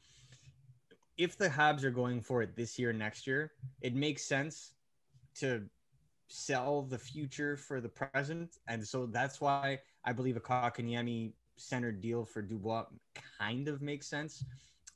if 1.18 1.38
the 1.38 1.50
Habs 1.50 1.84
are 1.84 1.92
going 1.92 2.22
for 2.22 2.42
it 2.42 2.56
this 2.56 2.80
year, 2.80 2.94
next 2.94 3.28
year, 3.28 3.52
it 3.82 3.96
makes 3.96 4.24
sense 4.24 4.74
to 5.36 5.64
sell 6.28 6.84
the 6.84 6.98
future 6.98 7.58
for 7.58 7.82
the 7.82 7.90
present. 7.90 8.58
And 8.68 8.86
so 8.86 9.06
that's 9.06 9.42
why 9.42 9.80
I 10.06 10.14
believe 10.14 10.38
a 10.38 10.40
Kotkaniemi 10.40 11.34
centered 11.58 12.02
deal 12.02 12.26
for 12.26 12.42
Dubois 12.42 12.86
kind 13.40 13.68
of 13.68 13.82
makes 13.82 14.08
sense. 14.08 14.44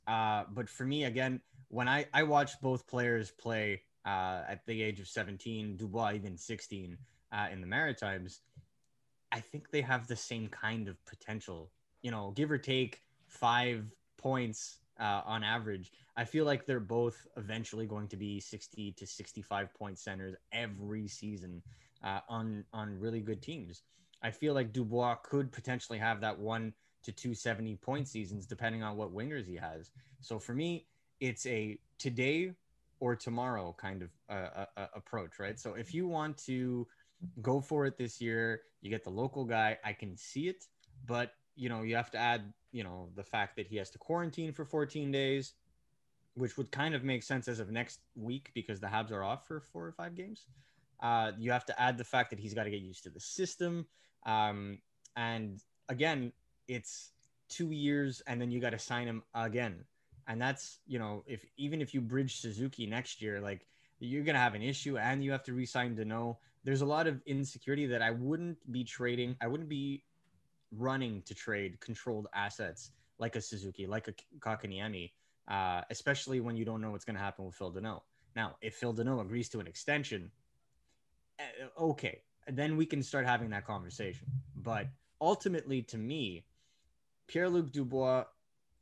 Uh, 0.06 0.44
but 0.52 0.68
for 0.68 0.84
me, 0.84 1.04
again, 1.04 1.40
when 1.68 1.88
I, 1.88 2.06
I 2.14 2.22
watched 2.22 2.60
both 2.62 2.86
players 2.86 3.30
play 3.30 3.82
uh, 4.04 4.42
at 4.48 4.64
the 4.66 4.82
age 4.82 5.00
of 5.00 5.08
17, 5.08 5.76
Dubois 5.76 6.12
even 6.14 6.36
16 6.36 6.96
uh, 7.32 7.46
in 7.52 7.60
the 7.60 7.66
Maritimes, 7.66 8.40
I 9.32 9.40
think 9.40 9.70
they 9.70 9.82
have 9.82 10.06
the 10.06 10.16
same 10.16 10.48
kind 10.48 10.88
of 10.88 11.04
potential, 11.04 11.70
you 12.02 12.10
know, 12.10 12.32
give 12.36 12.50
or 12.50 12.58
take 12.58 13.02
five 13.26 13.84
points 14.16 14.78
uh, 14.98 15.22
on 15.26 15.42
average. 15.42 15.92
I 16.16 16.24
feel 16.24 16.44
like 16.44 16.66
they're 16.66 16.80
both 16.80 17.26
eventually 17.36 17.86
going 17.86 18.08
to 18.08 18.16
be 18.16 18.40
60 18.40 18.92
to 18.92 19.06
65 19.06 19.74
point 19.74 19.98
centers 19.98 20.34
every 20.52 21.08
season. 21.08 21.62
uh, 22.02 22.20
on 22.28 22.64
on 22.72 22.98
really 22.98 23.20
good 23.20 23.42
teams. 23.42 23.82
I 24.22 24.30
feel 24.30 24.54
like 24.54 24.72
Dubois 24.72 25.16
could 25.24 25.52
potentially 25.52 25.98
have 25.98 26.20
that 26.20 26.38
one 26.38 26.72
to 27.04 27.12
270 27.12 27.76
point 27.76 28.08
seasons 28.08 28.46
depending 28.46 28.82
on 28.82 28.96
what 28.96 29.14
wingers 29.14 29.46
he 29.46 29.56
has. 29.56 29.90
So 30.20 30.38
for 30.38 30.54
me, 30.54 30.86
it's 31.20 31.46
a 31.46 31.78
today 31.98 32.52
or 33.00 33.16
tomorrow 33.16 33.74
kind 33.78 34.02
of 34.02 34.10
uh, 34.30 34.66
uh, 34.76 34.86
approach, 34.94 35.38
right? 35.38 35.58
So 35.58 35.74
if 35.74 35.94
you 35.94 36.08
want 36.08 36.38
to 36.46 36.86
go 37.42 37.60
for 37.60 37.86
it 37.86 37.98
this 37.98 38.20
year, 38.20 38.62
you 38.80 38.90
get 38.90 39.04
the 39.04 39.10
local 39.10 39.44
guy. 39.44 39.78
I 39.84 39.92
can 39.92 40.16
see 40.16 40.48
it, 40.48 40.64
but 41.06 41.32
you 41.56 41.68
know 41.68 41.82
you 41.82 41.96
have 41.96 42.10
to 42.12 42.18
add 42.18 42.52
you 42.72 42.84
know 42.84 43.10
the 43.16 43.24
fact 43.24 43.56
that 43.56 43.66
he 43.66 43.76
has 43.76 43.90
to 43.90 43.98
quarantine 43.98 44.52
for 44.52 44.64
14 44.64 45.10
days, 45.10 45.54
which 46.36 46.56
would 46.56 46.70
kind 46.70 46.94
of 46.94 47.02
make 47.02 47.22
sense 47.22 47.48
as 47.48 47.60
of 47.60 47.70
next 47.70 48.00
week 48.14 48.50
because 48.54 48.80
the 48.80 48.86
Habs 48.86 49.10
are 49.10 49.22
off 49.22 49.46
for 49.46 49.60
four 49.60 49.84
or 49.86 49.92
five 49.92 50.14
games. 50.14 50.46
Uh, 51.02 51.32
you 51.38 51.50
have 51.50 51.66
to 51.66 51.80
add 51.80 51.98
the 51.98 52.04
fact 52.04 52.30
that 52.30 52.38
he's 52.38 52.54
got 52.54 52.64
to 52.64 52.70
get 52.70 52.80
used 52.80 53.02
to 53.04 53.10
the 53.10 53.20
system, 53.20 53.86
um, 54.24 54.78
and 55.16 55.62
again, 55.88 56.32
it's 56.68 57.12
two 57.48 57.70
years, 57.70 58.22
and 58.26 58.40
then 58.40 58.50
you 58.50 58.60
got 58.60 58.70
to 58.70 58.78
sign 58.78 59.06
him 59.06 59.22
again 59.34 59.84
and 60.28 60.40
that's 60.40 60.78
you 60.86 60.98
know 60.98 61.22
if 61.26 61.44
even 61.56 61.80
if 61.80 61.94
you 61.94 62.00
bridge 62.00 62.40
Suzuki 62.40 62.86
next 62.86 63.22
year, 63.22 63.40
like 63.40 63.66
you're 63.98 64.24
gonna 64.24 64.38
have 64.38 64.54
an 64.54 64.62
issue, 64.62 64.98
and 64.98 65.22
you 65.24 65.30
have 65.32 65.42
to 65.44 65.54
resign 65.54 65.96
Danault. 65.96 66.36
There's 66.64 66.80
a 66.82 66.86
lot 66.86 67.06
of 67.06 67.20
insecurity 67.26 67.86
that 67.86 68.02
I 68.02 68.10
wouldn't 68.10 68.58
be 68.72 68.82
trading. 68.82 69.36
I 69.40 69.46
wouldn't 69.46 69.68
be 69.68 70.02
running 70.72 71.22
to 71.22 71.34
trade 71.34 71.80
controlled 71.80 72.26
assets 72.34 72.90
like 73.18 73.36
a 73.36 73.40
Suzuki, 73.40 73.86
like 73.86 74.08
a 74.08 74.14
Kotkaniemi, 74.40 75.12
uh, 75.48 75.82
especially 75.90 76.40
when 76.40 76.56
you 76.56 76.64
don't 76.64 76.80
know 76.80 76.90
what's 76.90 77.04
going 77.04 77.16
to 77.16 77.22
happen 77.22 77.44
with 77.44 77.54
Phil 77.54 77.72
Danault. 77.72 78.02
Now, 78.34 78.56
if 78.60 78.74
Phil 78.74 78.94
Danault 78.94 79.22
agrees 79.22 79.48
to 79.50 79.60
an 79.60 79.66
extension, 79.66 80.30
uh, 81.38 81.80
okay, 81.80 82.20
then 82.48 82.76
we 82.76 82.86
can 82.86 83.02
start 83.02 83.26
having 83.26 83.50
that 83.50 83.66
conversation. 83.66 84.26
But 84.54 84.88
ultimately, 85.20 85.82
to 85.82 85.98
me, 85.98 86.44
Pierre 87.26 87.48
Luc 87.48 87.72
Dubois 87.72 88.24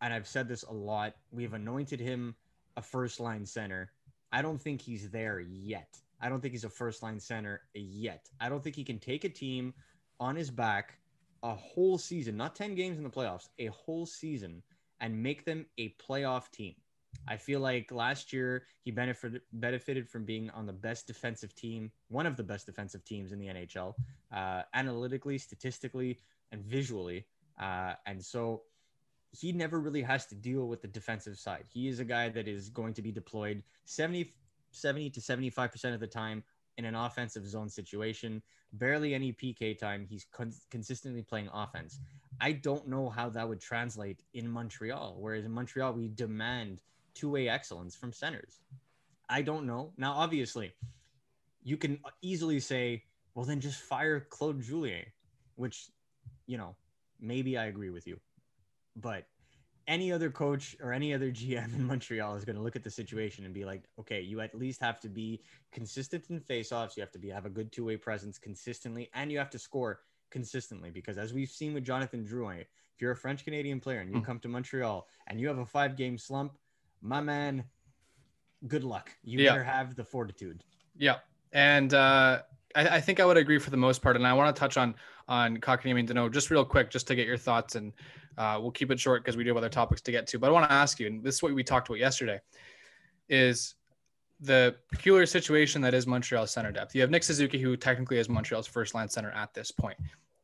and 0.05 0.13
I've 0.13 0.29
said 0.29 0.49
this 0.49 0.65
a 0.65 0.73
lot, 0.73 1.15
we've 1.33 1.55
anointed 1.55 1.99
him 1.99 2.35
a 2.77 2.83
first 2.83 3.21
line 3.21 3.47
center. 3.47 3.91
I 4.33 4.43
don't 4.43 4.61
think 4.61 4.83
he's 4.83 5.09
there 5.09 5.41
yet. 5.41 5.97
I 6.21 6.29
don't 6.29 6.43
think 6.43 6.53
he's 6.53 6.65
a 6.65 6.69
first 6.71 7.03
line 7.03 7.19
center 7.19 7.63
yet. 7.73 8.29
I 8.39 8.51
don't 8.51 8.63
think 8.63 8.77
he 8.77 8.85
can 8.85 8.99
take 8.99 9.25
a 9.25 9.31
team 9.31 9.73
on 10.21 10.37
his 10.37 10.51
back 10.51 10.99
a 11.43 11.55
whole 11.55 11.97
season, 11.97 12.37
not 12.37 12.55
10 12.55 12.75
games 12.75 12.99
in 12.99 13.03
the 13.03 13.09
playoffs, 13.09 13.49
a 13.59 13.67
whole 13.69 14.05
season, 14.05 14.63
and 15.01 15.23
make 15.23 15.45
them 15.45 15.67
a 15.79 15.95
playoff 16.01 16.51
team. 16.51 16.75
I 17.27 17.37
feel 17.37 17.61
like 17.61 17.91
last 17.91 18.33
year 18.33 18.65
he 18.83 18.91
benefited 18.91 19.43
benefited 19.53 20.09
from 20.09 20.25
being 20.25 20.51
on 20.51 20.67
the 20.67 20.73
best 20.73 21.07
defensive 21.07 21.55
team, 21.55 21.91
one 22.09 22.27
of 22.27 22.37
the 22.37 22.43
best 22.43 22.67
defensive 22.67 23.05
teams 23.05 23.33
in 23.33 23.39
the 23.39 23.47
NHL, 23.47 23.95
uh, 24.33 24.63
analytically, 24.75 25.39
statistically, 25.39 26.19
and 26.53 26.63
visually. 26.65 27.25
Uh, 27.59 27.95
and 28.07 28.23
so 28.23 28.63
he 29.31 29.53
never 29.53 29.81
really 29.81 30.03
has 30.03 30.27
to 30.27 30.35
deal 30.35 30.69
with 30.69 30.83
the 30.83 30.89
defensive 30.89 31.39
side. 31.39 31.65
He 31.73 31.89
is 31.89 31.99
a 31.99 32.05
guy 32.05 32.29
that 32.29 32.47
is 32.47 32.69
going 32.69 32.95
to 32.95 33.03
be 33.03 33.11
deployed 33.11 33.63
70, 33.85 34.33
70 34.71 35.11
to 35.11 35.21
75% 35.21 35.95
of 35.95 36.01
the 36.01 36.07
time 36.07 36.43
in 36.79 36.85
an 36.85 36.95
offensive 36.95 37.47
zone 37.47 37.69
situation. 37.69 38.43
Barely 38.75 39.15
any 39.15 39.33
PK 39.33 39.77
time. 39.79 40.07
He's 40.09 40.27
con- 40.33 40.53
consistently 40.71 41.23
playing 41.23 41.49
offense. 41.53 42.01
I 42.41 42.53
don't 42.53 42.89
know 42.89 43.09
how 43.09 43.29
that 43.31 43.49
would 43.49 43.61
translate 43.61 44.23
in 44.35 44.49
Montreal, 44.49 45.17
whereas 45.19 45.45
in 45.45 45.53
Montreal, 45.53 45.93
we 45.93 46.09
demand 46.09 46.81
two 47.15 47.31
way 47.31 47.49
excellence 47.49 47.95
from 47.95 48.13
centers. 48.13 48.61
I 49.29 49.43
don't 49.43 49.67
know. 49.67 49.93
Now, 49.97 50.13
obviously, 50.13 50.73
you 51.63 51.77
can 51.77 51.99
easily 52.23 52.61
say, 52.61 53.05
well, 53.35 53.45
then 53.45 53.61
just 53.61 53.81
fire 53.81 54.21
Claude 54.21 54.61
Julien, 54.61 55.07
which, 55.57 55.89
you 56.47 56.59
know, 56.59 56.77
maybe 57.21 57.57
I 57.57 57.67
agree 57.67 57.91
with 57.91 58.07
you 58.07 58.19
but 58.97 59.25
any 59.87 60.13
other 60.13 60.31
coach 60.31 60.77
or 60.81 60.93
any 60.93 61.13
other 61.13 61.31
GM 61.31 61.75
in 61.75 61.85
Montreal 61.87 62.37
is 62.37 62.45
going 62.45 62.57
to 62.57 62.63
look 62.63 62.77
at 62.77 62.85
the 62.85 62.91
situation 62.91 63.45
and 63.45 63.53
be 63.53 63.65
like, 63.65 63.83
okay, 63.99 64.21
you 64.21 64.41
at 64.41 64.55
least 64.55 64.81
have 64.81 65.01
to 65.01 65.09
be 65.09 65.43
consistent 65.73 66.31
in 66.31 66.41
faceoffs. 66.41 66.97
You 66.97 67.03
have 67.03 67.13
to 67.13 67.19
be 67.19 67.29
have 67.29 67.47
a 67.47 67.51
good 67.51 67.73
two 67.73 67.85
way 67.85 67.97
presence 67.97 68.39
consistently, 68.39 69.11
and 69.15 69.31
you 69.31 69.39
have 69.39 69.51
to 69.51 69.59
score 69.59 70.01
consistently. 70.35 70.91
Because 70.91 71.17
as 71.17 71.33
we've 71.33 71.49
seen 71.49 71.73
with 71.73 71.85
Jonathan 71.85 72.27
Drouin, 72.27 72.61
if 72.61 73.01
you're 73.01 73.13
a 73.13 73.17
French 73.17 73.45
Canadian 73.45 73.81
player 73.81 74.01
and 74.01 74.11
you 74.11 74.19
mm. 74.19 74.25
come 74.25 74.39
to 74.41 74.49
Montreal 74.49 75.09
and 75.29 75.41
you 75.41 75.49
have 75.49 75.59
a 75.59 75.65
five 75.65 75.97
game 75.97 76.19
slump, 76.19 76.59
my 77.01 77.21
man, 77.21 77.65
good 78.67 78.85
luck. 78.85 79.11
You 79.23 79.39
yeah. 79.39 79.53
better 79.53 79.65
have 79.65 79.95
the 79.95 80.05
fortitude. 80.05 80.65
Yeah, 80.97 81.19
and 81.53 81.95
uh, 81.95 82.43
I, 82.75 82.89
I, 82.97 83.01
think 83.01 83.21
I 83.21 83.25
would 83.25 83.37
agree 83.37 83.59
for 83.59 83.71
the 83.71 83.77
most 83.77 84.03
part. 84.03 84.17
And 84.17 84.27
I 84.27 84.33
want 84.33 84.55
to 84.55 84.59
touch 84.59 84.77
on 84.77 84.95
on 85.29 85.57
Kotkaniemi 85.59 86.01
and 86.01 86.09
Danault 86.09 86.33
just 86.33 86.51
real 86.51 86.65
quick, 86.65 86.91
just 86.91 87.07
to 87.07 87.15
get 87.15 87.27
your 87.27 87.39
thoughts 87.39 87.77
and 87.77 87.93
uh, 88.37 88.59
we'll 88.61 88.71
keep 88.71 88.91
it 88.91 89.01
short 89.01 89.23
because 89.23 89.37
we 89.37 89.45
do 89.45 89.51
have 89.51 89.57
other 89.57 89.69
topics 89.69 90.03
to 90.03 90.11
get 90.11 90.27
to. 90.27 90.39
But 90.39 90.49
I 90.49 90.53
want 90.53 90.69
to 90.69 90.73
ask 90.73 90.99
you, 90.99 91.07
and 91.07 91.23
this 91.23 91.37
is 91.37 91.43
what 91.43 91.55
we 91.55 91.63
talked 91.63 91.89
about 91.89 91.99
yesterday, 91.99 92.41
is 93.29 93.75
the 94.41 94.75
peculiar 94.91 95.27
situation 95.27 95.81
that 95.83 95.95
is 95.95 96.07
Montreal's 96.07 96.51
center 96.51 96.73
depth. 96.73 96.95
You 96.95 97.01
have 97.01 97.11
Nick 97.11 97.23
Suzuki, 97.23 97.59
who 97.59 97.77
technically 97.77 98.19
is 98.19 98.29
Montreal's 98.29 98.67
first 98.67 98.95
line 98.95 99.09
center 99.09 99.31
at 99.31 99.55
this 99.55 99.71
point. 99.71 99.99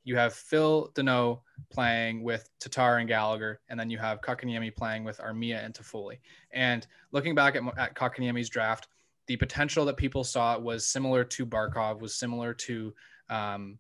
You 0.05 0.17
have 0.17 0.33
Phil 0.33 0.91
Danault 0.95 1.41
playing 1.71 2.23
with 2.23 2.49
Tatar 2.59 2.99
and 2.99 3.09
Gallagher, 3.09 3.61
and 3.69 3.79
then 3.79 3.91
you 3.91 3.99
have 3.99 4.23
Kotkaniemi 4.23 4.75
playing 4.75 5.05
with 5.05 5.19
Armia 5.19 5.63
and 5.65 5.75
Toffoli. 5.75 6.19
And 6.53 6.87
looking 7.13 7.35
back 7.35 7.55
at, 7.57 7.63
at 7.77 7.95
Kotkaniemi's 7.95 8.49
draft, 8.49 8.89
the 9.27 9.37
potential 9.37 9.85
that 9.85 9.97
people 9.97 10.25
saw 10.25 10.59
was 10.59 10.87
similar 10.87 11.23
to 11.25 11.45
Barkov, 11.45 12.01
was 12.01 12.15
similar 12.15 12.55
to 12.55 12.95
um, 13.29 13.79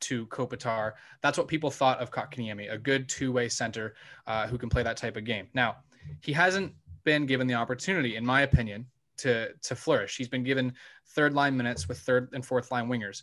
to 0.00 0.26
Kopitar. 0.26 0.92
That's 1.22 1.38
what 1.38 1.48
people 1.48 1.70
thought 1.70 2.00
of 2.00 2.10
Kotkaniemi, 2.10 2.72
a 2.72 2.78
good 2.78 3.08
two-way 3.08 3.48
center 3.48 3.94
uh, 4.26 4.46
who 4.46 4.58
can 4.58 4.68
play 4.68 4.82
that 4.82 4.96
type 4.96 5.16
of 5.16 5.24
game. 5.24 5.48
Now, 5.54 5.76
he 6.20 6.32
hasn't 6.32 6.72
been 7.04 7.26
given 7.26 7.46
the 7.46 7.54
opportunity, 7.54 8.16
in 8.16 8.24
my 8.24 8.42
opinion, 8.42 8.86
to 9.22 9.52
to 9.68 9.74
flourish. 9.74 10.16
He's 10.16 10.28
been 10.28 10.44
given 10.44 10.72
third 11.14 11.32
line 11.34 11.56
minutes 11.56 11.88
with 11.88 11.98
third 11.98 12.28
and 12.32 12.44
fourth 12.44 12.70
line 12.70 12.88
wingers. 12.88 13.22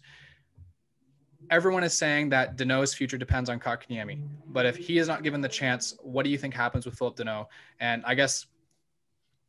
Everyone 1.49 1.83
is 1.83 1.97
saying 1.97 2.29
that 2.29 2.57
Danault's 2.57 2.93
future 2.93 3.17
depends 3.17 3.49
on 3.49 3.59
Kotkaniemi, 3.59 4.21
but 4.47 4.65
if 4.65 4.75
he 4.75 4.97
is 4.97 5.07
not 5.07 5.23
given 5.23 5.41
the 5.41 5.49
chance, 5.49 5.95
what 6.01 6.23
do 6.23 6.29
you 6.29 6.37
think 6.37 6.53
happens 6.53 6.85
with 6.85 6.95
Philip 6.97 7.15
Danault? 7.15 7.47
And 7.79 8.03
I 8.05 8.13
guess 8.13 8.45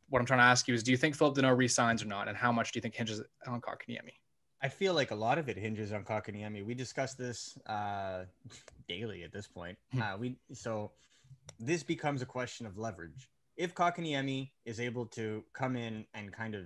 what 0.09 0.19
I'm 0.19 0.25
trying 0.25 0.39
to 0.39 0.45
ask 0.45 0.67
you 0.67 0.73
is, 0.73 0.83
do 0.83 0.91
you 0.91 0.97
think 0.97 1.15
Philip 1.15 1.35
Danault 1.35 1.57
resigns 1.57 2.01
or 2.03 2.07
not, 2.07 2.27
and 2.27 2.35
how 2.35 2.51
much 2.51 2.71
do 2.71 2.77
you 2.77 2.81
think 2.81 2.95
hinges 2.95 3.21
on 3.47 3.61
Kotkaniemi? 3.61 4.15
I 4.63 4.69
feel 4.69 4.93
like 4.93 5.11
a 5.11 5.15
lot 5.15 5.37
of 5.37 5.49
it 5.49 5.57
hinges 5.57 5.91
on 5.91 6.03
Kotkaniemi. 6.03 6.65
We 6.65 6.75
discuss 6.75 7.13
this 7.15 7.57
uh, 7.65 8.25
daily 8.87 9.23
at 9.23 9.31
this 9.31 9.47
point. 9.47 9.77
Hmm. 9.93 10.01
Uh, 10.01 10.17
we 10.17 10.35
so 10.53 10.91
this 11.59 11.83
becomes 11.83 12.21
a 12.21 12.25
question 12.25 12.65
of 12.65 12.77
leverage. 12.77 13.29
If 13.61 13.75
Kotkaniemi 13.75 14.49
is 14.65 14.79
able 14.79 15.05
to 15.17 15.43
come 15.53 15.75
in 15.75 16.05
and 16.15 16.33
kind 16.33 16.55
of 16.55 16.63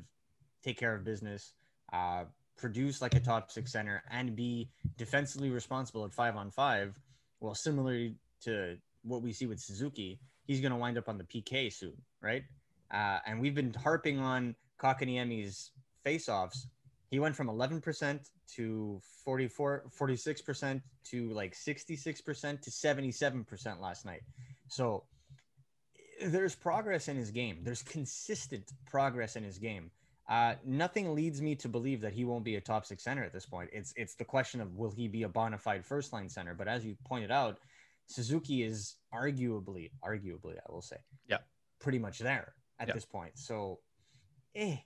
take 0.63 0.77
care 0.77 0.95
of 0.95 1.03
business, 1.03 1.51
uh, 1.91 2.23
produce 2.57 3.01
like 3.01 3.15
a 3.15 3.19
top 3.19 3.51
six 3.51 3.73
center, 3.73 4.01
and 4.09 4.33
be 4.33 4.69
defensively 4.97 5.49
responsible 5.49 6.05
at 6.05 6.13
five 6.13 6.37
on 6.37 6.49
five, 6.49 6.97
well, 7.41 7.53
similarly 7.53 8.15
to 8.43 8.77
what 9.03 9.21
we 9.21 9.33
see 9.33 9.45
with 9.45 9.59
Suzuki, 9.59 10.19
he's 10.45 10.61
going 10.61 10.71
to 10.71 10.77
wind 10.77 10.97
up 10.97 11.09
on 11.09 11.17
the 11.17 11.25
PK 11.25 11.71
soon, 11.71 11.97
right? 12.21 12.43
Uh, 12.91 13.19
and 13.25 13.41
we've 13.41 13.55
been 13.55 13.73
harping 13.73 14.19
on 14.19 14.55
Kotkaniemi's 14.79 15.71
faceoffs 16.05 16.67
he 17.09 17.19
went 17.19 17.35
from 17.35 17.47
11% 17.47 18.29
to 18.55 19.01
44 19.23 19.85
46% 19.97 20.81
to 21.05 21.29
like 21.29 21.55
66% 21.55 22.61
to 22.61 22.69
77% 22.69 23.79
last 23.79 24.05
night 24.05 24.21
so 24.67 25.03
there's 26.23 26.55
progress 26.55 27.07
in 27.07 27.17
his 27.17 27.31
game. 27.31 27.59
There's 27.63 27.81
consistent 27.81 28.71
progress 28.85 29.35
in 29.35 29.43
his 29.43 29.57
game. 29.57 29.91
Uh, 30.27 30.55
nothing 30.65 31.13
leads 31.13 31.41
me 31.41 31.55
to 31.55 31.69
believe 31.69 32.01
that 32.01 32.13
he 32.13 32.25
won't 32.25 32.43
be 32.43 32.55
a 32.55 32.61
top 32.61 32.85
six 32.85 33.03
center 33.03 33.23
at 33.23 33.31
this 33.31 33.45
point. 33.45 33.69
It's 33.71 33.93
it's 33.95 34.15
the 34.15 34.25
question 34.25 34.59
of 34.59 34.75
will 34.75 34.91
he 34.91 35.07
be 35.07 35.23
a 35.23 35.29
bona 35.29 35.57
fide 35.57 35.85
first 35.85 36.13
line 36.13 36.29
center? 36.29 36.55
But 36.55 36.67
as 36.67 36.83
you 36.85 36.97
pointed 37.05 37.31
out 37.31 37.59
suzuki 38.07 38.63
is 38.63 38.95
arguably 39.13 39.91
arguably 40.03 40.53
i 40.57 40.71
will 40.71 40.81
say 40.81 40.97
yeah. 41.27 41.37
pretty 41.79 41.99
much 41.99 42.19
there 42.19 42.53
at 42.79 42.93
this 42.93 43.05
point. 43.05 43.31
So 43.37 43.79
eh 44.55 44.77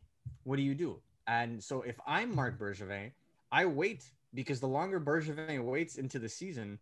what 0.43 0.57
do 0.57 0.61
you 0.61 0.75
do? 0.75 0.99
And 1.27 1.63
so 1.63 1.81
if 1.81 1.99
I'm 2.07 2.35
Marc 2.35 2.59
Bergevin, 2.59 3.11
I 3.51 3.65
wait 3.65 4.03
because 4.33 4.59
the 4.59 4.67
longer 4.67 4.99
Bergevin 4.99 5.63
waits 5.63 5.95
into 5.95 6.19
the 6.19 6.29
season, 6.29 6.79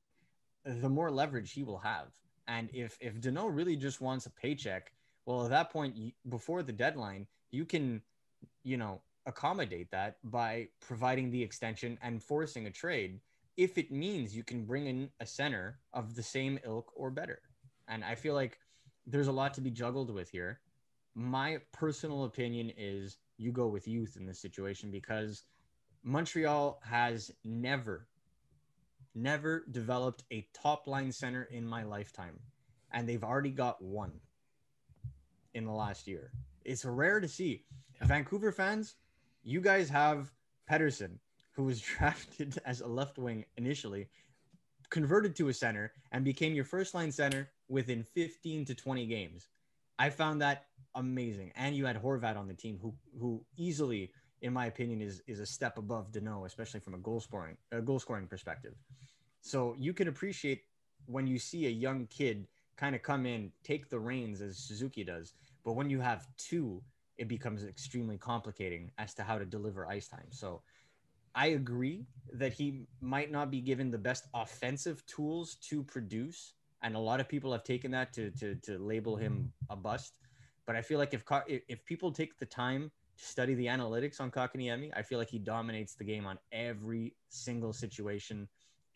the 0.65 0.89
more 0.89 1.09
leverage 1.09 1.51
he 1.53 1.63
will 1.63 1.80
have. 1.80 2.07
And 2.47 2.69
if 2.73 2.97
if 3.01 3.19
Danault 3.19 3.55
really 3.55 3.75
just 3.75 4.01
wants 4.01 4.25
a 4.25 4.31
paycheck, 4.31 4.91
well, 5.25 5.43
at 5.43 5.49
that 5.49 5.71
point, 5.71 5.95
before 6.29 6.63
the 6.63 6.71
deadline, 6.71 7.27
you 7.51 7.65
can, 7.65 8.01
you 8.63 8.77
know, 8.77 9.01
accommodate 9.25 9.91
that 9.91 10.17
by 10.23 10.69
providing 10.79 11.29
the 11.29 11.43
extension 11.43 11.97
and 12.01 12.23
forcing 12.23 12.67
a 12.67 12.71
trade 12.71 13.19
if 13.57 13.77
it 13.77 13.91
means 13.91 14.35
you 14.35 14.43
can 14.43 14.63
bring 14.63 14.85
in 14.85 15.09
a 15.19 15.25
center 15.25 15.79
of 15.93 16.15
the 16.15 16.23
same 16.23 16.59
ilk 16.63 16.91
or 16.95 17.09
better. 17.09 17.41
And 17.87 18.03
I 18.05 18.15
feel 18.15 18.35
like 18.35 18.59
there's 19.05 19.27
a 19.27 19.31
lot 19.31 19.53
to 19.55 19.61
be 19.61 19.71
juggled 19.71 20.11
with 20.11 20.29
here. 20.29 20.59
My 21.15 21.59
personal 21.73 22.25
opinion 22.25 22.71
is 22.77 23.17
you 23.37 23.51
go 23.51 23.67
with 23.67 23.87
youth 23.87 24.15
in 24.15 24.25
this 24.25 24.39
situation 24.39 24.91
because 24.91 25.43
Montreal 26.03 26.79
has 26.83 27.31
never, 27.43 28.07
never 29.18 29.65
developed 29.72 30.24
a 30.32 30.47
top 30.53 30.88
line 30.88 31.11
center 31.11 31.43
in 31.43 31.65
my 31.65 31.84
lifetime. 31.84 32.39
And 32.91 33.07
they've 33.07 33.24
already 33.24 33.51
got 33.51 33.82
one 33.82 34.13
in 35.53 35.65
the 35.65 35.72
last 35.72 36.07
year. 36.07 36.32
It's 36.63 36.86
rare 36.86 37.20
to 37.20 37.28
see. 37.28 37.65
Yeah. 37.99 38.07
Vancouver 38.07 38.51
fans, 38.51 38.95
you 39.43 39.59
guys 39.59 39.89
have 39.89 40.32
Pettersson, 40.70 41.18
who 41.53 41.63
was 41.63 41.82
drafted 41.97 42.59
as 42.65 42.82
a 42.82 42.88
left 42.88 43.18
wing 43.18 43.45
initially, 43.57 44.07
converted 44.89 45.36
to 45.38 45.49
a 45.49 45.53
center, 45.53 45.91
and 46.11 46.24
became 46.24 46.53
your 46.53 46.63
first 46.63 46.93
line 46.93 47.11
center 47.11 47.49
within 47.68 48.03
15 48.03 48.65
to 48.65 48.76
20 48.76 49.05
games. 49.07 49.47
I 49.99 50.09
found 50.09 50.41
that 50.41 50.65
amazing. 50.95 51.51
And 51.55 51.76
you 51.76 51.86
had 51.86 52.01
Horvat 52.01 52.38
on 52.38 52.47
the 52.47 52.53
team, 52.53 52.80
who 52.82 52.93
who 53.20 53.43
easily, 53.57 54.11
in 54.41 54.53
my 54.53 54.65
opinion, 54.68 55.01
is 55.01 55.22
is 55.28 55.39
a 55.39 55.45
step 55.45 55.78
above 55.78 56.11
Danault, 56.11 56.45
especially 56.45 56.80
from 56.80 56.93
a 56.93 56.99
goal 56.99 57.20
scoring 57.20 57.57
a 57.72 57.82
goal 57.82 57.99
scoring 57.99 58.28
perspective. 58.28 58.76
So 59.41 59.75
you 59.77 59.93
can 59.93 60.07
appreciate 60.07 60.63
when 61.05 61.27
you 61.27 61.39
see 61.39 61.67
a 61.67 61.69
young 61.69 62.07
kid 62.07 62.47
kind 62.75 62.95
of 62.95 63.01
come 63.01 63.25
in, 63.25 63.51
take 63.63 63.89
the 63.89 63.99
reins 63.99 64.41
as 64.41 64.57
Suzuki 64.57 65.03
does. 65.03 65.33
But 65.63 65.73
when 65.73 65.89
you 65.89 65.99
have 65.99 66.27
two, 66.38 66.81
it 67.17 67.27
becomes 67.27 67.63
extremely 67.63 68.17
complicating 68.17 68.91
as 68.97 69.13
to 69.15 69.23
how 69.23 69.38
to 69.39 69.45
deliver 69.45 69.88
ice 69.88 70.07
time. 70.07 70.27
So 70.29 70.61
I 71.33 71.47
agree 71.47 72.05
that 72.33 72.53
he 72.53 72.88
might 73.01 73.31
not 73.31 73.49
be 73.49 73.61
given 73.61 73.89
the 73.89 73.97
best 73.97 74.27
offensive 74.33 75.05
tools 75.05 75.55
to 75.69 75.83
produce 75.83 76.53
and 76.83 76.95
a 76.95 76.99
lot 76.99 77.19
of 77.19 77.27
people 77.27 77.51
have 77.51 77.63
taken 77.63 77.91
that 77.91 78.13
to 78.13 78.31
to 78.31 78.55
to 78.55 78.77
label 78.77 79.15
him 79.15 79.51
a 79.69 79.75
bust. 79.75 80.13
But 80.65 80.75
I 80.75 80.81
feel 80.81 80.99
like 80.99 81.13
if 81.13 81.23
if 81.47 81.83
people 81.85 82.11
take 82.11 82.38
the 82.38 82.45
time 82.45 82.91
to 83.17 83.23
study 83.23 83.55
the 83.55 83.65
analytics 83.65 84.21
on 84.21 84.29
Kotkaniemi, 84.29 84.91
I 84.95 85.01
feel 85.01 85.17
like 85.17 85.29
he 85.29 85.39
dominates 85.39 85.95
the 85.95 86.03
game 86.03 86.25
on 86.25 86.38
every 86.51 87.15
single 87.29 87.73
situation 87.73 88.47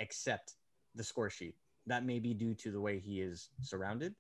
except 0.01 0.55
the 0.95 1.03
score 1.03 1.29
sheet. 1.29 1.55
That 1.87 2.05
may 2.05 2.19
be 2.19 2.33
due 2.33 2.53
to 2.55 2.71
the 2.71 2.81
way 2.81 2.99
he 2.99 3.21
is 3.21 3.49
surrounded. 3.61 4.13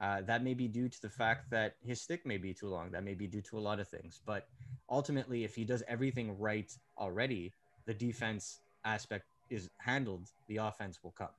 Uh, 0.00 0.20
that 0.22 0.42
may 0.42 0.52
be 0.52 0.68
due 0.68 0.88
to 0.88 1.00
the 1.00 1.08
fact 1.08 1.50
that 1.50 1.76
his 1.82 2.02
stick 2.02 2.26
may 2.26 2.36
be 2.36 2.52
too 2.52 2.68
long. 2.68 2.90
That 2.90 3.04
may 3.04 3.14
be 3.14 3.26
due 3.26 3.40
to 3.42 3.58
a 3.58 3.62
lot 3.68 3.78
of 3.80 3.88
things. 3.88 4.20
But 4.26 4.48
ultimately, 4.90 5.44
if 5.44 5.54
he 5.54 5.64
does 5.64 5.82
everything 5.88 6.38
right 6.38 6.70
already, 6.98 7.52
the 7.86 7.94
defense 7.94 8.60
aspect 8.84 9.24
is 9.48 9.70
handled. 9.78 10.28
The 10.48 10.56
offense 10.58 10.98
will 11.02 11.12
come. 11.12 11.34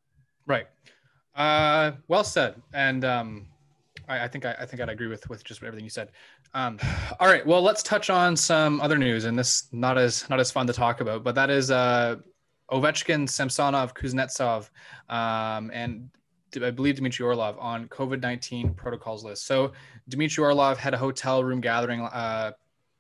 Right. 0.47 0.67
Uh, 1.35 1.91
well 2.07 2.23
said. 2.23 2.55
And 2.73 3.05
um, 3.05 3.47
I, 4.07 4.23
I 4.23 4.27
think 4.27 4.45
I, 4.45 4.55
I, 4.59 4.65
think 4.65 4.81
I'd 4.81 4.89
agree 4.89 5.07
with 5.07 5.29
with 5.29 5.43
just 5.43 5.61
everything 5.61 5.83
you 5.83 5.91
said. 5.91 6.09
Um, 6.55 6.79
all 7.19 7.27
right. 7.27 7.45
Well, 7.45 7.61
let's 7.61 7.83
touch 7.83 8.09
on 8.09 8.35
some 8.35 8.81
other 8.81 8.97
news, 8.97 9.25
and 9.25 9.37
this 9.37 9.67
not 9.71 9.97
as 9.97 10.27
not 10.29 10.39
as 10.39 10.49
fun 10.49 10.65
to 10.65 10.73
talk 10.73 11.01
about, 11.01 11.23
but 11.23 11.35
that 11.35 11.51
is 11.51 11.69
uh, 11.69 12.15
Ovechkin, 12.72 13.30
Samsonov, 13.30 13.93
Kuznetsov, 13.93 14.70
um, 15.09 15.72
and 15.74 16.09
I 16.61 16.72
believe 16.72 16.95
Dmitry 16.95 17.26
Orlov 17.26 17.57
on 17.59 17.88
COVID 17.89 18.22
nineteen 18.22 18.74
protocols 18.74 19.24
list. 19.24 19.45
So 19.45 19.74
Dmitry 20.09 20.43
Orlov 20.43 20.78
had 20.78 20.93
a 20.93 20.97
hotel 20.97 21.43
room 21.43 21.61
gathering 21.61 22.01
uh, 22.01 22.51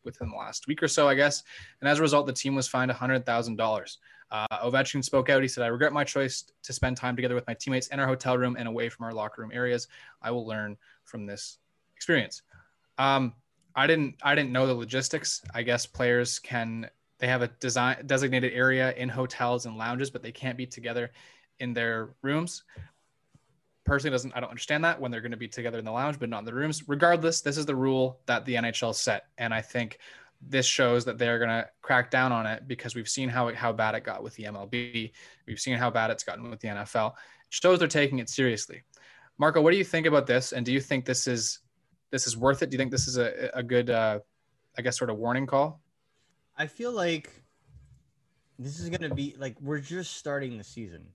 within 0.03 0.29
the 0.29 0.35
last 0.35 0.67
week 0.67 0.81
or 0.83 0.87
so, 0.87 1.07
I 1.07 1.15
guess, 1.15 1.43
and 1.81 1.89
as 1.89 1.99
a 1.99 2.01
result, 2.01 2.27
the 2.27 2.33
team 2.33 2.55
was 2.55 2.67
fined 2.67 2.91
hundred 2.91 3.25
thousand 3.25 3.55
dollars. 3.57 3.97
Uh, 4.29 4.45
Ovechkin 4.63 5.03
spoke 5.03 5.29
out. 5.29 5.41
He 5.41 5.47
said, 5.47 5.63
I 5.63 5.67
regret 5.67 5.93
my 5.93 6.03
choice 6.03 6.43
to 6.63 6.73
spend 6.73 6.97
time 6.97 7.15
together 7.15 7.33
with 7.33 7.47
my 7.47 7.53
teammates 7.53 7.87
in 7.87 7.99
our 7.99 8.07
hotel 8.07 8.37
room 8.37 8.57
and 8.59 8.67
away 8.67 8.89
from 8.89 9.05
our 9.05 9.13
locker 9.13 9.41
room 9.41 9.51
areas. 9.53 9.87
I 10.21 10.31
will 10.31 10.45
learn 10.45 10.75
from 11.05 11.25
this 11.25 11.59
experience. 11.95 12.41
Um, 12.97 13.33
I 13.73 13.87
didn't 13.87 14.15
I 14.21 14.35
didn't 14.35 14.51
know 14.51 14.67
the 14.67 14.73
logistics. 14.73 15.41
I 15.53 15.63
guess 15.63 15.85
players 15.85 16.39
can 16.39 16.89
they 17.19 17.27
have 17.27 17.41
a 17.41 17.47
design 17.47 18.05
designated 18.05 18.53
area 18.53 18.93
in 18.93 19.09
hotels 19.09 19.65
and 19.65 19.77
lounges, 19.77 20.09
but 20.09 20.21
they 20.21 20.31
can't 20.31 20.57
be 20.57 20.65
together 20.65 21.11
in 21.59 21.73
their 21.73 22.09
rooms. 22.21 22.63
Personally, 23.85 24.11
doesn't 24.11 24.35
I 24.35 24.39
don't 24.39 24.49
understand 24.49 24.83
that 24.83 24.99
when 24.99 25.11
they're 25.11 25.21
going 25.21 25.31
to 25.31 25.37
be 25.37 25.47
together 25.47 25.79
in 25.79 25.85
the 25.85 25.91
lounge, 25.91 26.19
but 26.19 26.29
not 26.29 26.39
in 26.39 26.45
the 26.45 26.53
rooms. 26.53 26.87
Regardless, 26.87 27.41
this 27.41 27.57
is 27.57 27.65
the 27.65 27.75
rule 27.75 28.19
that 28.25 28.45
the 28.45 28.55
NHL 28.55 28.93
set, 28.93 29.27
and 29.37 29.53
I 29.53 29.61
think 29.61 29.99
this 30.41 30.65
shows 30.65 31.05
that 31.05 31.17
they're 31.17 31.39
going 31.39 31.49
to 31.49 31.67
crack 31.81 32.11
down 32.11 32.31
on 32.31 32.45
it 32.45 32.67
because 32.67 32.95
we've 32.95 33.09
seen 33.09 33.29
how 33.29 33.53
how 33.53 33.71
bad 33.71 33.95
it 33.95 34.03
got 34.03 34.21
with 34.23 34.35
the 34.35 34.43
MLB. 34.43 35.11
We've 35.47 35.59
seen 35.59 35.77
how 35.77 35.89
bad 35.89 36.11
it's 36.11 36.23
gotten 36.23 36.49
with 36.49 36.59
the 36.59 36.67
NFL. 36.67 37.11
It 37.11 37.15
shows 37.49 37.79
they're 37.79 37.87
taking 37.87 38.19
it 38.19 38.29
seriously. 38.29 38.83
Marco, 39.39 39.61
what 39.61 39.71
do 39.71 39.77
you 39.77 39.83
think 39.83 40.05
about 40.05 40.27
this? 40.27 40.51
And 40.51 40.65
do 40.65 40.73
you 40.73 40.81
think 40.81 41.05
this 41.05 41.27
is 41.27 41.59
this 42.11 42.27
is 42.27 42.37
worth 42.37 42.61
it? 42.61 42.69
Do 42.69 42.75
you 42.75 42.79
think 42.79 42.91
this 42.91 43.07
is 43.07 43.17
a, 43.17 43.49
a 43.53 43.63
good, 43.63 43.89
uh, 43.89 44.19
I 44.77 44.81
guess, 44.81 44.97
sort 44.97 45.09
of 45.09 45.17
warning 45.17 45.45
call? 45.45 45.81
I 46.57 46.67
feel 46.67 46.91
like 46.91 47.31
this 48.57 48.79
is 48.79 48.89
going 48.89 49.07
to 49.07 49.13
be 49.13 49.35
like 49.37 49.55
we're 49.61 49.79
just 49.79 50.17
starting 50.17 50.57
the 50.57 50.63
season. 50.63 51.07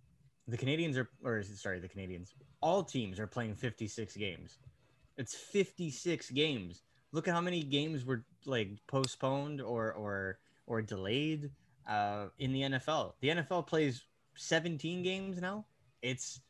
The 0.48 0.56
Canadians 0.56 0.96
are, 0.96 1.08
or 1.24 1.42
sorry, 1.42 1.78
the 1.80 1.88
Canadians. 1.88 2.34
All 2.60 2.82
teams 2.82 3.18
are 3.18 3.26
playing 3.26 3.54
56 3.54 4.16
games. 4.16 4.58
It's 5.16 5.34
56 5.34 6.30
games 6.30 6.82
look 7.12 7.28
at 7.28 7.34
how 7.34 7.40
many 7.40 7.62
games 7.62 8.04
were 8.04 8.24
like 8.46 8.70
postponed 8.86 9.60
or 9.60 9.92
or 9.92 10.38
or 10.66 10.82
delayed 10.82 11.50
uh, 11.88 12.26
in 12.38 12.52
the 12.52 12.62
NFL. 12.62 13.12
The 13.20 13.28
NFL 13.28 13.66
plays 13.66 14.02
17 14.36 15.02
games 15.02 15.40
now. 15.40 15.66
It's 16.00 16.40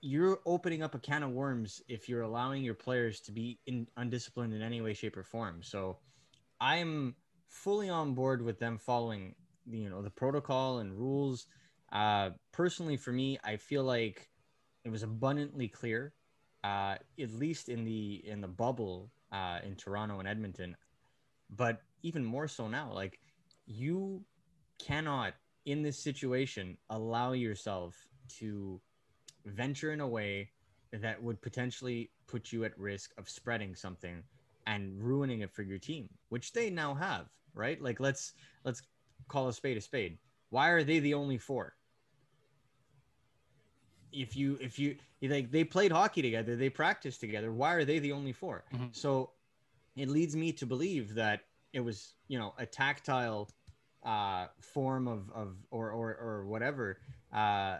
you're 0.00 0.40
opening 0.46 0.82
up 0.82 0.94
a 0.94 0.98
can 0.98 1.22
of 1.22 1.30
worms 1.30 1.82
if 1.88 2.08
you're 2.08 2.22
allowing 2.22 2.62
your 2.62 2.74
players 2.74 3.20
to 3.20 3.32
be 3.32 3.58
in, 3.66 3.86
undisciplined 3.96 4.54
in 4.54 4.62
any 4.62 4.80
way, 4.80 4.94
shape, 4.94 5.16
or 5.16 5.24
form. 5.24 5.60
So 5.62 5.98
I'm 6.60 7.16
fully 7.48 7.88
on 7.88 8.14
board 8.14 8.42
with 8.42 8.58
them 8.58 8.78
following 8.78 9.34
you 9.66 9.90
know 9.90 10.02
the 10.02 10.10
protocol 10.10 10.78
and 10.78 10.92
rules. 10.92 11.46
Uh, 11.92 12.30
personally, 12.52 12.96
for 12.96 13.12
me, 13.12 13.38
I 13.44 13.56
feel 13.56 13.84
like 13.84 14.28
it 14.84 14.90
was 14.90 15.02
abundantly 15.02 15.68
clear, 15.68 16.12
uh, 16.64 16.96
at 17.20 17.30
least 17.32 17.68
in 17.68 17.84
the 17.84 18.22
in 18.26 18.40
the 18.40 18.48
bubble 18.48 19.10
uh, 19.32 19.58
in 19.64 19.76
Toronto 19.76 20.18
and 20.18 20.28
Edmonton, 20.28 20.76
but 21.50 21.82
even 22.02 22.24
more 22.24 22.48
so 22.48 22.68
now. 22.68 22.92
Like 22.92 23.18
you 23.66 24.24
cannot 24.78 25.34
in 25.66 25.82
this 25.82 25.98
situation 25.98 26.76
allow 26.90 27.32
yourself 27.32 27.94
to 28.38 28.80
venture 29.44 29.92
in 29.92 30.00
a 30.00 30.08
way 30.08 30.50
that 30.92 31.22
would 31.22 31.40
potentially 31.42 32.10
put 32.26 32.52
you 32.52 32.64
at 32.64 32.78
risk 32.78 33.12
of 33.18 33.28
spreading 33.28 33.74
something 33.74 34.22
and 34.68 35.02
ruining 35.02 35.40
it 35.40 35.50
for 35.50 35.62
your 35.62 35.78
team, 35.78 36.08
which 36.28 36.52
they 36.52 36.70
now 36.70 36.94
have, 36.94 37.26
right? 37.54 37.82
Like 37.82 37.98
let's 37.98 38.34
let's 38.62 38.82
call 39.26 39.48
a 39.48 39.52
spade 39.52 39.76
a 39.76 39.80
spade. 39.80 40.18
Why 40.50 40.68
are 40.68 40.84
they 40.84 41.00
the 41.00 41.14
only 41.14 41.38
four? 41.38 41.74
if 44.12 44.36
you 44.36 44.58
if 44.60 44.78
you 44.78 44.96
like 45.22 45.50
they 45.50 45.64
played 45.64 45.92
hockey 45.92 46.22
together, 46.22 46.56
they 46.56 46.70
practiced 46.70 47.20
together. 47.20 47.52
Why 47.52 47.74
are 47.74 47.84
they 47.84 47.98
the 47.98 48.12
only 48.12 48.32
4 48.32 48.64
mm-hmm. 48.72 48.86
So 48.92 49.30
it 49.96 50.08
leads 50.08 50.34
me 50.36 50.52
to 50.52 50.66
believe 50.66 51.14
that 51.14 51.40
it 51.72 51.80
was 51.80 52.14
you 52.28 52.38
know 52.38 52.54
a 52.58 52.66
tactile 52.66 53.50
uh, 54.04 54.46
form 54.60 55.08
of 55.08 55.30
of 55.34 55.56
or 55.70 55.90
or 55.90 56.16
or 56.16 56.46
whatever. 56.46 57.00
Uh, 57.32 57.78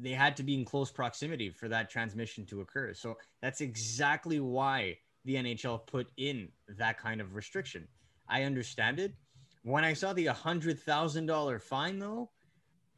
they 0.00 0.10
had 0.10 0.36
to 0.36 0.42
be 0.42 0.54
in 0.54 0.64
close 0.64 0.90
proximity 0.90 1.50
for 1.50 1.68
that 1.68 1.88
transmission 1.88 2.44
to 2.46 2.60
occur. 2.60 2.92
So 2.92 3.16
that's 3.40 3.60
exactly 3.60 4.40
why 4.40 4.98
the 5.24 5.34
NHL 5.34 5.86
put 5.86 6.10
in 6.16 6.48
that 6.78 6.98
kind 6.98 7.20
of 7.20 7.34
restriction. 7.34 7.86
I 8.28 8.44
understand 8.44 8.98
it. 8.98 9.14
When 9.62 9.84
I 9.84 9.92
saw 9.92 10.12
the 10.12 10.26
hundred 10.26 10.78
thousand 10.78 11.26
dollar 11.26 11.58
fine, 11.58 11.98
though, 11.98 12.30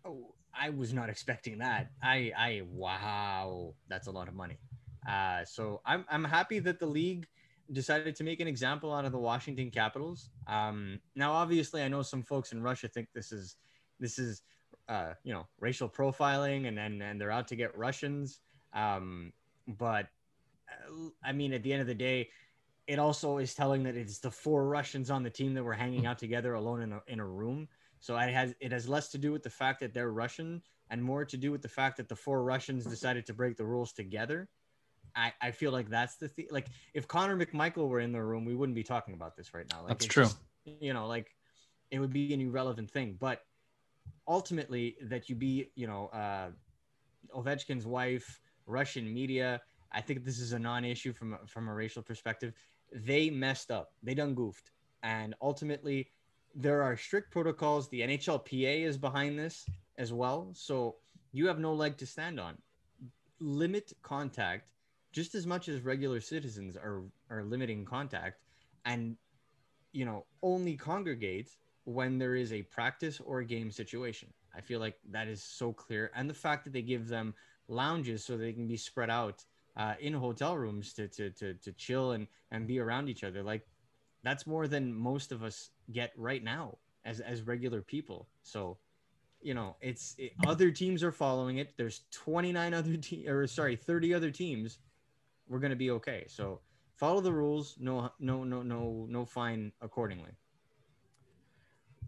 oh, 0.05 0.35
I 0.55 0.71
was 0.71 0.93
not 0.93 1.09
expecting 1.09 1.59
that. 1.59 1.91
I, 2.03 2.33
I, 2.37 2.63
wow, 2.71 3.75
that's 3.89 4.07
a 4.07 4.11
lot 4.11 4.29
of 4.29 4.35
money. 4.35 4.59
Uh, 5.09 5.45
so 5.45 5.81
I'm, 5.85 6.05
I'm 6.09 6.25
happy 6.25 6.59
that 6.61 6.79
the 6.79 6.87
league 6.87 7.27
decided 7.73 8.15
to 8.17 8.25
make 8.25 8.41
an 8.41 8.47
example 8.47 8.93
out 8.93 9.05
of 9.05 9.13
the 9.13 9.19
Washington 9.19 9.71
Capitals. 9.71 10.31
Um, 10.47 11.01
now, 11.17 11.33
obviously, 11.33 11.83
I 11.83 11.89
know 11.89 12.03
some 12.03 12.23
folks 12.23 12.53
in 12.53 12.63
Russia 12.63 12.89
think 12.89 13.09
this 13.15 13.33
is, 13.33 13.57
this 13.99 14.19
is, 14.19 14.43
uh, 14.89 15.15
you 15.25 15.33
know, 15.33 15.47
racial 15.59 15.89
profiling, 15.89 16.69
and 16.69 16.79
and, 16.79 17.03
and 17.03 17.21
they're 17.21 17.31
out 17.31 17.49
to 17.49 17.57
get 17.57 17.77
Russians. 17.77 18.41
Um, 18.75 19.33
but 19.67 20.09
I 21.25 21.33
mean, 21.33 21.53
at 21.53 21.63
the 21.63 21.73
end 21.73 21.83
of 21.83 21.87
the 21.87 21.95
day, 21.95 22.31
it 22.87 22.99
also 22.99 23.39
is 23.39 23.55
telling 23.55 23.85
that 23.85 23.97
it's 23.97 24.19
the 24.19 24.31
four 24.31 24.67
Russians 24.67 25.11
on 25.11 25.23
the 25.23 25.31
team 25.31 25.55
that 25.55 25.63
were 25.63 25.73
hanging 25.73 26.07
out 26.07 26.19
together 26.19 26.55
alone 26.55 26.83
in 26.83 26.93
a, 26.93 27.01
in 27.07 27.21
a 27.21 27.27
room 27.27 27.69
so 28.03 28.19
it 28.19 28.35
has 28.35 28.53
it 28.59 28.73
has 28.73 28.89
less 28.89 29.11
to 29.11 29.19
do 29.19 29.31
with 29.31 29.45
the 29.45 29.51
fact 29.51 29.79
that 29.79 29.95
they're 29.95 30.11
Russian 30.11 30.61
and 30.91 31.03
more 31.03 31.25
to 31.25 31.37
do 31.37 31.53
with 31.53 31.63
the 31.63 31.69
fact 31.69 31.97
that 31.99 32.09
the 32.09 32.17
four 32.17 32.43
Russians 32.43 32.85
decided 32.85 33.27
to 33.27 33.33
break 33.33 33.57
the 33.57 33.65
rules 33.65 33.93
together. 33.93 34.49
I, 35.15 35.33
I 35.41 35.53
feel 35.53 35.71
like 35.71 35.89
that's 35.89 36.17
the 36.17 36.27
thing. 36.27 36.49
Like 36.51 36.67
if 36.95 37.07
Connor 37.07 37.37
McMichael 37.37 37.89
were 37.89 38.01
in 38.01 38.11
the 38.11 38.21
room, 38.21 38.45
we 38.45 38.57
wouldn't 38.57 38.75
be 38.75 38.83
talking 38.83 39.15
about 39.15 39.37
this 39.37 39.55
right 39.55 39.67
now. 39.71 39.83
Like, 39.83 40.01
that's 40.01 40.07
true. 40.07 40.25
Just, 40.25 40.39
you 40.81 40.93
know, 40.93 41.07
like 41.07 41.37
it 41.93 42.01
would 42.01 42.13
be 42.13 42.35
an 42.35 42.41
irrelevant 42.41 42.91
thing. 42.91 43.17
But 43.21 43.45
ultimately, 44.27 44.97
that 45.03 45.29
you 45.29 45.37
be, 45.37 45.71
you 45.77 45.87
know, 45.87 46.09
uh, 46.09 46.49
Ovechkin's 47.33 47.87
wife, 47.87 48.41
Russian 48.67 49.15
media. 49.15 49.63
I 49.93 50.01
think 50.01 50.25
this 50.25 50.39
is 50.39 50.53
a 50.53 50.59
non-issue 50.59 51.13
from 51.13 51.39
from 51.47 51.69
a 51.69 51.75
racial 51.75 52.03
perspective. 52.03 52.53
They 52.93 53.31
messed 53.31 53.71
up. 53.71 53.93
They 54.03 54.15
done 54.15 54.35
goofed, 54.35 54.71
and 55.03 55.35
ultimately, 55.41 56.09
there 56.55 56.83
are 56.83 56.97
strict 56.97 57.31
protocols. 57.31 57.89
The 57.89 58.01
NHLPA 58.01 58.85
is 58.85 58.99
behind 58.99 59.39
this 59.39 59.67
as 59.99 60.13
well. 60.13 60.51
So 60.55 60.97
you 61.33 61.47
have 61.47 61.59
no 61.59 61.73
leg 61.73 61.97
to 61.99 62.07
stand 62.07 62.39
on. 62.41 62.59
Limit 63.41 63.93
contact 64.03 64.73
just 65.13 65.35
as 65.35 65.47
much 65.47 65.69
as 65.69 65.81
regular 65.81 66.21
citizens 66.21 66.77
are 66.77 67.03
are 67.31 67.45
limiting 67.45 67.85
contact 67.85 68.41
and 68.85 69.17
you 69.93 70.05
know 70.05 70.25
only 70.43 70.77
congregate 70.77 71.51
when 71.85 72.19
there 72.19 72.35
is 72.35 72.53
a 72.53 72.63
practice 72.63 73.21
or 73.25 73.41
a 73.41 73.45
game 73.45 73.71
situation. 73.71 74.33
I 74.55 74.61
feel 74.61 74.81
like 74.81 74.99
that 75.11 75.29
is 75.29 75.43
so 75.43 75.73
clear. 75.73 76.11
And 76.15 76.29
the 76.29 76.35
fact 76.35 76.65
that 76.65 76.73
they 76.73 76.83
give 76.83 77.09
them 77.09 77.35
lounges 77.69 78.25
so 78.25 78.37
they 78.37 78.53
can 78.53 78.69
be 78.69 78.77
spread 78.77 79.11
out 79.11 79.45
uh, 79.77 79.95
in 80.01 80.13
hotel 80.13 80.57
rooms 80.57 80.93
to, 80.95 81.09
to, 81.09 81.31
to, 81.31 81.55
to 81.55 81.73
chill 81.73 82.13
and, 82.13 82.27
and 82.51 82.67
be 82.67 82.79
around 82.79 83.09
each 83.09 83.25
other. 83.25 83.43
Like 83.43 83.63
that's 84.23 84.47
more 84.47 84.69
than 84.69 84.93
most 84.93 85.33
of 85.33 85.43
us 85.43 85.71
get 85.91 86.13
right 86.17 86.43
now 86.43 86.79
as, 87.05 87.21
as 87.21 87.43
regular 87.43 87.83
people. 87.83 88.29
So, 88.43 88.79
you 89.41 89.55
know, 89.55 89.77
it's 89.81 90.15
it, 90.19 90.33
other 90.47 90.71
teams 90.71 91.03
are 91.03 91.13
following 91.13 91.59
it. 91.59 91.73
There's 91.77 92.03
29 92.13 92.75
other 92.75 92.97
te- 92.97 93.29
or 93.29 93.47
sorry, 93.47 93.77
30 93.77 94.15
other 94.15 94.31
teams. 94.31 94.79
We're 95.49 95.59
to 95.71 95.77
be 95.77 95.91
okay. 95.91 96.25
So 96.29 96.61
follow 96.97 97.21
the 97.21 97.33
rules. 97.33 97.77
No, 97.81 98.11
no, 98.21 98.45
no, 98.45 98.63
no, 98.63 99.07
no 99.09 99.25
fine 99.25 99.73
accordingly. 99.81 100.31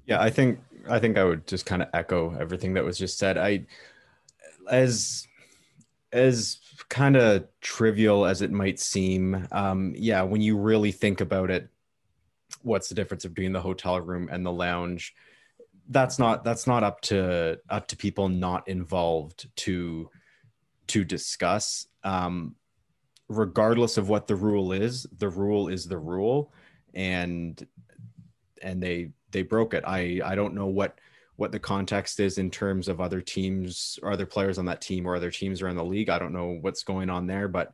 Yeah, 0.07 0.21
I 0.21 0.31
think 0.31 0.61
I 0.89 0.99
think 0.99 1.17
I 1.17 1.25
would 1.25 1.47
just 1.47 1.65
kind 1.65 1.83
of 1.83 1.89
echo 1.95 2.37
everything 2.39 2.75
that 2.75 2.85
was 2.85 2.99
just 2.99 3.19
said. 3.19 3.39
I 3.39 3.65
as 4.71 5.27
as 6.15 6.59
kind 6.89 7.17
of 7.17 7.47
trivial 7.61 8.25
as 8.25 8.41
it 8.41 8.53
might 8.53 8.79
seem, 8.79 9.47
um, 9.51 9.93
yeah, 9.97 10.23
when 10.23 10.41
you 10.41 10.57
really 10.57 10.93
think 10.93 11.21
about 11.21 11.51
it, 11.51 11.69
what's 12.63 12.89
the 12.89 12.95
difference 12.95 13.25
between 13.25 13.53
the 13.53 13.61
hotel 13.61 14.01
room 14.01 14.29
and 14.31 14.47
the 14.47 14.53
lounge? 14.53 15.15
That's 15.89 16.19
not 16.19 16.45
that's 16.45 16.67
not 16.67 16.83
up 16.83 17.01
to 17.03 17.59
up 17.69 17.89
to 17.89 17.97
people 17.97 18.29
not 18.29 18.69
involved 18.69 19.49
to 19.57 20.09
to 20.87 21.05
discuss. 21.05 21.87
Um, 22.05 22.55
regardless 23.29 23.99
of 23.99 24.09
what 24.09 24.27
the 24.27 24.37
rule 24.37 24.73
is, 24.73 25.07
the 25.19 25.29
rule 25.29 25.69
is 25.69 25.87
the 25.87 25.99
rule, 25.99 26.53
and 26.95 27.67
and 28.63 28.83
they 28.83 29.11
they 29.33 29.43
broke 29.43 29.75
it. 29.75 29.85
I 29.87 30.21
I 30.25 30.37
don't 30.37 30.55
know 30.55 30.67
what 30.67 30.99
what 31.37 31.53
the 31.53 31.59
context 31.59 32.21
is 32.21 32.39
in 32.39 32.51
terms 32.51 32.89
of 32.89 33.01
other 33.01 33.21
teams 33.21 33.99
or 34.03 34.13
other 34.13 34.27
players 34.27 34.59
on 34.59 34.67
that 34.67 34.81
team 34.81 35.07
or 35.07 35.17
other 35.17 35.31
teams 35.31 35.63
around 35.63 35.77
the 35.77 35.85
league. 35.85 36.09
I 36.09 36.19
don't 36.19 36.33
know 36.33 36.59
what's 36.61 36.85
going 36.85 37.11
on 37.11 37.27
there, 37.27 37.49
but 37.49 37.73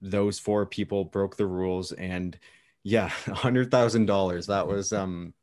those 0.00 0.38
four 0.38 0.64
people 0.64 1.04
broke 1.04 1.36
the 1.36 1.46
rules 1.46 1.92
and 1.92 2.38
yeah, 2.82 3.08
hundred 3.26 3.70
thousand 3.70 4.06
dollars. 4.06 4.46
That 4.46 4.66
was 4.66 4.92
um 4.92 5.34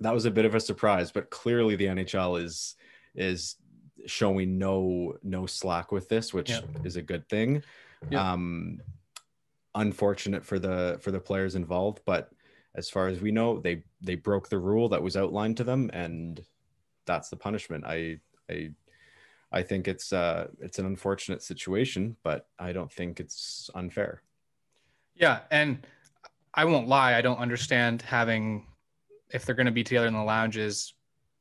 that 0.00 0.14
was 0.14 0.24
a 0.24 0.30
bit 0.30 0.44
of 0.44 0.54
a 0.54 0.60
surprise, 0.60 1.12
but 1.12 1.30
clearly 1.30 1.76
the 1.76 1.86
NHL 1.86 2.42
is 2.42 2.74
is 3.14 3.56
showing 4.06 4.58
no 4.58 5.16
no 5.22 5.46
slack 5.46 5.92
with 5.92 6.08
this, 6.08 6.34
which 6.34 6.50
yeah. 6.50 6.60
is 6.84 6.96
a 6.96 7.02
good 7.02 7.28
thing. 7.28 7.62
Yeah. 8.10 8.32
Um 8.32 8.80
unfortunate 9.74 10.44
for 10.44 10.58
the 10.58 10.98
for 11.00 11.12
the 11.12 11.20
players 11.20 11.54
involved, 11.54 12.00
but 12.04 12.30
as 12.78 12.88
far 12.88 13.08
as 13.08 13.20
we 13.20 13.32
know, 13.32 13.58
they 13.58 13.82
they 14.00 14.14
broke 14.14 14.48
the 14.48 14.58
rule 14.58 14.88
that 14.88 15.02
was 15.02 15.16
outlined 15.16 15.56
to 15.56 15.64
them, 15.64 15.90
and 15.92 16.40
that's 17.06 17.28
the 17.28 17.36
punishment. 17.36 17.84
I 17.84 18.20
I 18.48 18.70
I 19.50 19.62
think 19.62 19.88
it's 19.88 20.12
uh 20.12 20.46
it's 20.60 20.78
an 20.78 20.86
unfortunate 20.86 21.42
situation, 21.42 22.16
but 22.22 22.46
I 22.58 22.72
don't 22.72 22.92
think 22.92 23.18
it's 23.18 23.68
unfair. 23.74 24.22
Yeah, 25.16 25.40
and 25.50 25.84
I 26.54 26.64
won't 26.64 26.86
lie, 26.86 27.16
I 27.16 27.20
don't 27.20 27.38
understand 27.38 28.02
having 28.02 28.66
if 29.30 29.44
they're 29.44 29.56
going 29.56 29.66
to 29.66 29.72
be 29.72 29.84
together 29.84 30.06
in 30.06 30.14
the 30.14 30.22
lounges, 30.22 30.94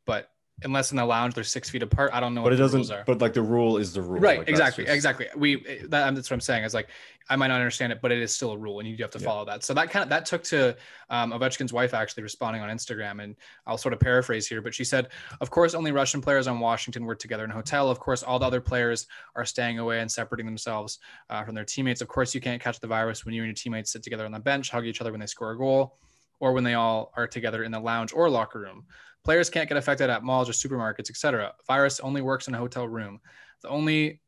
but 0.06 0.32
unless 0.64 0.92
in 0.92 0.98
the 0.98 1.06
lounge 1.06 1.36
they're 1.36 1.44
six 1.44 1.70
feet 1.70 1.84
apart. 1.84 2.12
I 2.14 2.20
don't 2.20 2.34
know. 2.34 2.44
But 2.44 2.54
it 2.54 2.58
doesn't. 2.58 2.92
But 3.06 3.22
like 3.22 3.34
the 3.34 3.42
rule 3.42 3.78
is 3.78 3.94
the 3.94 4.02
rule. 4.02 4.20
Right. 4.20 4.40
Like 4.40 4.50
exactly. 4.50 4.86
Just... 4.86 4.96
Exactly. 4.96 5.28
We. 5.36 5.64
That, 5.88 6.16
that's 6.16 6.30
what 6.30 6.36
I'm 6.36 6.42
saying. 6.42 6.64
Is 6.64 6.74
like 6.74 6.88
I 7.30 7.36
might 7.36 7.48
not 7.48 7.56
understand 7.56 7.92
it, 7.92 8.02
but 8.02 8.12
it 8.12 8.20
is 8.20 8.34
still 8.34 8.52
a 8.52 8.58
rule, 8.58 8.80
and 8.80 8.88
you 8.88 8.96
do 8.96 9.04
have 9.04 9.12
to 9.12 9.20
yeah. 9.20 9.26
follow 9.26 9.46
that. 9.46 9.64
So 9.64 9.74
that 9.74 9.90
kind 9.92 10.04
of 10.04 10.10
that 10.10 10.26
took 10.26 10.44
to 10.46 10.76
um, 11.10 11.32
Ovechkin's 11.32 11.74
wife 11.74 11.94
actually 11.94 12.24
responding 12.24 12.62
on 12.62 12.70
Instagram, 12.70 13.24
and 13.24 13.36
I'll 13.66 13.78
sort 13.78 13.94
of 13.94 14.00
paraphrase 14.00 14.48
here, 14.48 14.62
but 14.62 14.74
she 14.74 14.84
said, 14.84 15.10
"Of 15.42 15.50
course, 15.50 15.74
only 15.74 15.92
Russian 15.92 16.22
players 16.22 16.48
on 16.48 16.60
Washington 16.60 17.06
were 17.06 17.16
together 17.16 17.44
in 17.44 17.52
a 17.52 17.54
hotel. 17.54 17.90
Of 17.90 18.00
course, 18.00 18.24
all 18.24 18.40
the 18.40 18.46
other 18.46 18.62
players 18.62 19.08
are 19.36 19.46
staying 19.46 19.80
away 19.80 20.00
and 20.00 20.12
separating 20.12 20.46
themselves 20.46 21.00
uh, 21.30 21.44
from 21.44 21.56
their 21.56 21.66
teammates. 21.66 22.02
Of 22.02 22.08
course, 22.08 22.34
you 22.34 22.42
can't 22.42 22.62
catch 22.62 22.80
the 22.80 22.88
virus 22.88 23.26
when 23.26 23.34
you 23.34 23.44
and 23.44 23.50
your 23.50 23.56
teammates 23.56 23.92
sit 23.92 24.04
together 24.04 24.26
on 24.26 24.32
the 24.32 24.40
bench, 24.40 24.70
hug 24.72 24.86
each 24.86 25.02
other 25.02 25.12
when 25.12 25.20
they 25.20 25.28
score 25.28 25.52
a 25.52 25.58
goal." 25.58 25.98
Or 26.40 26.54
when 26.54 26.64
they 26.64 26.76
all 26.76 27.12
are 27.18 27.26
together 27.26 27.64
in 27.64 27.72
the 27.72 27.80
lounge 27.80 28.14
or 28.14 28.30
locker 28.30 28.60
room. 28.60 28.86
Players 29.28 29.50
can't 29.50 29.68
get 29.68 29.78
affected 29.78 30.10
at 30.10 30.24
malls 30.24 30.48
or 30.48 30.54
supermarkets, 30.54 31.10
etc. 31.10 31.52
Virus 31.68 32.00
only 32.00 32.22
works 32.22 32.48
in 32.48 32.56
a 32.56 32.58
hotel 32.58 32.88
room. 32.88 33.20
The 33.62 33.68
only 33.68 34.22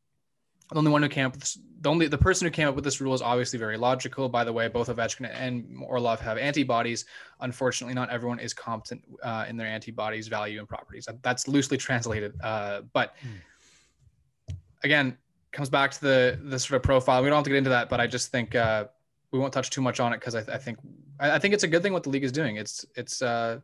the 0.72 0.76
only 0.76 0.92
one 0.92 1.02
who 1.02 1.08
came 1.08 1.26
up 1.26 1.32
with 1.32 1.40
this, 1.40 1.58
the 1.80 1.90
only 1.90 2.08
the 2.08 2.18
person 2.18 2.46
who 2.46 2.52
came 2.52 2.68
up 2.68 2.76
with 2.76 2.84
this 2.84 3.00
rule 3.00 3.14
is 3.14 3.22
obviously 3.22 3.58
very 3.58 3.78
logical. 3.78 4.28
By 4.28 4.44
the 4.44 4.52
way, 4.52 4.68
both 4.68 4.90
Ovechkin 4.90 5.34
and 5.34 5.82
Orlov 5.88 6.20
have 6.20 6.38
antibodies. 6.38 7.06
Unfortunately, 7.40 7.94
not 7.94 8.10
everyone 8.10 8.40
is 8.40 8.54
competent 8.54 9.02
uh, 9.24 9.46
in 9.48 9.56
their 9.56 9.68
antibodies 9.68 10.28
value 10.28 10.60
and 10.60 10.68
properties. 10.68 11.08
That's 11.22 11.48
loosely 11.48 11.78
translated, 11.78 12.34
uh, 12.42 12.82
but 12.92 13.16
hmm. 13.22 14.54
again, 14.84 15.18
comes 15.54 15.70
back 15.70 15.92
to 15.92 16.02
the 16.02 16.40
the 16.44 16.60
sort 16.60 16.76
of 16.76 16.84
profile. 16.84 17.24
We 17.24 17.30
don't 17.30 17.38
have 17.38 17.46
to 17.46 17.52
get 17.52 17.58
into 17.60 17.70
that, 17.70 17.88
but 17.88 18.02
I 18.02 18.08
just 18.08 18.34
think 18.34 18.54
uh, 18.54 18.88
we 19.32 19.40
won't 19.40 19.54
touch 19.54 19.70
too 19.70 19.82
much 19.82 20.02
on 20.02 20.12
it 20.12 20.20
because 20.20 20.36
I, 20.36 20.40
I, 20.40 20.58
think 20.58 20.78
I, 21.22 21.36
I, 21.36 21.40
think 21.40 21.54
it's 21.54 21.64
a 21.64 21.70
good 21.70 21.84
thing 21.84 21.94
what 21.94 22.04
the 22.04 22.10
league 22.10 22.26
is 22.26 22.34
doing. 22.34 22.58
It's 22.58 22.86
it's 22.98 23.22
uh, 23.22 23.62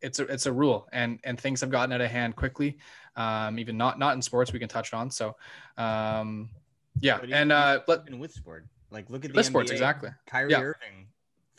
it's 0.00 0.18
a 0.18 0.24
it's 0.24 0.46
a 0.46 0.52
rule 0.52 0.88
and 0.92 1.18
and 1.24 1.40
things 1.40 1.60
have 1.60 1.70
gotten 1.70 1.92
out 1.92 2.00
of 2.00 2.10
hand 2.10 2.36
quickly 2.36 2.78
um 3.16 3.58
even 3.58 3.76
not 3.76 3.98
not 3.98 4.14
in 4.14 4.22
sports 4.22 4.52
we 4.52 4.58
can 4.58 4.68
touch 4.68 4.94
on 4.94 5.10
so 5.10 5.36
um 5.76 6.48
yeah 7.00 7.18
and 7.30 7.52
uh 7.52 7.80
but 7.86 8.08
with 8.18 8.32
sport 8.32 8.66
like 8.90 9.08
look 9.10 9.24
at 9.24 9.32
the 9.32 9.36
with 9.36 9.46
sports 9.46 9.70
exactly 9.70 10.10
Kyrie 10.26 10.52
yeah. 10.52 10.60
Irving 10.60 11.06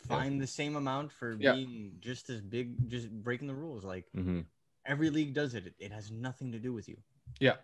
fined 0.08 0.34
yeah. 0.34 0.40
the 0.40 0.46
same 0.46 0.76
amount 0.76 1.12
for 1.12 1.36
yeah. 1.38 1.52
being 1.52 1.92
just 2.00 2.30
as 2.30 2.40
big 2.40 2.88
just 2.88 3.10
breaking 3.10 3.46
the 3.46 3.54
rules 3.54 3.84
like 3.84 4.06
mm-hmm. 4.16 4.40
every 4.86 5.10
league 5.10 5.34
does 5.34 5.54
it. 5.54 5.66
it 5.66 5.74
it 5.78 5.92
has 5.92 6.10
nothing 6.10 6.50
to 6.52 6.58
do 6.58 6.72
with 6.72 6.88
you 6.88 6.96
yeah 7.40 7.54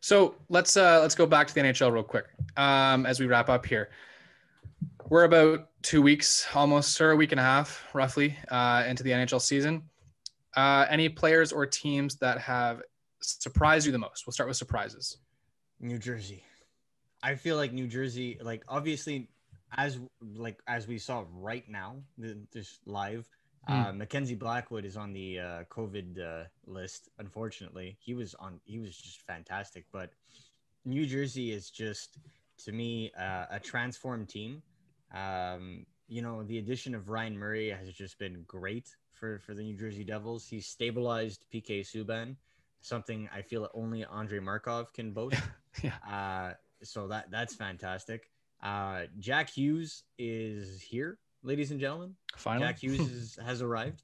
so 0.00 0.34
let's 0.48 0.76
uh 0.76 1.00
let's 1.00 1.14
go 1.14 1.26
back 1.26 1.46
to 1.46 1.54
the 1.54 1.60
NHL 1.60 1.92
real 1.92 2.02
quick 2.02 2.26
um 2.56 3.06
as 3.06 3.20
we 3.20 3.26
wrap 3.26 3.48
up 3.48 3.64
here 3.64 3.90
we're 5.10 5.24
about 5.24 5.68
two 5.82 6.00
weeks 6.02 6.46
almost 6.54 7.00
or 7.00 7.10
a 7.10 7.16
week 7.16 7.32
and 7.32 7.40
a 7.40 7.42
half 7.42 7.84
roughly 7.92 8.36
uh, 8.48 8.84
into 8.86 9.02
the 9.02 9.10
NHL 9.10 9.40
season. 9.40 9.82
Uh, 10.56 10.86
any 10.90 11.08
players 11.08 11.52
or 11.52 11.66
teams 11.66 12.16
that 12.16 12.38
have 12.38 12.82
surprised 13.20 13.86
you 13.86 13.92
the 13.92 13.98
most? 13.98 14.26
We'll 14.26 14.32
start 14.32 14.48
with 14.48 14.56
surprises. 14.56 15.18
New 15.80 15.98
Jersey. 15.98 16.42
I 17.22 17.34
feel 17.34 17.56
like 17.56 17.72
New 17.72 17.86
Jersey, 17.86 18.38
like 18.42 18.64
obviously, 18.68 19.28
as 19.76 19.98
like 20.34 20.60
as 20.66 20.88
we 20.88 20.98
saw 20.98 21.24
right 21.32 21.68
now, 21.68 21.96
just 22.52 22.80
live, 22.86 23.28
mm. 23.68 23.88
uh, 23.88 23.92
Mackenzie 23.92 24.34
Blackwood 24.34 24.84
is 24.84 24.96
on 24.96 25.12
the 25.12 25.38
uh, 25.38 25.64
COVID 25.70 26.18
uh, 26.18 26.44
list. 26.66 27.08
Unfortunately, 27.18 27.96
he 28.00 28.14
was 28.14 28.34
on. 28.34 28.60
He 28.64 28.78
was 28.78 28.96
just 28.96 29.22
fantastic. 29.22 29.84
But 29.92 30.10
New 30.84 31.06
Jersey 31.06 31.52
is 31.52 31.70
just 31.70 32.18
to 32.64 32.72
me 32.72 33.12
uh, 33.18 33.46
a 33.50 33.60
transformed 33.60 34.28
team. 34.28 34.62
Um, 35.14 35.86
you 36.08 36.22
know, 36.22 36.42
the 36.42 36.58
addition 36.58 36.94
of 36.94 37.08
Ryan 37.08 37.38
Murray 37.38 37.70
has 37.70 37.92
just 37.92 38.18
been 38.18 38.44
great 38.46 38.88
for 39.20 39.38
for 39.38 39.54
the 39.54 39.62
New 39.62 39.76
Jersey 39.76 40.02
Devils. 40.02 40.46
He 40.48 40.60
stabilized 40.60 41.44
PK 41.52 41.82
Subban, 41.82 42.36
something 42.80 43.28
I 43.32 43.42
feel 43.42 43.68
only 43.74 44.04
Andre 44.04 44.40
Markov 44.40 44.92
can 44.92 45.12
boast. 45.12 45.36
yeah. 45.82 45.92
Uh, 46.10 46.54
so 46.82 47.06
that 47.08 47.30
that's 47.30 47.54
fantastic. 47.54 48.30
Uh, 48.62 49.02
Jack 49.18 49.50
Hughes 49.50 50.04
is 50.18 50.80
here, 50.80 51.18
ladies 51.42 51.70
and 51.70 51.78
gentlemen. 51.78 52.16
Finally, 52.36 52.66
Jack 52.66 52.82
Hughes 52.82 53.00
is, 53.12 53.38
has 53.44 53.62
arrived, 53.62 54.02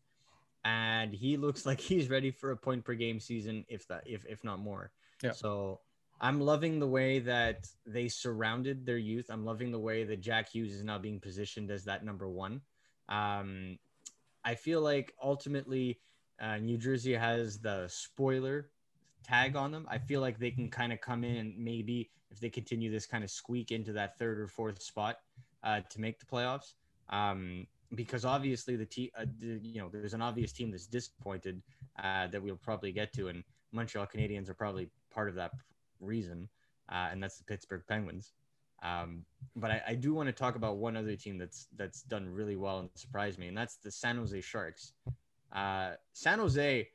and 0.65 1.13
he 1.13 1.37
looks 1.37 1.67
like 1.67 1.81
he's 1.81 2.09
ready 2.09 2.31
for 2.31 2.53
a 2.53 2.57
point 2.57 2.85
per 2.85 2.95
game 2.95 3.19
season, 3.19 3.65
if 3.69 3.89
that, 3.89 4.05
if 4.07 4.25
if 4.27 4.45
not 4.45 4.59
more. 4.59 4.93
Yeah. 5.23 5.33
So 5.33 5.81
I'm 6.21 6.41
loving 6.41 6.79
the 6.79 6.87
way 6.87 7.19
that 7.21 7.67
they 7.87 8.09
surrounded 8.09 8.87
their 8.87 8.99
youth. 8.99 9.27
I'm 9.31 9.45
loving 9.45 9.73
the 9.73 9.79
way 9.79 10.05
that 10.05 10.21
Jack 10.21 10.51
Hughes 10.51 10.75
is 10.75 10.85
now 10.85 10.99
being 10.99 11.21
positioned 11.21 11.71
as 11.71 11.85
that 11.85 12.05
number 12.05 12.29
one. 12.29 12.61
Um, 13.09 13.79
I 14.47 14.55
feel 14.55 14.81
like 14.81 15.13
ultimately 15.21 15.99
uh, 16.41 16.59
New 16.59 16.79
Jersey 16.79 17.15
has 17.15 17.59
the 17.59 17.89
spoiler 17.89 18.71
tag 19.25 19.57
on 19.57 19.73
them. 19.73 19.87
I 19.91 19.99
feel 19.99 20.21
like 20.21 20.39
they 20.39 20.53
can 20.53 20.71
kind 20.71 20.93
of 20.93 21.01
come 21.01 21.25
in 21.25 21.53
maybe 21.59 22.11
if 22.31 22.39
they 22.39 22.49
continue 22.49 22.91
this 22.91 23.07
kind 23.07 23.25
of 23.25 23.31
squeak 23.31 23.73
into 23.73 23.93
that 23.95 24.17
third 24.19 24.39
or 24.39 24.47
fourth 24.47 24.81
spot 24.81 25.17
uh, 25.65 25.81
to 25.91 26.01
make 26.01 26.21
the 26.21 26.27
playoffs. 26.27 26.75
Um, 27.11 27.67
because 27.97 28.25
obviously 28.25 28.77
the 28.77 28.87
team, 28.87 29.11
uh, 29.19 29.27
you 29.41 29.81
know, 29.81 29.89
there's 29.93 30.15
an 30.15 30.23
obvious 30.23 30.53
team 30.53 30.71
that's 30.71 30.87
disappointed 30.87 31.61
uh, 32.03 32.29
that 32.29 32.41
we'll 32.41 32.57
probably 32.57 32.93
get 32.93 33.13
to, 33.15 33.29
and 33.29 33.43
Montreal 33.73 34.07
Canadiens 34.07 34.49
are 34.49 34.55
probably 34.55 34.91
part 35.11 35.29
of 35.29 35.35
that 35.37 35.53
reason, 36.01 36.49
uh, 36.91 37.09
and 37.11 37.23
that's 37.23 37.39
the 37.39 37.45
Pittsburgh 37.45 37.83
Penguins. 37.89 38.33
Um, 38.83 39.25
but 39.55 39.71
I, 39.71 39.83
I 39.89 39.95
do 39.95 40.15
want 40.15 40.29
to 40.29 40.33
talk 40.33 40.57
about 40.57 40.77
one 40.77 40.97
other 40.97 41.17
team 41.17 41.39
that's 41.39 41.69
that's 41.77 42.03
done 42.03 42.29
really 42.29 42.57
well 42.57 42.81
and 42.81 42.91
surprised 42.95 43.39
me, 43.39 43.49
and 43.49 43.57
that's 43.57 43.77
the 43.77 43.91
San 43.91 44.17
Jose 44.17 44.41
Sharks. 44.41 44.93
Uh, 45.53 45.93
San 46.13 46.39
Jose, 46.39 46.89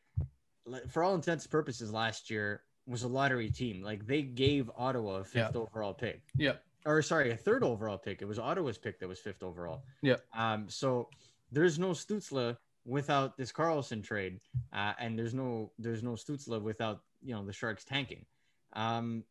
for 0.89 1.03
all 1.03 1.15
intents 1.15 1.45
and 1.45 1.51
purposes, 1.51 1.91
last 1.91 2.29
year 2.29 2.61
was 2.87 3.03
a 3.03 3.07
lottery 3.07 3.49
team. 3.49 3.81
Like 3.81 4.05
they 4.05 4.21
gave 4.21 4.69
Ottawa 4.77 5.17
a 5.17 5.23
fifth 5.23 5.55
yeah. 5.55 5.61
overall 5.61 5.93
pick. 5.93 6.21
Yeah. 6.37 6.53
Or 6.85 7.01
sorry, 7.01 7.31
a 7.31 7.37
third 7.37 7.63
overall 7.63 7.97
pick. 7.97 8.21
It 8.21 8.25
was 8.25 8.39
Ottawa's 8.39 8.77
pick 8.77 8.99
that 8.99 9.07
was 9.07 9.19
fifth 9.19 9.43
overall. 9.43 9.83
Yeah. 10.01 10.17
Um. 10.35 10.67
So 10.69 11.09
there's 11.51 11.77
no 11.77 11.89
Stützle 11.91 12.57
without 12.85 13.37
this 13.37 13.51
Karlsson 13.51 14.03
trade, 14.03 14.39
uh, 14.73 14.93
and 14.99 15.17
there's 15.17 15.33
no 15.33 15.71
there's 15.77 16.03
no 16.03 16.11
Stützle 16.11 16.61
without 16.61 17.01
you 17.21 17.33
know 17.35 17.45
the 17.45 17.53
Sharks 17.53 17.83
tanking. 17.83 18.25
Um, 18.73 19.23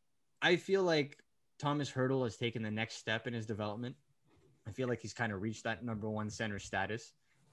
I 0.42 0.56
feel 0.56 0.82
like 0.82 1.18
Thomas 1.60 1.90
Hertl 1.90 2.24
has 2.24 2.36
taken 2.36 2.62
the 2.62 2.70
next 2.70 2.96
step 2.96 3.26
in 3.26 3.34
his 3.34 3.46
development. 3.46 3.94
I 4.66 4.72
feel 4.72 4.88
like 4.88 5.00
he's 5.00 5.12
kind 5.12 5.32
of 5.32 5.42
reached 5.42 5.64
that 5.64 5.84
number 5.84 6.08
one 6.08 6.30
center 6.30 6.58
status. 6.58 7.12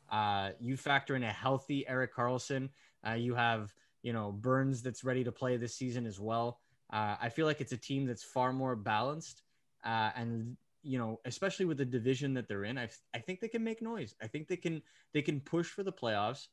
Uh, 0.10 0.52
you 0.62 0.78
factor 0.78 1.16
in 1.16 1.24
a 1.24 1.32
healthy 1.32 1.88
Erik 1.88 2.16
Karlsson. 2.16 2.70
Uh, 3.08 3.14
you 3.14 3.36
have, 3.36 3.74
you 4.04 4.14
know, 4.14 4.32
Burns 4.32 4.82
that's 4.82 5.04
ready 5.04 5.24
to 5.24 5.32
play 5.32 5.58
this 5.58 5.76
season 5.76 6.06
as 6.06 6.20
well. 6.20 6.60
Uh, 6.92 7.16
I 7.22 7.30
feel 7.30 7.46
like 7.46 7.60
it's 7.60 7.74
a 7.74 7.78
team 7.78 8.06
that's 8.06 8.24
far 8.24 8.54
more 8.54 8.76
balanced. 8.76 9.44
Uh, 9.86 10.12
and, 10.16 10.56
you 10.84 10.98
know, 10.98 11.20
especially 11.26 11.66
with 11.66 11.78
the 11.78 11.86
division 11.86 12.34
that 12.36 12.48
they're 12.48 12.64
in, 12.64 12.78
I, 12.78 12.90
I 13.14 13.20
think 13.20 13.42
they 13.42 13.50
can 13.50 13.64
make 13.64 13.82
noise. 13.82 14.16
I 14.22 14.28
think 14.28 14.48
they 14.48 14.58
can 14.58 14.82
they 15.14 15.22
can 15.22 15.42
push 15.42 15.68
for 15.68 15.84
the 15.84 15.92
playoffs. 15.92 16.48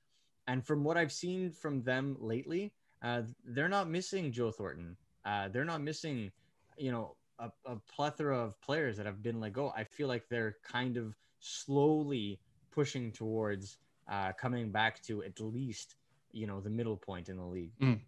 And 0.48 0.66
from 0.66 0.82
what 0.82 0.96
I've 0.96 1.12
seen 1.12 1.52
from 1.52 1.82
them 1.82 2.16
lately, 2.20 2.72
uh, 3.02 3.22
they're 3.44 3.68
not 3.68 3.88
missing 3.88 4.32
Joe 4.32 4.50
Thornton. 4.50 4.96
Uh, 5.24 5.48
they're 5.48 5.64
not 5.64 5.80
missing, 5.80 6.32
you 6.76 6.90
know, 6.90 7.16
a, 7.38 7.50
a 7.66 7.76
plethora 7.94 8.38
of 8.38 8.60
players 8.60 8.96
that 8.96 9.06
have 9.06 9.22
been 9.22 9.40
let 9.40 9.52
go. 9.52 9.72
I 9.76 9.84
feel 9.84 10.08
like 10.08 10.28
they're 10.28 10.56
kind 10.62 10.96
of 10.96 11.14
slowly 11.40 12.40
pushing 12.70 13.12
towards 13.12 13.78
uh, 14.10 14.32
coming 14.32 14.70
back 14.70 15.02
to 15.04 15.22
at 15.22 15.40
least 15.40 15.96
you 16.32 16.46
know 16.46 16.60
the 16.60 16.70
middle 16.70 16.96
point 16.96 17.28
in 17.28 17.36
the 17.36 17.44
league. 17.44 17.72
Mm. 17.80 18.00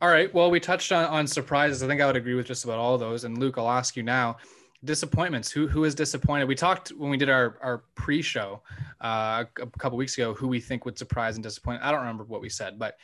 All 0.00 0.08
right. 0.08 0.32
Well, 0.34 0.50
we 0.50 0.60
touched 0.60 0.92
on, 0.92 1.04
on 1.04 1.26
surprises. 1.26 1.82
I 1.82 1.86
think 1.86 2.00
I 2.00 2.06
would 2.06 2.16
agree 2.16 2.34
with 2.34 2.46
just 2.46 2.64
about 2.64 2.78
all 2.78 2.98
those. 2.98 3.24
And 3.24 3.38
Luke, 3.38 3.56
I'll 3.56 3.70
ask 3.70 3.96
you 3.96 4.02
now. 4.02 4.36
Disappointments. 4.84 5.50
Who 5.50 5.66
who 5.66 5.84
is 5.84 5.94
disappointed? 5.94 6.46
We 6.46 6.54
talked 6.54 6.90
when 6.90 7.08
we 7.08 7.16
did 7.16 7.30
our 7.30 7.56
our 7.62 7.84
pre-show 7.94 8.60
uh, 9.00 9.44
a 9.58 9.66
couple 9.78 9.96
weeks 9.96 10.18
ago. 10.18 10.34
Who 10.34 10.46
we 10.46 10.60
think 10.60 10.84
would 10.84 10.98
surprise 10.98 11.36
and 11.36 11.42
disappoint. 11.42 11.82
I 11.82 11.90
don't 11.90 12.00
remember 12.00 12.24
what 12.24 12.42
we 12.42 12.50
said, 12.50 12.78
but 12.78 12.98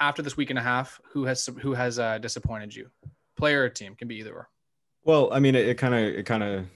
after 0.00 0.22
this 0.22 0.38
week 0.38 0.48
and 0.48 0.58
a 0.58 0.62
half, 0.62 0.98
who 1.04 1.24
has 1.24 1.50
who 1.60 1.74
has 1.74 1.98
uh, 1.98 2.16
disappointed 2.16 2.74
you? 2.74 2.88
Player 3.36 3.64
or 3.64 3.68
team 3.68 3.94
can 3.94 4.08
be 4.08 4.16
either 4.16 4.34
or. 4.34 4.48
Well, 5.04 5.32
I 5.32 5.38
mean, 5.38 5.54
it 5.54 5.78
kind 5.78 5.94
of 5.94 6.02
it 6.02 6.26
kind 6.26 6.42
of 6.42 6.66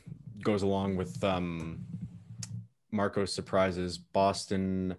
goes 0.42 0.62
along 0.62 0.96
with 0.96 1.22
um, 1.24 1.84
Marco's 2.92 3.32
surprises. 3.32 3.98
Boston 3.98 4.94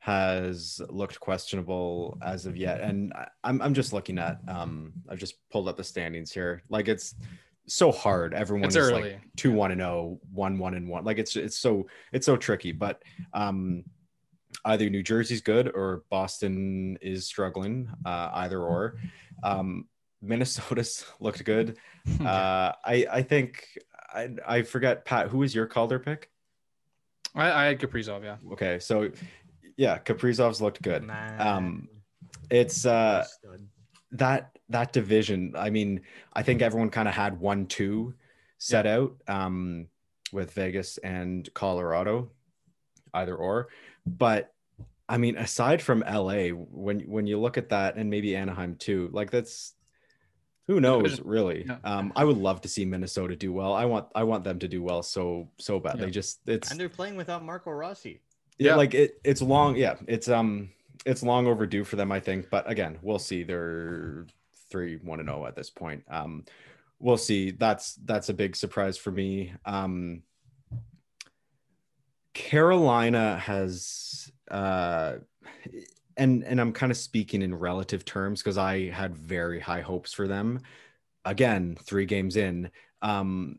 has 0.00 0.80
looked 0.88 1.18
questionable 1.20 2.18
as 2.22 2.46
of 2.46 2.56
yet, 2.56 2.80
and 2.80 3.12
I'm 3.42 3.60
I'm 3.62 3.74
just 3.74 3.92
looking 3.92 4.18
at 4.18 4.40
um, 4.48 4.92
I've 5.08 5.18
just 5.18 5.36
pulled 5.50 5.68
up 5.68 5.76
the 5.76 5.84
standings 5.84 6.32
here. 6.32 6.62
Like 6.68 6.88
it's 6.88 7.14
so 7.66 7.92
hard. 7.92 8.34
Everyone 8.34 8.68
is 8.68 8.76
like 8.76 9.20
two 9.36 9.52
one 9.52 9.70
and 9.70 9.82
oh, 9.82 10.20
one 10.32 10.58
one 10.58 10.74
and 10.74 10.88
one. 10.88 11.04
Like 11.04 11.18
it's 11.18 11.36
it's 11.36 11.58
so 11.58 11.86
it's 12.12 12.26
so 12.26 12.36
tricky. 12.36 12.72
But 12.72 13.02
um, 13.32 13.84
either 14.64 14.90
New 14.90 15.02
Jersey's 15.02 15.40
good 15.40 15.70
or 15.74 16.04
Boston 16.10 16.98
is 17.00 17.26
struggling. 17.26 17.88
Uh, 18.04 18.30
either 18.34 18.62
or. 18.62 18.96
Um, 19.42 19.86
Minnesota's 20.22 21.04
looked 21.20 21.44
good. 21.44 21.76
Uh, 22.20 22.72
I 22.86 23.06
I 23.12 23.22
think 23.22 23.68
I 24.14 24.30
I 24.46 24.62
forget 24.62 25.04
Pat. 25.04 25.28
Who 25.28 25.38
was 25.38 25.54
your 25.54 25.66
Calder 25.66 25.98
pick? 25.98 26.30
I, 27.34 27.52
I 27.52 27.64
had 27.66 27.78
Kaprizov. 27.80 28.24
Yeah. 28.24 28.36
Okay, 28.52 28.78
so 28.78 29.10
yeah, 29.76 29.98
Kaprizov's 29.98 30.62
looked 30.62 30.80
good. 30.80 31.02
Man. 31.02 31.38
Um, 31.38 31.88
it's 32.48 32.86
uh 32.86 33.26
that 34.12 34.58
that 34.70 34.94
division. 34.94 35.54
I 35.54 35.68
mean, 35.68 36.00
I 36.32 36.42
think 36.42 36.62
everyone 36.62 36.88
kind 36.88 37.08
of 37.08 37.14
had 37.14 37.38
one 37.38 37.66
two 37.66 38.14
set 38.56 38.86
yeah. 38.86 38.96
out 38.96 39.16
um 39.28 39.88
with 40.32 40.52
Vegas 40.52 40.96
and 40.98 41.46
Colorado, 41.52 42.30
either 43.12 43.36
or. 43.36 43.68
But 44.06 44.54
I 45.08 45.16
mean, 45.18 45.36
aside 45.36 45.80
from 45.80 46.00
LA, 46.00 46.48
when 46.48 47.00
when 47.00 47.26
you 47.26 47.38
look 47.38 47.58
at 47.58 47.70
that, 47.70 47.96
and 47.96 48.10
maybe 48.10 48.36
Anaheim 48.36 48.76
too, 48.76 49.08
like 49.12 49.30
that's 49.30 49.74
who 50.68 50.80
knows 50.80 51.20
really? 51.22 51.64
Yeah. 51.66 51.78
um 51.82 52.12
i 52.14 52.22
would 52.22 52.36
love 52.36 52.60
to 52.60 52.68
see 52.68 52.84
minnesota 52.84 53.34
do 53.34 53.52
well. 53.52 53.72
I 53.72 53.86
want 53.86 54.06
i 54.14 54.22
want 54.22 54.44
them 54.44 54.60
to 54.60 54.68
do 54.68 54.82
well 54.82 55.02
so 55.02 55.48
so 55.58 55.80
bad. 55.80 55.98
Yeah. 55.98 56.04
they 56.04 56.10
just 56.12 56.40
it's 56.46 56.70
and 56.70 56.78
they're 56.78 56.88
playing 56.88 57.16
without 57.16 57.42
marco 57.44 57.70
rossi. 57.72 58.20
Yeah 58.58 58.76
like 58.76 58.94
it 58.94 59.18
it's 59.24 59.42
long 59.42 59.76
yeah 59.76 59.96
it's 60.06 60.28
um 60.28 60.68
it's 61.06 61.22
long 61.22 61.46
overdue 61.46 61.82
for 61.84 61.96
them 61.96 62.12
i 62.12 62.20
think. 62.20 62.50
But 62.50 62.70
again 62.70 62.98
we'll 63.02 63.18
see. 63.18 63.42
They're 63.42 64.26
three 64.70 64.96
one 64.96 65.18
and 65.20 65.28
zero 65.28 65.42
oh 65.42 65.46
at 65.46 65.56
this 65.56 65.70
point. 65.70 66.04
Um 66.08 66.44
we'll 67.00 67.16
see. 67.16 67.50
That's 67.50 67.94
that's 68.04 68.28
a 68.28 68.34
big 68.34 68.54
surprise 68.54 68.96
for 68.98 69.10
me. 69.10 69.54
Um 69.64 70.22
carolina 72.34 73.38
has 73.38 74.30
uh 74.50 75.16
and 76.18 76.44
and 76.44 76.60
I'm 76.60 76.72
kind 76.72 76.92
of 76.92 76.98
speaking 76.98 77.42
in 77.42 77.54
relative 77.54 78.04
terms 78.04 78.42
because 78.42 78.58
I 78.58 78.90
had 78.90 79.16
very 79.16 79.60
high 79.60 79.80
hopes 79.80 80.12
for 80.12 80.28
them. 80.28 80.60
Again, 81.24 81.76
three 81.82 82.06
games 82.06 82.36
in, 82.36 82.70
um, 83.02 83.58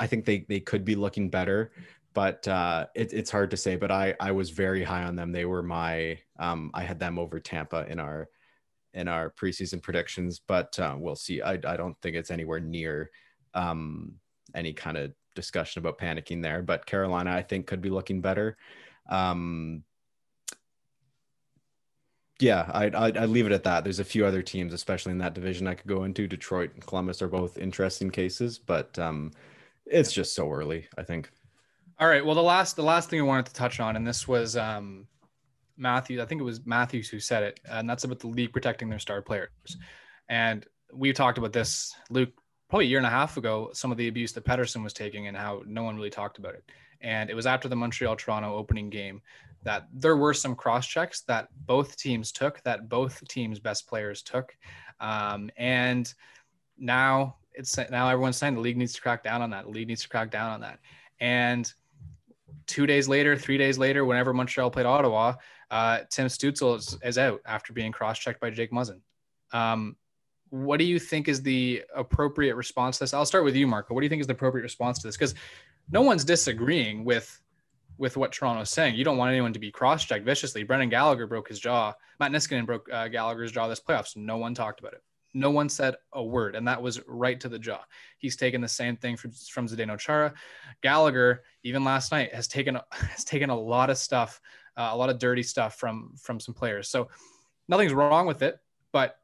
I 0.00 0.06
think 0.06 0.24
they 0.24 0.46
they 0.48 0.60
could 0.60 0.84
be 0.84 0.94
looking 0.96 1.30
better, 1.30 1.72
but 2.14 2.46
uh, 2.48 2.86
it, 2.94 3.12
it's 3.12 3.30
hard 3.30 3.50
to 3.52 3.56
say. 3.56 3.76
But 3.76 3.90
I 3.90 4.14
I 4.18 4.32
was 4.32 4.50
very 4.50 4.82
high 4.82 5.04
on 5.04 5.14
them. 5.16 5.30
They 5.30 5.44
were 5.44 5.62
my 5.62 6.18
um, 6.38 6.70
I 6.74 6.82
had 6.82 6.98
them 6.98 7.18
over 7.18 7.38
Tampa 7.38 7.86
in 7.88 8.00
our 8.00 8.28
in 8.94 9.08
our 9.08 9.30
preseason 9.30 9.82
predictions, 9.82 10.40
but 10.46 10.78
uh, 10.78 10.96
we'll 10.98 11.16
see. 11.16 11.42
I 11.42 11.52
I 11.52 11.76
don't 11.76 12.00
think 12.00 12.16
it's 12.16 12.30
anywhere 12.30 12.60
near 12.60 13.10
um, 13.54 14.14
any 14.54 14.72
kind 14.72 14.96
of 14.96 15.12
discussion 15.34 15.80
about 15.80 15.98
panicking 15.98 16.42
there. 16.42 16.62
But 16.62 16.86
Carolina, 16.86 17.32
I 17.32 17.42
think, 17.42 17.66
could 17.66 17.80
be 17.80 17.90
looking 17.90 18.20
better. 18.20 18.56
Um, 19.10 19.84
yeah, 22.40 22.70
I'd, 22.72 22.94
I'd, 22.94 23.16
I'd, 23.16 23.28
leave 23.28 23.46
it 23.46 23.52
at 23.52 23.64
that. 23.64 23.84
There's 23.84 24.00
a 24.00 24.04
few 24.04 24.26
other 24.26 24.42
teams, 24.42 24.72
especially 24.72 25.12
in 25.12 25.18
that 25.18 25.34
division, 25.34 25.66
I 25.66 25.74
could 25.74 25.86
go 25.86 26.04
into. 26.04 26.26
Detroit 26.26 26.72
and 26.74 26.84
Columbus 26.84 27.22
are 27.22 27.28
both 27.28 27.58
interesting 27.58 28.10
cases, 28.10 28.58
but 28.58 28.98
um, 28.98 29.30
it's 29.86 30.12
just 30.12 30.34
so 30.34 30.50
early. 30.50 30.88
I 30.98 31.04
think. 31.04 31.30
All 32.00 32.08
right. 32.08 32.24
Well, 32.24 32.34
the 32.34 32.42
last 32.42 32.74
the 32.74 32.82
last 32.82 33.08
thing 33.08 33.20
I 33.20 33.24
wanted 33.24 33.46
to 33.46 33.54
touch 33.54 33.78
on, 33.78 33.94
and 33.94 34.06
this 34.06 34.26
was 34.26 34.56
um, 34.56 35.06
Matthews. 35.76 36.20
I 36.20 36.26
think 36.26 36.40
it 36.40 36.44
was 36.44 36.66
Matthews 36.66 37.08
who 37.08 37.20
said 37.20 37.44
it, 37.44 37.60
and 37.68 37.88
that's 37.88 38.04
about 38.04 38.18
the 38.18 38.28
league 38.28 38.52
protecting 38.52 38.88
their 38.88 38.98
star 38.98 39.22
players. 39.22 39.50
And 40.28 40.66
we 40.92 41.12
talked 41.12 41.38
about 41.38 41.52
this, 41.52 41.94
Luke, 42.10 42.30
probably 42.68 42.86
a 42.86 42.88
year 42.88 42.98
and 42.98 43.06
a 43.06 43.10
half 43.10 43.36
ago. 43.36 43.70
Some 43.72 43.92
of 43.92 43.98
the 43.98 44.08
abuse 44.08 44.32
that 44.32 44.44
Pettersson 44.44 44.82
was 44.82 44.92
taking, 44.92 45.28
and 45.28 45.36
how 45.36 45.62
no 45.66 45.84
one 45.84 45.94
really 45.94 46.10
talked 46.10 46.38
about 46.38 46.54
it. 46.54 46.64
And 47.04 47.30
it 47.30 47.34
was 47.34 47.46
after 47.46 47.68
the 47.68 47.76
Montreal 47.76 48.16
Toronto 48.16 48.56
opening 48.56 48.90
game 48.90 49.20
that 49.62 49.86
there 49.92 50.16
were 50.16 50.34
some 50.34 50.56
cross 50.56 50.86
checks 50.86 51.20
that 51.22 51.48
both 51.66 51.96
teams 51.96 52.32
took, 52.32 52.62
that 52.64 52.88
both 52.88 53.26
teams' 53.28 53.60
best 53.60 53.86
players 53.86 54.22
took. 54.22 54.56
Um, 55.00 55.50
and 55.56 56.12
now 56.78 57.36
it's 57.52 57.76
now 57.90 58.08
everyone's 58.08 58.36
saying 58.36 58.54
the 58.54 58.60
league 58.60 58.76
needs 58.76 58.94
to 58.94 59.00
crack 59.00 59.22
down 59.22 59.42
on 59.42 59.50
that. 59.50 59.64
The 59.64 59.70
league 59.70 59.88
needs 59.88 60.02
to 60.02 60.08
crack 60.08 60.30
down 60.30 60.50
on 60.50 60.60
that. 60.62 60.80
And 61.20 61.72
two 62.66 62.86
days 62.86 63.06
later, 63.06 63.36
three 63.36 63.58
days 63.58 63.78
later, 63.78 64.04
whenever 64.04 64.32
Montreal 64.32 64.70
played 64.70 64.86
Ottawa, 64.86 65.34
uh, 65.70 66.00
Tim 66.10 66.26
Stützle 66.26 66.78
is, 66.78 66.98
is, 67.02 67.18
out 67.18 67.40
after 67.44 67.72
being 67.72 67.92
cross 67.92 68.18
checked 68.18 68.40
by 68.40 68.50
Jake 68.50 68.72
Muzzin. 68.72 69.00
Um, 69.52 69.96
what 70.54 70.78
do 70.78 70.84
you 70.84 71.00
think 71.00 71.26
is 71.26 71.42
the 71.42 71.82
appropriate 71.96 72.54
response 72.54 72.98
to 72.98 73.04
this? 73.04 73.12
I'll 73.12 73.26
start 73.26 73.42
with 73.42 73.56
you, 73.56 73.66
Marco. 73.66 73.92
What 73.92 74.02
do 74.02 74.04
you 74.04 74.08
think 74.08 74.20
is 74.20 74.28
the 74.28 74.34
appropriate 74.34 74.62
response 74.62 75.00
to 75.00 75.08
this? 75.08 75.16
Because 75.16 75.34
no 75.90 76.02
one's 76.02 76.24
disagreeing 76.24 77.04
with 77.04 77.40
with 77.98 78.16
what 78.16 78.30
Toronto's 78.32 78.70
saying. 78.70 78.94
You 78.94 79.04
don't 79.04 79.16
want 79.16 79.30
anyone 79.30 79.52
to 79.52 79.60
be 79.60 79.70
cross-checked 79.70 80.24
viciously. 80.24 80.64
Brendan 80.64 80.88
Gallagher 80.88 81.28
broke 81.28 81.48
his 81.48 81.60
jaw. 81.60 81.92
Matt 82.18 82.32
Niskanen 82.32 82.66
broke 82.66 82.88
uh, 82.92 83.06
Gallagher's 83.06 83.52
jaw 83.52 83.68
this 83.68 83.80
playoffs. 83.80 84.16
No 84.16 84.36
one 84.36 84.52
talked 84.52 84.80
about 84.80 84.94
it. 84.94 85.02
No 85.32 85.50
one 85.50 85.68
said 85.68 85.94
a 86.12 86.22
word, 86.22 86.54
and 86.54 86.66
that 86.66 86.80
was 86.80 87.00
right 87.06 87.38
to 87.40 87.48
the 87.48 87.58
jaw. 87.58 87.80
He's 88.18 88.36
taken 88.36 88.60
the 88.60 88.68
same 88.68 88.96
thing 88.96 89.16
from, 89.16 89.32
from 89.32 89.68
Zdeno 89.68 89.98
Chara. 89.98 90.34
Gallagher, 90.82 91.42
even 91.64 91.82
last 91.82 92.12
night, 92.12 92.32
has 92.32 92.46
taken 92.46 92.78
has 92.92 93.24
taken 93.24 93.50
a 93.50 93.58
lot 93.58 93.90
of 93.90 93.98
stuff, 93.98 94.40
uh, 94.76 94.90
a 94.92 94.96
lot 94.96 95.10
of 95.10 95.18
dirty 95.18 95.42
stuff 95.42 95.76
from 95.76 96.14
from 96.16 96.38
some 96.38 96.54
players. 96.54 96.88
So 96.88 97.08
nothing's 97.68 97.92
wrong 97.92 98.26
with 98.26 98.42
it, 98.42 98.58
but 98.92 99.18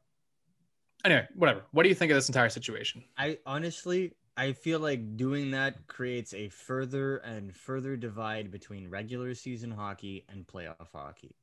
anyway, 1.05 1.27
whatever. 1.35 1.63
What 1.71 1.83
do 1.83 1.89
you 1.89 1.95
think 1.95 2.11
of 2.11 2.15
this 2.15 2.29
entire 2.29 2.49
situation? 2.49 3.03
I 3.17 3.37
honestly, 3.45 4.13
I 4.37 4.53
feel 4.53 4.79
like 4.79 5.17
doing 5.17 5.51
that 5.51 5.87
creates 5.87 6.33
a 6.33 6.49
further 6.49 7.17
and 7.17 7.55
further 7.55 7.95
divide 7.97 8.51
between 8.51 8.89
regular 8.89 9.33
season 9.33 9.71
hockey 9.71 10.25
and 10.29 10.47
playoff 10.47 10.91
hockey. 10.93 11.35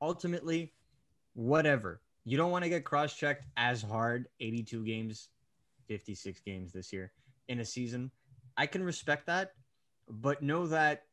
Ultimately, 0.00 0.72
whatever. 1.34 2.00
You 2.24 2.36
don't 2.36 2.50
want 2.50 2.64
to 2.64 2.70
get 2.70 2.84
cross 2.84 3.14
checked 3.14 3.46
as 3.56 3.82
hard 3.82 4.28
82 4.40 4.84
games, 4.84 5.28
56 5.88 6.40
games 6.40 6.72
this 6.72 6.92
year. 6.92 7.12
in 7.48 7.60
a 7.60 7.64
season. 7.64 8.10
I 8.56 8.66
can 8.66 8.82
respect 8.82 9.26
that, 9.26 9.52
but 10.08 10.42
know 10.42 10.66
that 10.66 11.04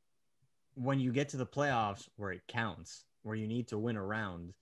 when 0.76 1.00
you 1.00 1.12
get 1.12 1.30
to 1.30 1.38
the 1.38 1.46
playoffs 1.46 2.08
where 2.16 2.32
it 2.32 2.42
counts, 2.48 3.06
where 3.24 3.36
you 3.36 3.48
need 3.48 3.68
to 3.70 3.78
win 3.78 3.96
a 3.96 4.04
round, 4.04 4.54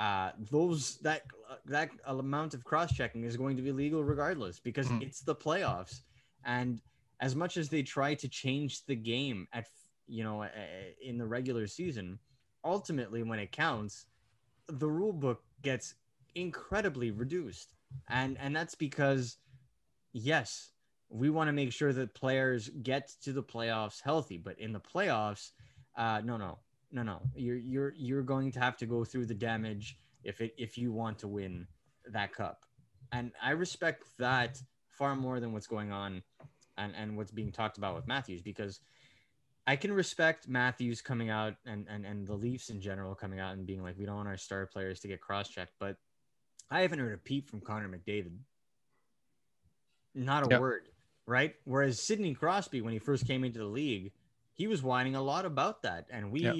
uh, 0.00 0.30
those 0.50 0.96
that 1.02 1.22
that 1.66 1.90
amount 2.06 2.54
of 2.54 2.64
cross 2.64 2.90
checking 2.90 3.24
is 3.24 3.36
going 3.36 3.54
to 3.54 3.62
be 3.62 3.70
legal 3.70 4.02
regardless 4.02 4.58
because 4.58 4.88
mm-hmm. 4.88 5.02
it's 5.02 5.20
the 5.20 5.34
playoffs. 5.34 6.00
And 6.46 6.80
as 7.20 7.36
much 7.36 7.58
as 7.58 7.68
they 7.68 7.82
try 7.82 8.14
to 8.14 8.26
change 8.26 8.86
the 8.86 8.96
game 8.96 9.46
at 9.52 9.66
you 10.08 10.24
know 10.24 10.46
in 11.04 11.18
the 11.18 11.26
regular 11.26 11.66
season, 11.66 12.18
ultimately 12.64 13.22
when 13.22 13.38
it 13.38 13.52
counts, 13.52 14.06
the 14.68 14.88
rule 14.88 15.12
book 15.12 15.42
gets 15.60 15.94
incredibly 16.34 17.10
reduced, 17.10 17.74
and 18.08 18.38
and 18.40 18.56
that's 18.56 18.74
because 18.74 19.36
yes, 20.14 20.70
we 21.10 21.28
want 21.28 21.48
to 21.48 21.52
make 21.52 21.72
sure 21.72 21.92
that 21.92 22.14
players 22.14 22.70
get 22.82 23.10
to 23.22 23.34
the 23.34 23.42
playoffs 23.42 24.00
healthy, 24.02 24.38
but 24.38 24.58
in 24.58 24.72
the 24.72 24.80
playoffs, 24.80 25.50
uh, 25.98 26.22
no, 26.24 26.38
no, 26.38 26.58
no, 26.92 27.02
no. 27.02 27.20
You're 27.34 27.56
you're 27.56 27.94
you're 27.96 28.22
going 28.22 28.52
to 28.52 28.60
have 28.60 28.76
to 28.78 28.86
go 28.86 29.04
through 29.04 29.26
the 29.26 29.34
damage 29.34 29.96
if 30.24 30.40
it 30.40 30.54
if 30.58 30.76
you 30.76 30.92
want 30.92 31.18
to 31.20 31.28
win 31.28 31.66
that 32.08 32.32
cup. 32.32 32.64
And 33.12 33.32
I 33.42 33.50
respect 33.50 34.04
that 34.18 34.60
far 34.88 35.16
more 35.16 35.40
than 35.40 35.52
what's 35.52 35.66
going 35.66 35.92
on 35.92 36.22
and, 36.78 36.94
and 36.94 37.16
what's 37.16 37.32
being 37.32 37.52
talked 37.52 37.78
about 37.78 37.94
with 37.94 38.06
Matthews 38.06 38.40
because 38.40 38.80
I 39.66 39.76
can 39.76 39.92
respect 39.92 40.48
Matthews 40.48 41.00
coming 41.00 41.30
out 41.30 41.54
and, 41.66 41.86
and, 41.88 42.06
and 42.06 42.26
the 42.26 42.34
Leafs 42.34 42.70
in 42.70 42.80
general 42.80 43.14
coming 43.14 43.40
out 43.40 43.54
and 43.54 43.66
being 43.66 43.82
like, 43.82 43.98
we 43.98 44.04
don't 44.04 44.16
want 44.16 44.28
our 44.28 44.36
star 44.36 44.66
players 44.66 45.00
to 45.00 45.08
get 45.08 45.20
cross 45.20 45.48
checked. 45.48 45.74
But 45.80 45.96
I 46.70 46.82
haven't 46.82 47.00
heard 47.00 47.14
a 47.14 47.18
peep 47.18 47.50
from 47.50 47.60
Connor 47.60 47.88
McDavid. 47.88 48.36
Not 50.14 50.46
a 50.46 50.50
yep. 50.50 50.60
word, 50.60 50.88
right? 51.26 51.54
Whereas 51.64 52.00
Sidney 52.00 52.34
Crosby, 52.34 52.80
when 52.80 52.92
he 52.92 52.98
first 52.98 53.26
came 53.26 53.44
into 53.44 53.58
the 53.58 53.64
league, 53.64 54.12
he 54.54 54.66
was 54.66 54.82
whining 54.82 55.16
a 55.16 55.22
lot 55.22 55.44
about 55.44 55.82
that. 55.82 56.06
And 56.10 56.30
we, 56.30 56.40
yep 56.40 56.54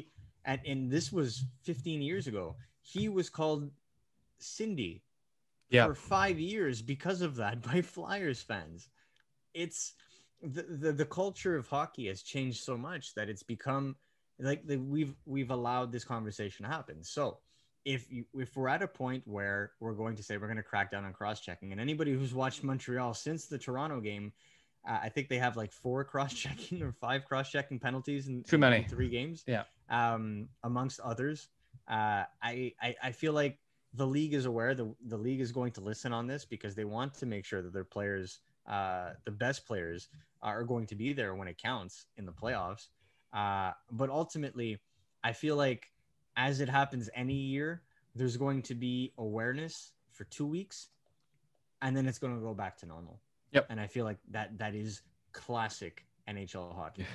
and, 0.51 0.61
and 0.67 0.91
this 0.91 1.13
was 1.13 1.45
15 1.63 2.03
years 2.03 2.27
ago. 2.27 2.57
He 2.83 3.09
was 3.09 3.31
called 3.31 3.71
Cindy 4.39 5.03
yeah. 5.69 5.87
for 5.87 5.95
five 5.95 6.41
years 6.41 6.83
because 6.83 7.23
of 7.23 7.37
that 7.37 7.63
by 7.73 7.83
Flyers 7.83 8.43
fans. 8.43 8.89
It's 9.55 9.95
the, 10.43 10.63
the, 10.63 10.93
the 10.93 11.05
culture 11.05 11.57
of 11.57 11.69
hockey 11.69 12.09
has 12.09 12.23
changed 12.23 12.65
so 12.65 12.77
much 12.77 13.15
that 13.15 13.29
it's 13.29 13.43
become 13.43 13.97
like 14.39 14.67
the, 14.67 14.79
we've 14.79 15.15
we've 15.27 15.51
allowed 15.51 15.93
this 15.93 16.05
conversation 16.05 16.65
to 16.65 16.71
happen. 16.71 17.05
So 17.05 17.39
if 17.85 18.11
you, 18.11 18.25
if 18.35 18.57
we're 18.57 18.69
at 18.69 18.83
a 18.83 18.89
point 18.89 19.23
where 19.27 19.73
we're 19.81 19.93
going 19.93 20.17
to 20.17 20.23
say 20.23 20.37
we're 20.37 20.47
going 20.47 20.57
to 20.57 20.63
crack 20.63 20.91
down 20.91 21.05
on 21.05 21.13
cross 21.13 21.41
checking, 21.41 21.73
and 21.73 21.81
anybody 21.81 22.13
who's 22.13 22.35
watched 22.35 22.65
Montreal 22.65 23.15
since 23.15 23.47
the 23.47 23.59
Toronto 23.59 24.01
game, 24.01 24.33
uh, 24.89 24.99
I 25.03 25.09
think 25.09 25.29
they 25.29 25.39
have 25.39 25.57
like 25.57 25.73
four 25.73 26.05
cross 26.05 26.33
checking 26.33 26.83
or 26.85 26.93
five 26.93 27.25
cross 27.25 27.51
checking 27.51 27.79
penalties 27.79 28.29
in 28.29 28.43
too 28.43 28.59
many 28.59 28.79
in 28.79 28.85
three 28.85 29.09
games. 29.09 29.45
Yeah, 29.47 29.65
um, 29.89 30.49
amongst 30.63 31.01
others. 31.01 31.49
Uh, 31.89 32.25
I, 32.43 32.73
I 32.81 32.95
I 33.03 33.13
feel 33.13 33.33
like 33.33 33.59
the 33.95 34.07
league 34.07 34.35
is 34.35 34.47
aware. 34.47 34.75
the 34.75 34.95
The 35.07 35.19
league 35.19 35.41
is 35.41 35.53
going 35.53 35.73
to 35.73 35.81
listen 35.81 36.13
on 36.13 36.27
this 36.27 36.45
because 36.45 36.75
they 36.75 36.85
want 36.85 37.15
to 37.15 37.27
make 37.27 37.45
sure 37.45 37.63
that 37.63 37.73
their 37.73 37.85
players, 37.85 38.41
uh, 38.67 39.11
the 39.25 39.33
best 39.33 39.67
players, 39.67 40.09
are 40.43 40.65
going 40.65 40.87
to 40.87 40.95
be 40.95 41.13
there 41.13 41.35
when 41.35 41.49
it 41.49 41.59
counts 41.59 42.07
in 42.17 42.25
the 42.25 42.33
playoffs. 42.33 42.89
Uh, 43.33 43.73
but 43.91 44.11
ultimately, 44.11 44.81
I 45.23 45.33
feel 45.33 45.57
like 45.57 45.91
as 46.37 46.61
it 46.61 46.69
happens 46.69 47.11
any 47.15 47.35
year, 47.35 47.83
there's 48.15 48.37
going 48.37 48.63
to 48.63 48.75
be 48.75 49.13
awareness 49.19 49.93
for 50.13 50.25
two 50.25 50.47
weeks, 50.47 50.89
and 51.83 51.97
then 51.97 52.07
it's 52.07 52.19
going 52.19 52.35
to 52.35 52.41
go 52.41 52.55
back 52.55 52.79
to 52.79 52.87
normal. 52.87 53.21
Yep. 53.53 53.67
And 53.71 53.81
I 53.81 53.87
feel 53.87 54.05
like 54.05 54.19
that 54.31 54.57
that 54.59 54.75
is 54.75 55.03
classic 55.33 56.05
NHL 56.29 56.75
hockey. 56.75 57.07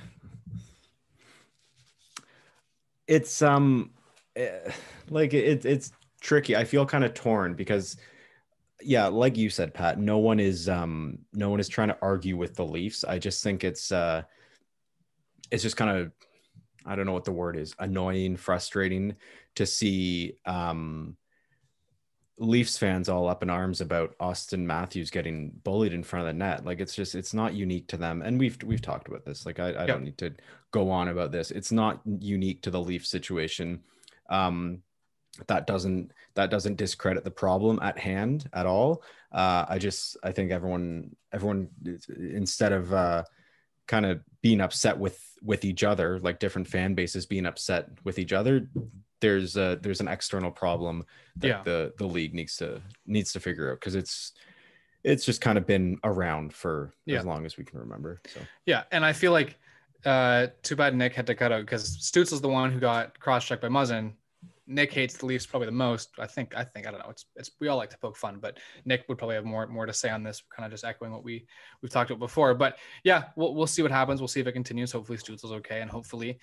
It's 3.08 3.42
um 3.42 3.92
eh, 4.36 4.72
like 5.10 5.34
it, 5.34 5.66
it's 5.66 5.92
tricky. 6.22 6.56
I 6.56 6.64
feel 6.64 6.86
kind 6.86 7.04
of 7.04 7.14
torn 7.14 7.54
because 7.54 7.98
yeah, 8.82 9.08
like 9.08 9.38
you 9.38 9.50
said, 9.50 9.74
Pat, 9.74 10.00
no 10.00 10.18
one 10.18 10.40
is 10.40 10.68
um 10.68 11.20
no 11.34 11.50
one 11.50 11.60
is 11.60 11.70
trying 11.70 11.90
to 11.90 11.98
argue 12.02 12.36
with 12.36 12.56
the 12.56 12.66
Leafs. 12.66 13.04
I 13.04 13.20
just 13.20 13.44
think 13.44 13.64
it's 13.64 13.92
uh 13.92 14.24
it's 15.52 15.64
just 15.64 15.78
kind 15.78 15.98
of 15.98 16.12
I 16.86 16.96
don't 16.96 17.06
know 17.06 17.14
what 17.14 17.26
the 17.26 17.32
word 17.32 17.58
is, 17.58 17.76
annoying, 17.80 18.36
frustrating 18.36 19.16
to 19.56 19.66
see 19.66 20.38
um 20.46 21.16
Leafs 22.38 22.78
fans 22.78 23.08
all 23.08 23.30
up 23.30 23.44
in 23.44 23.50
arms 23.50 23.80
about 23.80 24.18
Auston 24.20 24.60
Matthews 24.60 25.10
getting 25.10 25.52
bullied 25.64 25.94
in 25.94 26.04
front 26.04 26.28
of 26.28 26.34
the 26.34 26.38
net. 26.38 26.66
Like 26.66 26.82
it's 26.82 26.94
just 26.94 27.16
it's 27.16 27.34
not 27.34 27.54
unique 27.54 27.88
to 27.90 27.98
them. 27.98 28.22
And 28.22 28.38
we've 28.38 28.58
we've 28.64 28.82
talked 28.82 29.08
about 29.08 29.24
this. 29.26 29.46
Like 29.46 29.60
I, 29.60 29.68
I 29.70 29.80
yep. 29.80 29.88
don't 29.88 30.04
need 30.04 30.18
to 30.18 30.34
go 30.72 30.92
on 30.92 31.08
about 31.08 31.32
this. 31.32 31.52
It's 31.52 31.72
not 31.72 32.02
unique 32.20 32.62
to 32.64 32.72
the 32.72 32.82
Leaf 32.82 33.06
situation. 33.06 33.84
Um 34.30 34.82
that 35.48 35.66
doesn't 35.66 36.12
that 36.34 36.50
doesn't 36.50 36.78
discredit 36.78 37.24
the 37.24 37.32
problem 37.32 37.80
at 37.82 37.98
hand 37.98 38.50
at 38.52 38.66
all. 38.66 39.04
Uh 39.32 39.66
I 39.70 39.78
just 39.78 40.18
I 40.22 40.34
think 40.34 40.52
everyone 40.52 41.16
everyone 41.32 41.70
instead 42.18 42.74
of 42.74 42.94
uh 42.94 43.24
kind 43.88 44.06
of 44.06 44.20
being 44.42 44.60
upset 44.60 44.98
with 44.98 45.22
with 45.42 45.64
each 45.64 45.84
other 45.84 46.20
like 46.20 46.40
different 46.40 46.68
fan 46.68 46.96
bases 46.96 47.26
being 47.26 47.46
upset 47.46 47.88
with 48.04 48.20
each 48.20 48.34
other 48.34 48.68
there's 49.22 49.58
a 49.58 49.80
there's 49.82 50.02
an 50.02 50.08
external 50.08 50.52
problem 50.52 51.06
that 51.38 51.48
yeah. 51.48 51.62
the 51.64 51.94
the 51.98 52.06
league 52.06 52.34
needs 52.34 52.58
to 52.58 52.82
needs 53.06 53.32
to 53.34 53.40
figure 53.40 53.72
out 53.72 53.80
because 53.80 53.96
it's 53.96 54.34
it's 55.04 55.24
just 55.24 55.42
kind 55.42 55.58
of 55.58 55.68
been 55.68 56.00
around 56.04 56.54
for 56.54 56.92
yeah. 57.06 57.20
as 57.20 57.26
long 57.26 57.46
as 57.46 57.58
we 57.58 57.64
can 57.64 57.80
remember. 57.80 58.22
So 58.34 58.42
yeah, 58.66 58.84
and 58.92 59.06
I 59.06 59.14
feel 59.14 59.32
like 59.32 59.58
uh 60.06 60.48
too 60.62 60.76
bad 60.76 60.96
Nick 60.96 61.14
had 61.14 61.28
to 61.28 61.36
cut 61.36 61.52
out 61.52 61.62
because 61.62 61.98
Stutz 61.98 62.34
is 62.34 62.42
the 62.42 62.50
one 62.50 62.72
who 62.72 62.80
got 62.80 63.20
cross 63.20 63.46
checked 63.46 63.62
by 63.62 63.70
Muzzin. 63.70 64.14
Nick 64.68 64.92
hates 64.92 65.16
the 65.16 65.28
Leafs 65.28 65.46
probably 65.46 65.68
the 65.68 65.72
most. 65.72 66.10
I 66.18 66.26
think 66.26 66.56
I 66.56 66.64
think 66.64 66.88
I 66.88 66.92
don't 66.92 67.00
know. 67.00 67.10
It's 67.10 67.26
it's 67.36 67.52
we 67.60 67.68
all 67.68 67.78
like 67.78 67.92
to 67.92 67.98
poke 68.00 68.18
fun, 68.18 68.40
but 68.42 68.58
Nick 68.84 69.06
would 69.08 69.18
probably 69.18 69.36
have 69.36 69.46
more 69.46 69.68
more 69.68 69.86
to 69.86 69.94
say 69.94 70.10
on 70.10 70.24
this. 70.24 70.42
Kind 70.56 70.66
of 70.66 70.72
just 70.72 70.84
echoing 70.84 71.12
what 71.12 71.24
we 71.24 71.46
we've 71.82 71.92
talked 71.92 72.10
about 72.10 72.20
before. 72.20 72.56
But 72.56 72.78
yeah, 73.04 73.26
we'll 73.36 73.54
we'll 73.54 73.68
see 73.68 73.84
what 73.84 73.92
happens. 73.92 74.22
We'll 74.22 74.28
see 74.28 74.40
if 74.40 74.48
it 74.48 74.54
continues. 74.54 74.92
Hopefully 74.92 75.20
Stützle's 75.20 75.52
okay, 75.52 75.82
and 75.82 75.90
hopefully 75.90 76.40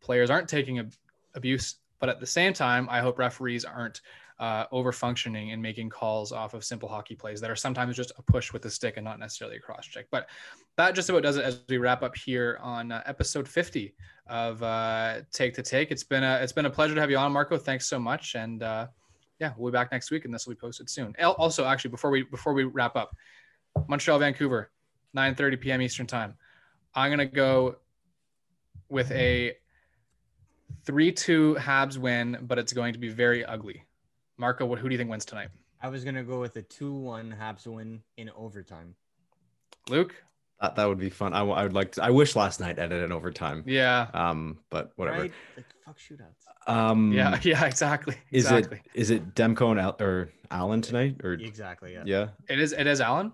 players 0.00 0.30
aren't 0.30 0.48
taking 0.48 0.92
abuse 1.34 1.76
but 2.00 2.08
at 2.08 2.20
the 2.20 2.26
same 2.26 2.52
time, 2.52 2.88
I 2.90 3.00
hope 3.00 3.18
referees 3.18 3.64
aren't 3.64 4.00
uh, 4.38 4.64
over 4.70 4.92
functioning 4.92 5.50
and 5.50 5.60
making 5.60 5.88
calls 5.88 6.30
off 6.30 6.54
of 6.54 6.64
simple 6.64 6.88
hockey 6.88 7.14
plays 7.14 7.40
that 7.40 7.50
are 7.50 7.56
sometimes 7.56 7.96
just 7.96 8.12
a 8.18 8.22
push 8.22 8.52
with 8.52 8.62
the 8.62 8.70
stick 8.70 8.96
and 8.96 9.04
not 9.04 9.18
necessarily 9.18 9.56
a 9.56 9.60
cross 9.60 9.86
check. 9.86 10.06
But 10.10 10.28
that 10.76 10.94
just 10.94 11.08
about 11.08 11.24
does 11.24 11.36
it 11.36 11.44
as 11.44 11.60
we 11.68 11.78
wrap 11.78 12.02
up 12.02 12.16
here 12.16 12.58
on 12.62 12.92
uh, 12.92 13.02
episode 13.04 13.48
50 13.48 13.94
of 14.28 14.62
uh, 14.62 15.22
Take 15.32 15.54
to 15.54 15.62
Take. 15.62 15.90
It's 15.90 16.04
been 16.04 16.22
a 16.22 16.36
it's 16.36 16.52
been 16.52 16.66
a 16.66 16.70
pleasure 16.70 16.94
to 16.94 17.00
have 17.00 17.10
you 17.10 17.16
on, 17.16 17.32
Marco. 17.32 17.58
Thanks 17.58 17.88
so 17.88 17.98
much, 17.98 18.36
and 18.36 18.62
uh, 18.62 18.86
yeah, 19.40 19.52
we'll 19.56 19.72
be 19.72 19.76
back 19.76 19.90
next 19.90 20.10
week, 20.10 20.24
and 20.24 20.32
this 20.32 20.46
will 20.46 20.54
be 20.54 20.60
posted 20.60 20.88
soon. 20.88 21.14
Also, 21.20 21.64
actually, 21.64 21.90
before 21.90 22.10
we 22.10 22.22
before 22.22 22.52
we 22.52 22.64
wrap 22.64 22.94
up, 22.94 23.16
Montreal, 23.88 24.20
Vancouver, 24.20 24.70
9:30 25.16 25.60
p.m. 25.60 25.82
Eastern 25.82 26.06
time. 26.06 26.34
I'm 26.94 27.10
gonna 27.10 27.26
go 27.26 27.76
with 28.88 29.10
a 29.10 29.54
3 30.84 31.12
2 31.12 31.56
Habs 31.58 31.98
win, 31.98 32.38
but 32.42 32.58
it's 32.58 32.72
going 32.72 32.92
to 32.92 32.98
be 32.98 33.08
very 33.08 33.44
ugly. 33.44 33.84
Marco, 34.36 34.66
what, 34.66 34.78
who 34.78 34.88
do 34.88 34.94
you 34.94 34.98
think 34.98 35.10
wins 35.10 35.24
tonight? 35.24 35.48
I 35.80 35.88
was 35.88 36.04
going 36.04 36.16
to 36.16 36.22
go 36.22 36.40
with 36.40 36.56
a 36.56 36.62
2 36.62 36.92
1 36.92 37.36
Habs 37.40 37.66
win 37.66 38.02
in 38.16 38.30
overtime. 38.30 38.94
Luke? 39.88 40.14
That, 40.60 40.74
that 40.74 40.88
would 40.88 40.98
be 40.98 41.10
fun. 41.10 41.34
I, 41.34 41.40
I 41.40 41.62
would 41.62 41.72
like 41.72 41.92
to, 41.92 42.02
I 42.02 42.10
wish 42.10 42.34
last 42.34 42.58
night 42.58 42.78
ended 42.78 43.04
in 43.04 43.12
overtime. 43.12 43.62
Yeah. 43.66 44.08
Um, 44.12 44.58
but 44.70 44.92
whatever. 44.96 45.22
Right? 45.22 45.32
Like, 45.56 45.66
fuck 45.84 45.98
shootouts. 45.98 46.48
Um, 46.68 47.12
yeah, 47.12 47.38
yeah, 47.42 47.64
exactly. 47.64 48.16
Is 48.30 48.44
exactly. 48.44 48.82
it 48.84 49.00
is 49.00 49.10
it 49.10 49.34
Demko 49.34 49.70
and 49.70 49.80
Al, 49.80 49.96
or 50.00 50.30
Allen 50.50 50.82
tonight 50.82 51.20
or 51.24 51.32
exactly? 51.32 51.94
Yeah. 51.94 52.02
Yeah. 52.04 52.28
It 52.48 52.60
is. 52.60 52.72
It 52.72 52.86
is 52.86 53.00
Allen. 53.00 53.32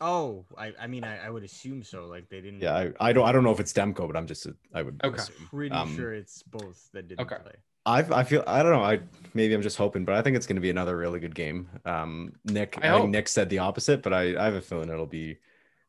Oh, 0.00 0.46
I, 0.56 0.72
I 0.80 0.86
mean, 0.86 1.04
I, 1.04 1.26
I 1.26 1.30
would 1.30 1.44
assume 1.44 1.82
so. 1.82 2.06
Like 2.06 2.28
they 2.28 2.40
didn't. 2.40 2.60
Yeah, 2.60 2.74
I, 2.74 2.92
I 3.00 3.12
don't 3.12 3.26
I 3.26 3.32
don't 3.32 3.44
know 3.44 3.50
if 3.50 3.60
it's 3.60 3.72
Demko, 3.72 4.06
but 4.06 4.16
I'm 4.16 4.26
just 4.26 4.46
I 4.74 4.82
would. 4.82 5.00
Okay. 5.04 5.20
Assume. 5.20 5.36
Pretty 5.50 5.74
um, 5.74 5.94
sure 5.94 6.14
it's 6.14 6.42
both 6.42 6.88
that 6.92 7.08
didn't 7.08 7.20
okay. 7.20 7.36
play. 7.42 7.54
I 7.84 7.98
I 8.20 8.24
feel 8.24 8.42
I 8.46 8.62
don't 8.62 8.72
know. 8.72 8.82
I 8.82 9.00
maybe 9.34 9.52
I'm 9.52 9.62
just 9.62 9.76
hoping, 9.76 10.04
but 10.04 10.14
I 10.14 10.22
think 10.22 10.36
it's 10.36 10.46
going 10.46 10.56
to 10.56 10.62
be 10.62 10.70
another 10.70 10.96
really 10.96 11.20
good 11.20 11.34
game. 11.34 11.68
Um, 11.84 12.32
Nick, 12.44 12.78
I, 12.82 12.94
I 12.94 12.98
think 12.98 13.10
Nick 13.10 13.28
said 13.28 13.50
the 13.50 13.58
opposite, 13.58 14.02
but 14.02 14.12
I 14.12 14.40
I 14.40 14.44
have 14.44 14.54
a 14.54 14.60
feeling 14.60 14.88
it'll 14.88 15.06
be. 15.06 15.38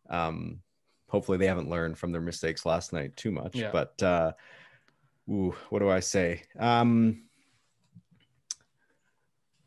Um, 0.09 0.59
hopefully 1.07 1.38
they 1.38 1.47
haven't 1.47 1.70
learned 1.70 1.97
from 1.97 2.12
their 2.12 2.22
mistakes 2.22 2.66
last 2.66 2.93
night 2.93 3.16
too 3.16 3.32
much. 3.32 3.55
Yeah. 3.55 3.70
But 3.72 4.01
uh, 4.03 4.32
ooh, 5.30 5.55
what 5.70 5.80
do 5.80 5.89
I 5.89 5.99
say? 5.99 6.43
Um, 6.59 7.24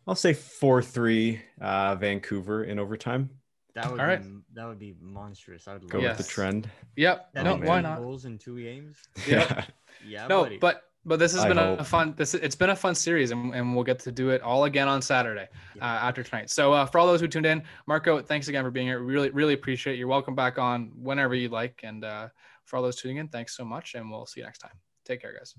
I'll 0.07 0.15
say 0.15 0.35
four 0.35 0.83
three 0.83 1.41
uh, 1.61 1.95
Vancouver 1.95 2.65
in 2.65 2.79
overtime. 2.79 3.31
That 3.75 3.91
would 3.91 4.01
All 4.01 4.07
right. 4.07 4.22
be 4.22 4.39
that 4.55 4.66
would 4.66 4.79
be 4.79 4.95
monstrous. 5.01 5.64
go 5.89 5.99
yes. 5.99 6.16
with 6.18 6.27
the 6.27 6.33
trend. 6.33 6.70
Yep. 6.97 7.31
That 7.35 7.45
no, 7.45 7.57
why 7.57 7.81
not? 7.81 7.99
Goals 7.99 8.25
in 8.25 8.39
two 8.39 8.61
games. 8.61 8.97
Yeah. 9.27 9.64
yeah. 10.07 10.27
No, 10.29 10.45
buddy. 10.45 10.59
but 10.59 10.85
But 11.05 11.18
this 11.18 11.33
has 11.33 11.45
I 11.45 11.49
been 11.49 11.57
hope. 11.57 11.81
a 11.81 11.85
fun. 11.85 12.14
This 12.16 12.35
it's 12.35 12.55
been 12.55 12.70
a 12.70 12.77
fun 12.77 12.95
series, 12.95 13.33
and, 13.33 13.53
and 13.55 13.75
we'll 13.75 13.85
get 13.85 13.99
to 14.01 14.12
do 14.12 14.31
it 14.31 14.43
all 14.43 14.64
again 14.64 14.87
on 14.87 15.03
Saturday 15.03 15.49
uh, 15.81 15.85
after 15.85 16.22
tonight. 16.22 16.51
So 16.51 16.72
uh, 16.72 16.87
for 16.87 16.99
all 16.99 17.07
those 17.09 17.20
who 17.20 17.27
tuned 17.27 17.47
in, 17.47 17.64
Marco, 17.89 18.20
thanks 18.22 18.47
again 18.49 18.62
for 18.62 18.70
being 18.70 18.87
here. 18.87 19.01
Really, 19.01 19.31
really 19.31 19.55
appreciate. 19.55 19.95
It. 19.95 19.99
You're 19.99 20.09
welcome 20.09 20.37
back 20.37 20.57
on 20.59 20.93
whenever 20.97 21.35
you 21.35 21.49
like. 21.49 21.81
And 21.83 22.05
uh, 22.05 22.29
for 22.64 22.77
all 22.77 22.83
those 22.83 22.97
tuning 22.97 23.16
in, 23.16 23.29
thanks 23.29 23.57
so 23.57 23.64
much, 23.64 23.95
and 23.97 24.09
we'll 24.11 24.27
see 24.27 24.41
you 24.41 24.47
next 24.47 24.59
time. 24.59 24.72
Take 25.05 25.20
care, 25.20 25.35
guys. 25.37 25.55